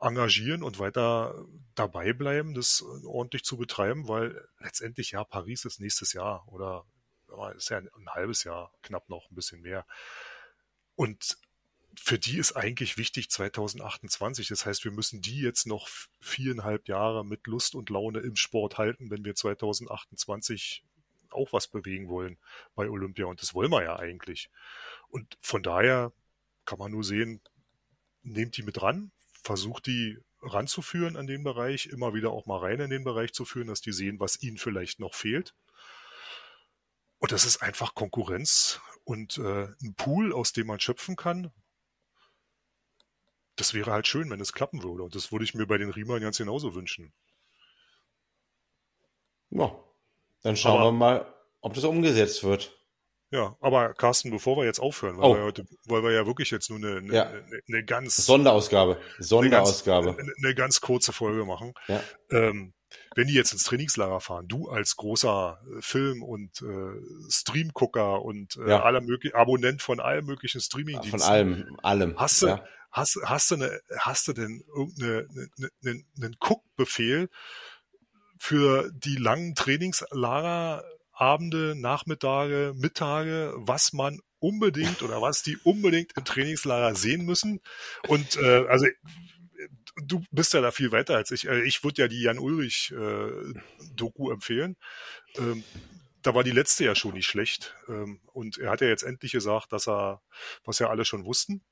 engagieren 0.00 0.62
und 0.62 0.78
weiter 0.78 1.34
dabei 1.74 2.12
bleiben, 2.12 2.54
das 2.54 2.82
ordentlich 3.04 3.44
zu 3.44 3.56
betreiben, 3.56 4.08
weil 4.08 4.46
letztendlich 4.60 5.10
ja 5.10 5.24
Paris 5.24 5.64
ist 5.64 5.80
nächstes 5.80 6.12
Jahr 6.12 6.46
oder 6.48 6.84
ist 7.56 7.68
ja 7.68 7.78
ein 7.78 8.08
halbes 8.10 8.44
Jahr, 8.44 8.72
knapp 8.82 9.08
noch 9.08 9.30
ein 9.30 9.34
bisschen 9.34 9.60
mehr. 9.60 9.86
Und 10.94 11.36
für 11.98 12.18
die 12.18 12.38
ist 12.38 12.52
eigentlich 12.52 12.96
wichtig 12.96 13.30
2028. 13.30 14.48
Das 14.48 14.66
heißt, 14.66 14.84
wir 14.84 14.92
müssen 14.92 15.20
die 15.20 15.40
jetzt 15.40 15.66
noch 15.66 15.88
viereinhalb 16.20 16.88
Jahre 16.88 17.24
mit 17.24 17.46
Lust 17.46 17.74
und 17.74 17.90
Laune 17.90 18.20
im 18.20 18.36
Sport 18.36 18.78
halten, 18.78 19.10
wenn 19.10 19.24
wir 19.24 19.34
2028 19.34 20.84
auch 21.30 21.52
was 21.52 21.68
bewegen 21.68 22.08
wollen 22.08 22.38
bei 22.74 22.88
Olympia. 22.88 23.26
Und 23.26 23.42
das 23.42 23.54
wollen 23.54 23.70
wir 23.70 23.82
ja 23.82 23.98
eigentlich. 23.98 24.50
Und 25.08 25.36
von 25.40 25.62
daher 25.62 26.12
kann 26.64 26.78
man 26.78 26.92
nur 26.92 27.04
sehen, 27.04 27.40
nehmt 28.22 28.56
die 28.56 28.62
mit 28.62 28.80
ran, 28.82 29.10
versucht 29.42 29.86
die 29.86 30.18
ranzuführen 30.40 31.16
an 31.16 31.26
den 31.26 31.42
Bereich, 31.42 31.86
immer 31.86 32.14
wieder 32.14 32.30
auch 32.30 32.46
mal 32.46 32.58
rein 32.58 32.80
in 32.80 32.90
den 32.90 33.04
Bereich 33.04 33.32
zu 33.32 33.44
führen, 33.44 33.68
dass 33.68 33.80
die 33.80 33.92
sehen, 33.92 34.20
was 34.20 34.42
ihnen 34.42 34.58
vielleicht 34.58 35.00
noch 35.00 35.14
fehlt. 35.14 35.54
Und 37.18 37.32
das 37.32 37.44
ist 37.44 37.62
einfach 37.62 37.94
Konkurrenz 37.94 38.80
und 39.04 39.38
äh, 39.38 39.68
ein 39.82 39.94
Pool, 39.96 40.32
aus 40.32 40.52
dem 40.52 40.68
man 40.68 40.78
schöpfen 40.78 41.16
kann, 41.16 41.50
das 43.60 43.74
wäre 43.74 43.92
halt 43.92 44.06
schön, 44.06 44.30
wenn 44.30 44.40
es 44.40 44.52
klappen 44.52 44.82
würde. 44.82 45.02
Und 45.02 45.14
das 45.14 45.32
würde 45.32 45.44
ich 45.44 45.54
mir 45.54 45.66
bei 45.66 45.78
den 45.78 45.90
Riemern 45.90 46.20
ganz 46.20 46.38
genauso 46.38 46.74
wünschen. 46.74 47.12
Ja, 49.50 49.74
dann 50.42 50.56
schauen 50.56 50.80
aber, 50.80 50.88
wir 50.88 50.92
mal, 50.92 51.34
ob 51.60 51.74
das 51.74 51.84
umgesetzt 51.84 52.44
wird. 52.44 52.74
Ja, 53.30 53.56
aber 53.60 53.92
Carsten, 53.92 54.30
bevor 54.30 54.56
wir 54.56 54.64
jetzt 54.64 54.80
aufhören, 54.80 55.18
weil, 55.18 55.30
oh. 55.30 55.36
wir, 55.36 55.42
heute, 55.42 55.64
weil 55.84 56.02
wir 56.02 56.12
ja 56.12 56.26
wirklich 56.26 56.50
jetzt 56.50 56.70
nur 56.70 56.78
eine, 56.78 56.98
eine, 56.98 57.12
ja. 57.12 57.26
eine, 57.26 57.60
eine 57.68 57.84
ganz 57.84 58.16
Sonderausgabe, 58.16 58.98
Sonderausgabe, 59.18 60.08
eine 60.10 60.16
ganz, 60.16 60.32
eine 60.42 60.54
ganz 60.54 60.80
kurze 60.80 61.12
Folge 61.12 61.44
machen. 61.44 61.74
Ja. 61.88 62.02
Ähm, 62.30 62.72
wenn 63.14 63.26
die 63.26 63.34
jetzt 63.34 63.52
ins 63.52 63.64
Trainingslager 63.64 64.20
fahren, 64.20 64.48
du 64.48 64.70
als 64.70 64.96
großer 64.96 65.60
äh, 65.60 65.82
Film- 65.82 66.22
und 66.22 66.62
äh, 66.62 67.30
Streamgucker 67.30 68.22
und 68.22 68.56
äh, 68.56 68.70
ja. 68.70 68.82
aller 68.82 69.02
möglichen 69.02 69.36
Abonnent 69.36 69.82
von 69.82 70.00
allen 70.00 70.24
möglichen 70.24 70.60
Streamingdiensten, 70.60 71.20
von 71.20 71.28
allem, 71.28 71.76
allem, 71.82 72.18
hast 72.18 72.40
du, 72.40 72.46
ja. 72.46 72.64
Hast, 72.98 73.18
hast, 73.24 73.50
du, 73.50 73.54
eine, 73.56 73.80
hast 73.98 74.26
du 74.26 74.32
denn 74.32 74.62
irgendeinen 74.74 75.28
eine, 75.56 75.70
eine, 75.84 76.04
einen 76.16 76.36
Cook-Befehl 76.40 77.28
für 78.38 78.90
die 78.92 79.16
langen 79.16 79.54
Trainingslager, 79.54 80.84
Abende, 81.12 81.74
Nachmittage, 81.76 82.72
Mittage, 82.76 83.52
was 83.56 83.92
man 83.92 84.20
unbedingt 84.40 85.02
oder 85.02 85.20
was 85.20 85.42
die 85.42 85.56
unbedingt 85.58 86.12
im 86.16 86.24
Trainingslager 86.24 86.94
sehen 86.94 87.24
müssen? 87.24 87.60
Und 88.06 88.36
äh, 88.36 88.66
also 88.68 88.86
du 89.96 90.24
bist 90.30 90.54
ja 90.54 90.60
da 90.60 90.70
viel 90.70 90.92
weiter 90.92 91.16
als 91.16 91.30
ich. 91.30 91.46
Äh, 91.46 91.62
ich 91.62 91.84
würde 91.84 92.02
ja 92.02 92.08
die 92.08 92.22
Jan 92.22 92.38
Ulrich 92.38 92.92
äh, 92.92 93.30
Doku 93.94 94.30
empfehlen. 94.30 94.76
Ähm, 95.36 95.64
da 96.22 96.34
war 96.34 96.44
die 96.44 96.50
letzte 96.50 96.84
ja 96.84 96.94
schon 96.94 97.14
nicht 97.14 97.26
schlecht. 97.26 97.76
Ähm, 97.88 98.20
und 98.32 98.58
er 98.58 98.70
hat 98.70 98.80
ja 98.80 98.88
jetzt 98.88 99.02
endlich 99.04 99.32
gesagt, 99.32 99.72
dass 99.72 99.88
er, 99.88 100.20
was 100.64 100.78
ja 100.78 100.88
alle 100.88 101.04
schon 101.04 101.24
wussten, 101.24 101.62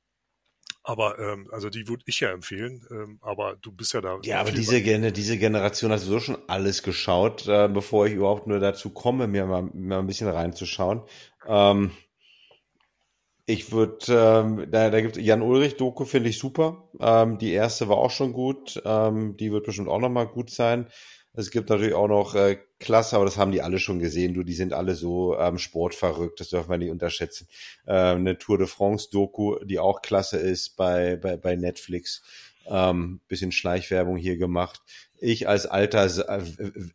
aber 0.83 1.19
ähm, 1.19 1.49
also 1.51 1.69
die 1.69 1.89
würde 1.89 2.05
ich 2.07 2.21
ja 2.21 2.31
empfehlen. 2.31 2.87
Ähm, 2.91 3.19
aber 3.21 3.57
du 3.57 3.73
bist 3.73 3.93
ja 3.93 4.01
da. 4.01 4.19
Ja, 4.23 4.41
aber 4.41 4.53
diese, 4.53 4.81
Gen 4.83 5.13
diese 5.13 5.37
Generation 5.37 5.91
hat 5.91 6.01
sowieso 6.01 6.21
schon 6.21 6.39
alles 6.47 6.83
geschaut, 6.85 7.47
äh, 7.49 7.69
bevor 7.69 8.07
ich 8.07 8.15
überhaupt 8.15 8.47
nur 8.47 8.61
dazu 8.61 8.91
komme, 8.91 9.27
mir 9.27 9.47
mal, 9.47 9.63
mal 9.75 9.99
ein 9.99 10.07
bisschen 10.07 10.29
reinzuschauen. 10.29 11.03
Ähm, 11.47 11.91
ich 13.47 13.73
würde, 13.73 13.99
ähm, 14.09 14.71
da, 14.71 14.91
da 14.91 15.01
gibt 15.01 15.17
Jan 15.17 15.43
Ulrich 15.43 15.77
Doku 15.77 16.05
finde 16.05 16.31
ich 16.31 16.39
super. 16.39 16.89
Ähm, 17.01 17.39
die 17.39 17.53
erste 17.53 17.89
war 17.89 17.97
auch 17.97 18.11
schon 18.11 18.33
gut. 18.33 18.81
Ähm, 18.85 19.37
die 19.37 19.53
wird 19.53 19.67
bestimmt 19.67 19.89
auch 19.89 20.01
noch 20.01 20.09
mal 20.09 20.27
gut 20.27 20.51
sein. 20.51 20.87
Es 21.39 21.51
gibt 21.51 21.69
natürlich 21.69 21.93
auch 21.93 22.09
noch 22.09 22.35
äh, 22.35 22.59
Klasse, 22.81 23.15
aber 23.15 23.27
das 23.27 23.37
haben 23.37 23.53
die 23.53 23.61
alle 23.61 23.79
schon 23.79 23.99
gesehen. 23.99 24.33
Du, 24.33 24.43
die 24.43 24.55
sind 24.55 24.73
alle 24.73 24.95
so 24.95 25.39
ähm, 25.39 25.59
sportverrückt, 25.59 26.41
das 26.41 26.49
dürfen 26.49 26.71
wir 26.71 26.79
nicht 26.79 26.91
unterschätzen. 26.91 27.47
Ähm, 27.87 28.21
eine 28.21 28.39
Tour 28.39 28.57
de 28.57 28.67
France 28.67 29.09
Doku, 29.13 29.63
die 29.63 29.79
auch 29.79 30.01
klasse 30.01 30.39
ist 30.39 30.77
bei, 30.77 31.17
bei, 31.17 31.37
bei 31.37 31.55
Netflix. 31.55 32.23
Ähm, 32.69 33.21
bisschen 33.29 33.53
Schleichwerbung 33.53 34.17
hier 34.17 34.37
gemacht. 34.37 34.81
Ich 35.19 35.49
als 35.49 35.67
alter 35.67 36.05
äh, 36.05 36.43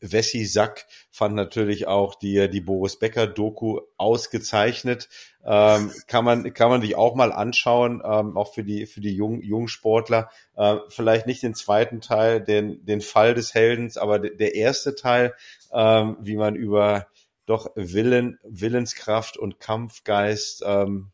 Wessi-Sack 0.01 0.85
fand 1.11 1.35
natürlich 1.35 1.87
auch 1.87 2.15
die, 2.15 2.49
die 2.49 2.61
Boris 2.61 2.99
Becker-Doku 2.99 3.81
ausgezeichnet. 3.97 5.09
Ähm, 5.43 5.91
kann 6.07 6.25
man, 6.25 6.53
kann 6.53 6.69
man 6.69 6.81
sich 6.81 6.95
auch 6.95 7.15
mal 7.15 7.31
anschauen, 7.31 8.01
ähm, 8.05 8.37
auch 8.37 8.53
für 8.53 8.63
die, 8.63 8.85
für 8.85 9.01
die 9.01 9.15
jungen, 9.15 9.41
jungen 9.41 9.67
Sportler. 9.67 10.29
Äh, 10.55 10.77
vielleicht 10.89 11.25
nicht 11.25 11.41
den 11.41 11.55
zweiten 11.55 12.01
Teil, 12.01 12.41
den, 12.41 12.85
den 12.85 13.01
Fall 13.01 13.33
des 13.33 13.53
Heldens, 13.53 13.97
aber 13.97 14.19
der 14.19 14.55
erste 14.55 14.95
Teil, 14.95 15.33
ähm, 15.73 16.17
wie 16.21 16.35
man 16.35 16.55
über 16.55 17.07
doch 17.47 17.71
Willen, 17.75 18.37
Willenskraft 18.43 19.37
und 19.37 19.59
Kampfgeist 19.59 20.63
ähm, 20.65 21.11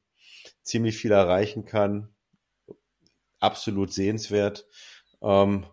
ziemlich 0.62 0.98
viel 0.98 1.12
erreichen 1.12 1.66
kann 1.66 2.10
absolut 3.40 3.94
sehenswert. 3.94 4.68
Ähm, 5.22 5.66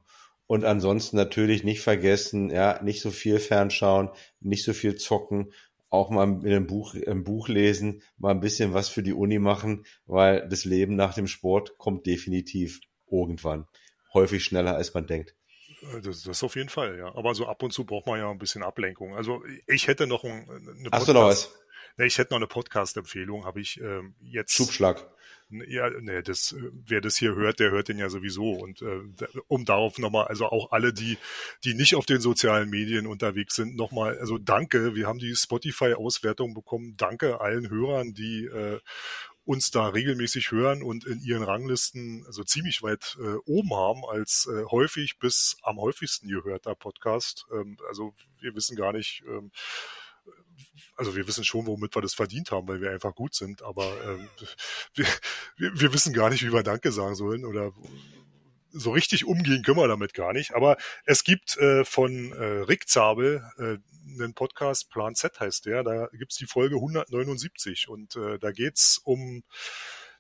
und 0.47 0.65
ansonsten 0.65 1.17
natürlich 1.17 1.65
nicht 1.65 1.81
vergessen, 1.81 2.51
ja, 2.51 2.83
nicht 2.83 3.01
so 3.01 3.11
viel 3.11 3.39
fernschauen, 3.39 4.11
nicht 4.41 4.65
so 4.65 4.73
viel 4.73 4.97
zocken, 4.97 5.53
auch 5.89 6.11
mal 6.11 6.25
in 6.25 6.47
einem 6.47 6.67
Buch, 6.67 6.95
im 6.95 7.25
Buch 7.25 7.49
lesen, 7.49 8.03
mal 8.19 8.33
ein 8.33 8.41
bisschen 8.41 8.75
was 8.75 8.89
für 8.89 9.03
die 9.03 9.13
Uni 9.13 9.39
machen, 9.39 9.87
weil 10.07 10.47
das 10.49 10.65
Leben 10.65 10.97
nach 10.97 11.15
dem 11.15 11.29
Sport 11.29 11.79
kommt 11.79 12.07
definitiv 12.07 12.81
irgendwann. 13.11 13.67
Häufig 14.13 14.45
schneller 14.45 14.77
als 14.77 14.93
man 14.93 15.07
denkt. 15.07 15.35
Äh, 15.93 16.01
das, 16.01 16.23
das 16.23 16.43
auf 16.43 16.57
jeden 16.57 16.69
Fall, 16.69 16.99
ja. 16.99 17.15
Aber 17.15 17.35
so 17.35 17.47
ab 17.47 17.63
und 17.63 17.73
zu 17.73 17.85
braucht 17.85 18.07
man 18.07 18.19
ja 18.19 18.31
ein 18.31 18.39
bisschen 18.39 18.63
Ablenkung. 18.63 19.15
Also 19.15 19.43
ich 19.67 19.87
hätte 19.87 20.07
noch 20.07 20.25
ein, 20.25 20.49
eine 20.51 20.91
Hast 20.93 21.09
du 21.09 21.13
noch 21.13 21.25
was? 21.27 21.53
Ich 21.97 22.19
hätte 22.19 22.33
noch 22.33 22.39
eine 22.39 22.47
Podcast-Empfehlung, 22.49 23.45
habe 23.45 23.61
ich 23.61 23.81
ähm, 23.81 24.15
jetzt. 24.21 24.53
Schubschlag. 24.53 25.09
Ja, 25.51 25.91
nee, 25.91 26.23
das, 26.23 26.53
äh, 26.53 26.71
wer 26.73 27.01
das 27.01 27.17
hier 27.17 27.35
hört, 27.37 27.61
der 27.61 27.71
hört 27.71 27.89
den 27.89 27.99
ja 27.99 28.09
sowieso. 28.09 28.51
Und 28.51 28.83
äh, 28.83 29.01
um 29.47 29.65
darauf 29.65 29.99
nochmal, 29.99 30.27
also 30.27 30.47
auch 30.47 30.73
alle, 30.73 30.93
die, 30.93 31.19
die 31.65 31.75
nicht 31.75 31.95
auf 31.95 32.07
den 32.07 32.21
sozialen 32.21 32.69
Medien 32.69 33.07
unterwegs 33.07 33.55
sind, 33.55 33.77
nochmal, 33.77 34.19
also 34.19 34.39
danke, 34.39 34.97
wir 34.97 35.07
haben 35.07 35.19
die 35.19 35.37
Spotify-Auswertung 35.37 36.55
bekommen. 36.55 36.97
Danke 36.97 37.41
allen 37.41 37.71
Hörern, 37.71 38.13
die 38.15 38.47
äh, 38.47 38.81
uns 39.45 39.71
da 39.71 39.89
regelmäßig 39.89 40.51
hören 40.51 40.83
und 40.83 41.05
in 41.05 41.21
ihren 41.21 41.43
Ranglisten 41.43 42.25
also 42.27 42.43
ziemlich 42.45 42.83
weit 42.83 43.17
äh, 43.21 43.37
oben 43.45 43.75
haben 43.75 44.05
als 44.09 44.49
äh, 44.51 44.65
häufig 44.65 45.19
bis 45.19 45.57
am 45.63 45.79
häufigsten 45.79 46.29
gehörter 46.29 46.75
Podcast. 46.75 47.47
Ähm, 47.53 47.77
also 47.89 48.15
wir 48.41 48.55
wissen 48.55 48.77
gar 48.77 48.93
nicht, 48.93 49.23
ähm, 49.29 49.53
also 50.97 51.17
wir 51.17 51.27
wissen 51.27 51.45
schon, 51.45 51.67
womit 51.67 51.95
wir 51.95 52.03
das 52.03 52.15
verdient 52.15 52.51
haben, 52.51 52.69
weil 52.69 52.81
wir 52.81 52.91
einfach 52.91 53.15
gut 53.15 53.35
sind, 53.35 53.63
aber 53.63 53.93
ähm, 54.05 54.29
wir, 54.95 55.07
wir, 55.57 55.93
wissen 55.93 56.13
gar 56.13 56.31
nicht, 56.31 56.45
wie 56.45 56.53
wir 56.53 56.63
Danke 56.63 56.93
sagen 56.93 57.15
sollen 57.15 57.45
oder 57.45 57.73
so 58.75 58.91
richtig 58.91 59.25
umgehen 59.25 59.63
können 59.63 59.79
wir 59.79 59.89
damit 59.89 60.15
gar 60.15 60.33
nicht. 60.33 60.55
Aber 60.55 60.77
es 61.05 61.23
gibt 61.23 61.57
äh, 61.59 61.85
von 61.85 62.33
äh, 62.33 62.45
Rick 62.45 62.89
Zabel 62.89 63.49
äh, 63.57 63.79
einen 64.21 64.35
Podcast, 64.35 64.91
Plan 64.91 65.15
Z 65.15 65.39
heißt 65.39 65.67
der, 65.67 65.83
da 65.85 66.09
gibt's 66.13 66.37
die 66.37 66.47
Folge 66.47 66.77
179 66.77 67.89
und 67.89 68.17
äh, 68.17 68.39
da 68.39 68.51
geht's 68.51 68.99
um 68.99 69.45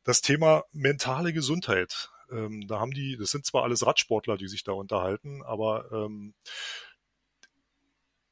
das 0.05 0.21
Thema 0.21 0.65
mentale 0.73 1.33
Gesundheit. 1.33 2.11
Ähm, 2.31 2.67
da 2.67 2.79
haben 2.79 2.93
die, 2.93 3.17
das 3.17 3.31
sind 3.31 3.45
zwar 3.45 3.65
alles 3.65 3.85
Radsportler, 3.85 4.37
die 4.37 4.49
sich 4.49 4.65
da 4.65 4.73
unterhalten, 4.73 5.43
aber 5.43 5.91
ähm, 5.93 6.35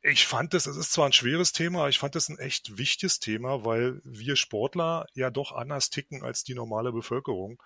ich 0.03 0.27
fand 0.27 0.53
das, 0.53 0.67
es 0.67 0.77
ist 0.77 0.93
zwar 0.93 1.07
ein 1.07 1.13
schweres 1.13 1.53
Thema, 1.53 1.89
ich 1.89 1.99
fand 1.99 2.17
das 2.17 2.29
ein 2.29 2.39
echt 2.39 2.77
wichtiges 2.77 3.21
Thema, 3.21 3.65
weil 3.65 4.01
wir 4.05 4.35
Sportler 4.35 5.07
ja 5.15 5.31
doch 5.31 5.53
anders 5.53 5.91
ticken 5.91 6.25
als 6.25 6.43
die 6.43 6.55
normale 6.55 6.93
Bevölkerung 6.93 7.63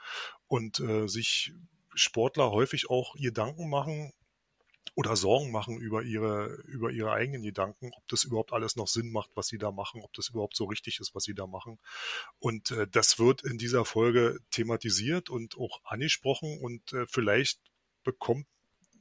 und 0.46 0.78
äh, 0.80 1.08
sich 1.08 1.54
Sportler 1.94 2.50
häufig 2.50 2.90
auch 2.90 3.14
Gedanken 3.14 3.70
machen 3.70 4.12
oder 4.94 5.16
Sorgen 5.16 5.50
machen 5.50 5.78
über 5.78 6.02
ihre, 6.02 6.56
über 6.66 6.90
ihre 6.90 7.12
eigenen 7.12 7.42
Gedanken, 7.42 7.90
ob 7.96 8.06
das 8.08 8.24
überhaupt 8.24 8.52
alles 8.52 8.76
noch 8.76 8.88
Sinn 8.88 9.10
macht, 9.12 9.30
was 9.34 9.46
sie 9.46 9.58
da 9.58 9.70
machen, 9.70 10.02
ob 10.02 10.12
das 10.12 10.28
überhaupt 10.28 10.56
so 10.56 10.64
richtig 10.66 11.00
ist, 11.00 11.14
was 11.14 11.24
sie 11.24 11.34
da 11.34 11.46
machen. 11.46 11.78
Und 12.38 12.70
äh, 12.70 12.86
das 12.86 13.18
wird 13.18 13.44
in 13.44 13.56
dieser 13.56 13.86
Folge 13.86 14.38
thematisiert 14.50 15.30
und 15.30 15.56
auch 15.56 15.80
angesprochen 15.84 16.58
und 16.60 16.92
äh, 16.92 17.06
vielleicht 17.08 17.60
bekommt 18.04 18.46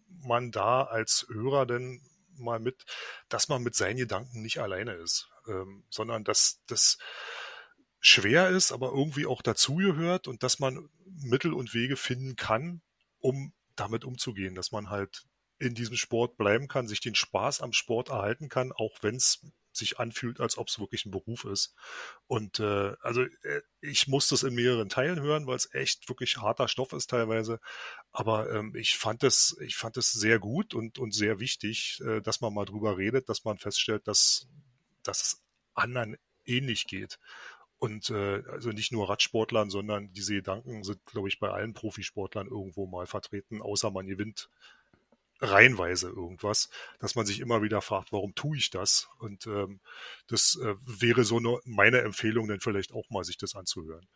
man 0.07 0.51
da 0.51 0.83
als 0.83 1.27
Hörer 1.29 1.65
denn 1.65 2.01
mal 2.37 2.59
mit, 2.59 2.85
dass 3.29 3.47
man 3.47 3.63
mit 3.63 3.75
seinen 3.75 3.97
Gedanken 3.97 4.41
nicht 4.41 4.59
alleine 4.59 4.93
ist, 4.93 5.29
ähm, 5.47 5.85
sondern 5.89 6.23
dass 6.23 6.61
das 6.67 6.97
schwer 7.99 8.49
ist, 8.49 8.71
aber 8.71 8.89
irgendwie 8.89 9.25
auch 9.25 9.41
dazugehört 9.41 10.27
und 10.27 10.43
dass 10.43 10.59
man 10.59 10.89
Mittel 11.05 11.53
und 11.53 11.73
Wege 11.73 11.97
finden 11.97 12.35
kann, 12.35 12.81
um 13.19 13.53
damit 13.75 14.05
umzugehen, 14.05 14.55
dass 14.55 14.71
man 14.71 14.89
halt 14.89 15.25
in 15.57 15.73
diesem 15.73 15.95
Sport 15.95 16.37
bleiben 16.37 16.67
kann, 16.67 16.87
sich 16.87 17.01
den 17.01 17.15
Spaß 17.15 17.61
am 17.61 17.73
Sport 17.73 18.09
erhalten 18.09 18.49
kann, 18.49 18.71
auch 18.71 18.97
wenn 19.01 19.15
es 19.15 19.45
sich 19.75 19.99
anfühlt, 19.99 20.39
als 20.39 20.57
ob 20.57 20.67
es 20.67 20.79
wirklich 20.79 21.05
ein 21.05 21.11
Beruf 21.11 21.45
ist. 21.45 21.75
Und 22.27 22.59
äh, 22.59 22.93
also 23.01 23.21
äh, 23.21 23.61
ich 23.81 24.07
muss 24.07 24.27
das 24.27 24.43
in 24.43 24.55
mehreren 24.55 24.89
Teilen 24.89 25.21
hören, 25.21 25.47
weil 25.47 25.55
es 25.55 25.73
echt 25.73 26.09
wirklich 26.09 26.37
harter 26.37 26.67
Stoff 26.67 26.93
ist 26.93 27.09
teilweise. 27.09 27.59
Aber 28.11 28.51
ähm, 28.51 28.75
ich 28.75 28.97
fand 28.97 29.23
es, 29.23 29.57
ich 29.61 29.75
fand 29.75 29.97
es 29.97 30.11
sehr 30.11 30.39
gut 30.39 30.73
und 30.73 30.99
und 30.99 31.13
sehr 31.13 31.39
wichtig, 31.39 32.01
äh, 32.05 32.21
dass 32.21 32.41
man 32.41 32.53
mal 32.53 32.65
drüber 32.65 32.97
redet, 32.97 33.29
dass 33.29 33.43
man 33.43 33.57
feststellt, 33.57 34.07
dass 34.07 34.47
dass 35.03 35.21
es 35.21 35.43
anderen 35.73 36.17
ähnlich 36.45 36.87
geht. 36.87 37.19
Und 37.77 38.09
äh, 38.09 38.41
also 38.49 38.69
nicht 38.69 38.91
nur 38.91 39.09
Radsportlern, 39.09 39.69
sondern 39.69 40.11
diese 40.13 40.33
Gedanken 40.33 40.83
sind, 40.83 41.05
glaube 41.05 41.27
ich, 41.27 41.39
bei 41.39 41.49
allen 41.49 41.73
Profisportlern 41.73 42.47
irgendwo 42.47 42.87
mal 42.87 43.05
vertreten, 43.05 43.61
außer 43.61 43.91
man 43.91 44.07
gewinnt 44.07 44.49
reihenweise 45.39 46.07
irgendwas, 46.07 46.69
dass 46.99 47.15
man 47.15 47.25
sich 47.25 47.39
immer 47.39 47.61
wieder 47.61 47.81
fragt, 47.81 48.11
warum 48.11 48.35
tue 48.35 48.57
ich 48.57 48.69
das? 48.69 49.09
Und 49.19 49.47
ähm, 49.47 49.79
das 50.27 50.57
äh, 50.61 50.75
wäre 50.85 51.23
so 51.23 51.37
eine, 51.37 51.59
meine 51.65 52.01
Empfehlung, 52.01 52.47
dann 52.47 52.61
vielleicht 52.61 52.93
auch 52.93 53.09
mal 53.09 53.23
sich 53.23 53.37
das 53.37 53.55
anzuhören. 53.55 54.07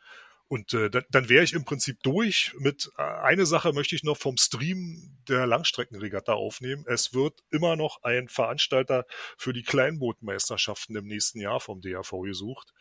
Und 0.50 0.74
äh, 0.74 0.90
dann, 0.90 1.06
dann 1.12 1.30
wäre 1.30 1.44
ich 1.44 1.54
im 1.54 1.64
Prinzip 1.64 2.02
durch. 2.02 2.54
Mit 2.58 2.90
äh, 2.98 3.04
eine 3.04 3.46
Sache 3.46 3.72
möchte 3.72 3.96
ich 3.96 4.04
noch 4.04 4.18
vom 4.18 4.36
Stream 4.36 5.16
der 5.28 5.46
Langstreckenregatta 5.46 6.34
aufnehmen. 6.34 6.86
Es 6.88 7.14
wird 7.14 7.44
immer 7.52 7.76
noch 7.76 8.02
ein 8.02 8.28
Veranstalter 8.28 9.06
für 9.38 9.54
die 9.54 9.62
Kleinbootmeisterschaften 9.62 10.96
im 10.96 11.06
nächsten 11.06 11.40
Jahr 11.40 11.60
vom 11.60 11.82
DAV 11.82 12.22
gesucht. 12.24 12.74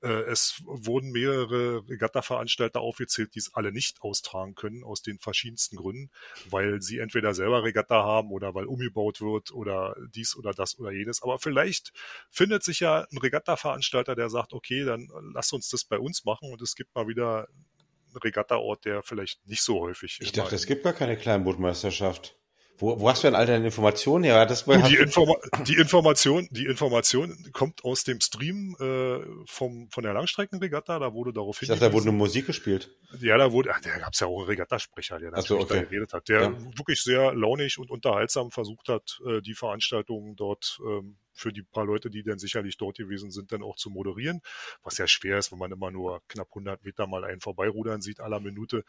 Äh, 0.00 0.30
es 0.30 0.62
wurden 0.64 1.10
mehrere 1.10 1.88
Regatta-Veranstalter 1.88 2.80
aufgezählt, 2.80 3.34
die 3.34 3.40
es 3.40 3.54
alle 3.54 3.72
nicht 3.72 4.00
austragen 4.02 4.54
können, 4.54 4.84
aus 4.84 5.02
den 5.02 5.18
verschiedensten 5.18 5.76
Gründen, 5.76 6.10
weil 6.50 6.80
sie 6.80 6.98
entweder 6.98 7.34
selber 7.34 7.64
Regatta 7.64 8.04
haben 8.04 8.30
oder 8.30 8.54
weil 8.54 8.66
umgebaut 8.66 9.20
wird 9.20 9.50
oder 9.52 9.96
dies 10.14 10.36
oder 10.36 10.52
das 10.52 10.78
oder 10.78 10.92
jenes. 10.92 11.22
Aber 11.22 11.38
vielleicht 11.38 11.92
findet 12.30 12.62
sich 12.62 12.80
ja 12.80 13.06
ein 13.10 13.18
Regatta-Veranstalter, 13.18 14.14
der 14.14 14.30
sagt, 14.30 14.52
okay, 14.52 14.84
dann 14.84 15.08
lass 15.34 15.52
uns 15.52 15.68
das 15.68 15.84
bei 15.84 15.98
uns 15.98 16.24
machen 16.24 16.52
und 16.52 16.62
es 16.62 16.76
gibt 16.76 16.94
mal 16.94 17.08
wieder 17.08 17.48
einen 17.48 18.18
Regatta-Ort, 18.22 18.84
der 18.84 19.02
vielleicht 19.02 19.46
nicht 19.46 19.62
so 19.62 19.80
häufig 19.80 20.20
ist. 20.20 20.26
Ich 20.26 20.32
dachte, 20.32 20.54
es 20.54 20.66
gibt 20.66 20.84
gar 20.84 20.92
keine 20.92 21.16
Kleinbootmeisterschaft. 21.16 22.36
Wo, 22.78 23.00
wo 23.00 23.10
hast 23.10 23.24
du 23.24 23.26
denn 23.26 23.34
all 23.34 23.46
deine 23.46 23.64
Informationen 23.64 24.24
her? 24.24 24.46
Das 24.46 24.64
die, 24.64 24.96
Informa 24.96 25.34
die, 25.66 25.74
Information, 25.74 26.48
die 26.52 26.66
Information 26.66 27.50
kommt 27.52 27.84
aus 27.84 28.04
dem 28.04 28.20
Stream 28.20 28.76
äh, 28.78 29.18
vom, 29.46 29.90
von 29.90 30.04
der 30.04 30.14
Langstreckenregatta, 30.14 31.00
da 31.00 31.12
wurde 31.12 31.32
darauf 31.32 31.58
hingewiesen. 31.58 31.80
Dachte, 31.80 31.90
da 31.90 31.92
wurde 31.92 32.06
nur 32.06 32.14
Musik 32.14 32.46
gespielt. 32.46 32.90
Ja, 33.20 33.36
da 33.36 33.50
wurde, 33.50 33.72
ach, 33.74 33.80
da 33.80 33.98
gab 33.98 34.12
es 34.12 34.20
ja 34.20 34.28
auch 34.28 34.38
einen 34.38 34.46
Regattasprecher, 34.46 35.18
der 35.18 35.32
natürlich 35.32 35.48
so, 35.48 35.58
okay. 35.58 35.80
da 35.80 35.82
geredet 35.82 36.12
hat, 36.12 36.28
der 36.28 36.40
ja. 36.42 36.78
wirklich 36.78 37.02
sehr 37.02 37.34
launig 37.34 37.78
und 37.78 37.90
unterhaltsam 37.90 38.52
versucht 38.52 38.88
hat, 38.88 39.18
äh, 39.26 39.40
die 39.42 39.54
Veranstaltungen 39.54 40.36
dort 40.36 40.78
ähm, 40.86 41.16
für 41.38 41.52
die 41.52 41.62
paar 41.62 41.84
Leute, 41.84 42.10
die 42.10 42.22
dann 42.22 42.38
sicherlich 42.38 42.76
dort 42.76 42.96
gewesen 42.96 43.30
sind, 43.30 43.52
dann 43.52 43.62
auch 43.62 43.76
zu 43.76 43.90
moderieren, 43.90 44.40
was 44.82 44.98
ja 44.98 45.06
schwer 45.06 45.38
ist, 45.38 45.52
wenn 45.52 45.58
man 45.58 45.72
immer 45.72 45.90
nur 45.90 46.22
knapp 46.28 46.48
100 46.48 46.84
Meter 46.84 47.06
mal 47.06 47.24
einen 47.24 47.40
vorbeirudern 47.40 48.02
sieht 48.02 48.20
aller 48.20 48.40
Minute. 48.40 48.84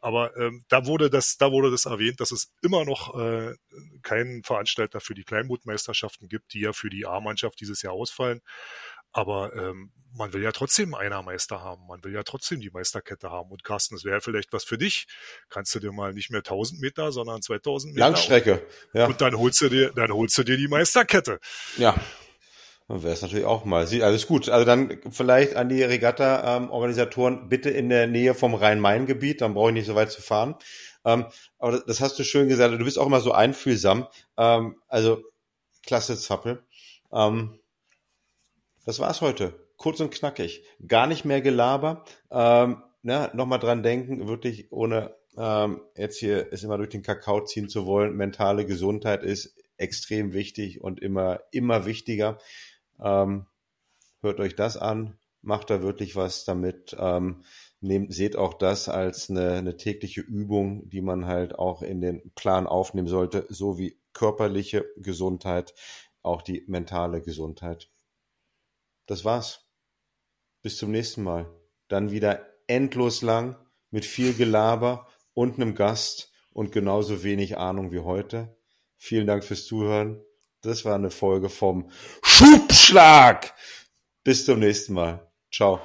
Aber 0.00 0.36
ähm, 0.36 0.64
da 0.68 0.86
wurde 0.86 1.10
das, 1.10 1.36
da 1.36 1.52
wurde 1.52 1.70
das 1.70 1.86
erwähnt, 1.86 2.20
dass 2.20 2.32
es 2.32 2.52
immer 2.62 2.84
noch 2.84 3.18
äh, 3.18 3.54
keinen 4.02 4.42
Veranstalter 4.42 5.00
für 5.00 5.14
die 5.14 5.24
Kleinbootmeisterschaften 5.24 6.28
gibt, 6.28 6.54
die 6.54 6.60
ja 6.60 6.72
für 6.72 6.90
die 6.90 7.06
A-Mannschaft 7.06 7.60
dieses 7.60 7.82
Jahr 7.82 7.92
ausfallen. 7.92 8.42
Aber 9.12 9.54
ähm, 9.54 9.92
man 10.14 10.32
will 10.32 10.42
ja 10.42 10.52
trotzdem 10.52 10.94
einer 10.94 11.22
Meister 11.22 11.62
haben. 11.62 11.86
Man 11.86 12.02
will 12.04 12.12
ja 12.12 12.22
trotzdem 12.22 12.60
die 12.60 12.70
Meisterkette 12.70 13.30
haben. 13.30 13.50
Und 13.50 13.64
Carsten, 13.64 13.94
das 13.94 14.04
wäre 14.04 14.20
vielleicht 14.20 14.52
was 14.52 14.64
für 14.64 14.78
dich. 14.78 15.06
Kannst 15.48 15.74
du 15.74 15.80
dir 15.80 15.92
mal 15.92 16.12
nicht 16.12 16.30
mehr 16.30 16.40
1000 16.40 16.80
Meter, 16.80 17.12
sondern 17.12 17.42
2000 17.42 17.94
Meter. 17.94 18.06
Langstrecke, 18.06 18.66
ja. 18.92 19.06
Und 19.06 19.20
dann 19.20 19.36
holst 19.36 19.60
du 19.60 19.68
dir, 19.68 19.92
dann 19.94 20.12
holst 20.12 20.36
du 20.38 20.42
dir 20.42 20.56
die 20.56 20.68
Meisterkette. 20.68 21.40
Ja. 21.76 21.94
Dann 22.88 23.02
wäre 23.02 23.14
es 23.14 23.22
natürlich 23.22 23.46
auch 23.46 23.64
mal. 23.64 23.80
Also 23.80 23.96
ist 23.96 24.26
gut. 24.26 24.48
Also 24.48 24.66
dann 24.66 24.98
vielleicht 25.10 25.56
an 25.56 25.68
die 25.68 25.82
Regatta-Organisatoren 25.82 27.48
bitte 27.48 27.70
in 27.70 27.88
der 27.88 28.06
Nähe 28.06 28.34
vom 28.34 28.54
Rhein-Main-Gebiet. 28.54 29.40
Dann 29.40 29.54
brauche 29.54 29.70
ich 29.70 29.74
nicht 29.74 29.86
so 29.86 29.94
weit 29.94 30.10
zu 30.10 30.20
fahren. 30.20 30.56
Ähm, 31.04 31.26
aber 31.58 31.80
das 31.80 32.00
hast 32.00 32.18
du 32.18 32.24
schön 32.24 32.48
gesagt. 32.48 32.74
Du 32.74 32.84
bist 32.84 32.98
auch 32.98 33.06
immer 33.06 33.20
so 33.20 33.32
einfühlsam. 33.32 34.08
Ähm, 34.36 34.76
also 34.88 35.22
klasse 35.84 36.18
Zappel. 36.18 36.64
Ähm, 37.12 37.58
das 38.84 39.00
war's 39.00 39.20
heute. 39.20 39.54
Kurz 39.76 40.00
und 40.00 40.12
knackig. 40.12 40.64
Gar 40.86 41.06
nicht 41.06 41.24
mehr 41.24 41.40
Gelaber. 41.40 42.04
Ähm, 42.30 42.82
ne, 43.02 43.30
Nochmal 43.34 43.58
dran 43.58 43.82
denken, 43.82 44.28
wirklich 44.28 44.70
ohne 44.72 45.14
ähm, 45.36 45.80
jetzt 45.96 46.18
hier 46.18 46.52
es 46.52 46.62
immer 46.62 46.76
durch 46.76 46.90
den 46.90 47.02
Kakao 47.02 47.44
ziehen 47.44 47.68
zu 47.68 47.86
wollen. 47.86 48.16
Mentale 48.16 48.66
Gesundheit 48.66 49.22
ist 49.22 49.56
extrem 49.76 50.32
wichtig 50.32 50.80
und 50.80 51.00
immer, 51.00 51.40
immer 51.50 51.86
wichtiger. 51.86 52.38
Ähm, 53.00 53.46
hört 54.20 54.40
euch 54.40 54.54
das 54.54 54.76
an, 54.76 55.18
macht 55.40 55.70
da 55.70 55.82
wirklich 55.82 56.16
was 56.16 56.44
damit. 56.44 56.96
Ähm, 56.98 57.42
nehmt, 57.80 58.14
seht 58.14 58.36
auch 58.36 58.54
das 58.54 58.88
als 58.88 59.28
eine, 59.28 59.52
eine 59.54 59.76
tägliche 59.76 60.20
Übung, 60.20 60.88
die 60.88 61.00
man 61.00 61.26
halt 61.26 61.58
auch 61.58 61.82
in 61.82 62.00
den 62.00 62.32
Plan 62.34 62.66
aufnehmen 62.66 63.08
sollte, 63.08 63.46
so 63.48 63.78
wie 63.78 63.98
körperliche 64.12 64.84
Gesundheit, 64.96 65.74
auch 66.22 66.42
die 66.42 66.64
mentale 66.68 67.22
Gesundheit. 67.22 67.91
Das 69.06 69.24
war's. 69.24 69.66
Bis 70.62 70.76
zum 70.76 70.90
nächsten 70.90 71.22
Mal. 71.22 71.50
Dann 71.88 72.10
wieder 72.10 72.46
endlos 72.66 73.22
lang 73.22 73.56
mit 73.90 74.04
viel 74.04 74.34
Gelaber 74.34 75.08
und 75.34 75.56
einem 75.56 75.74
Gast 75.74 76.32
und 76.50 76.72
genauso 76.72 77.22
wenig 77.22 77.58
Ahnung 77.58 77.92
wie 77.92 78.00
heute. 78.00 78.56
Vielen 78.96 79.26
Dank 79.26 79.44
fürs 79.44 79.66
Zuhören. 79.66 80.22
Das 80.60 80.84
war 80.84 80.94
eine 80.94 81.10
Folge 81.10 81.48
vom 81.48 81.90
Schubschlag. 82.22 83.54
Bis 84.22 84.46
zum 84.46 84.60
nächsten 84.60 84.94
Mal. 84.94 85.32
Ciao. 85.50 85.80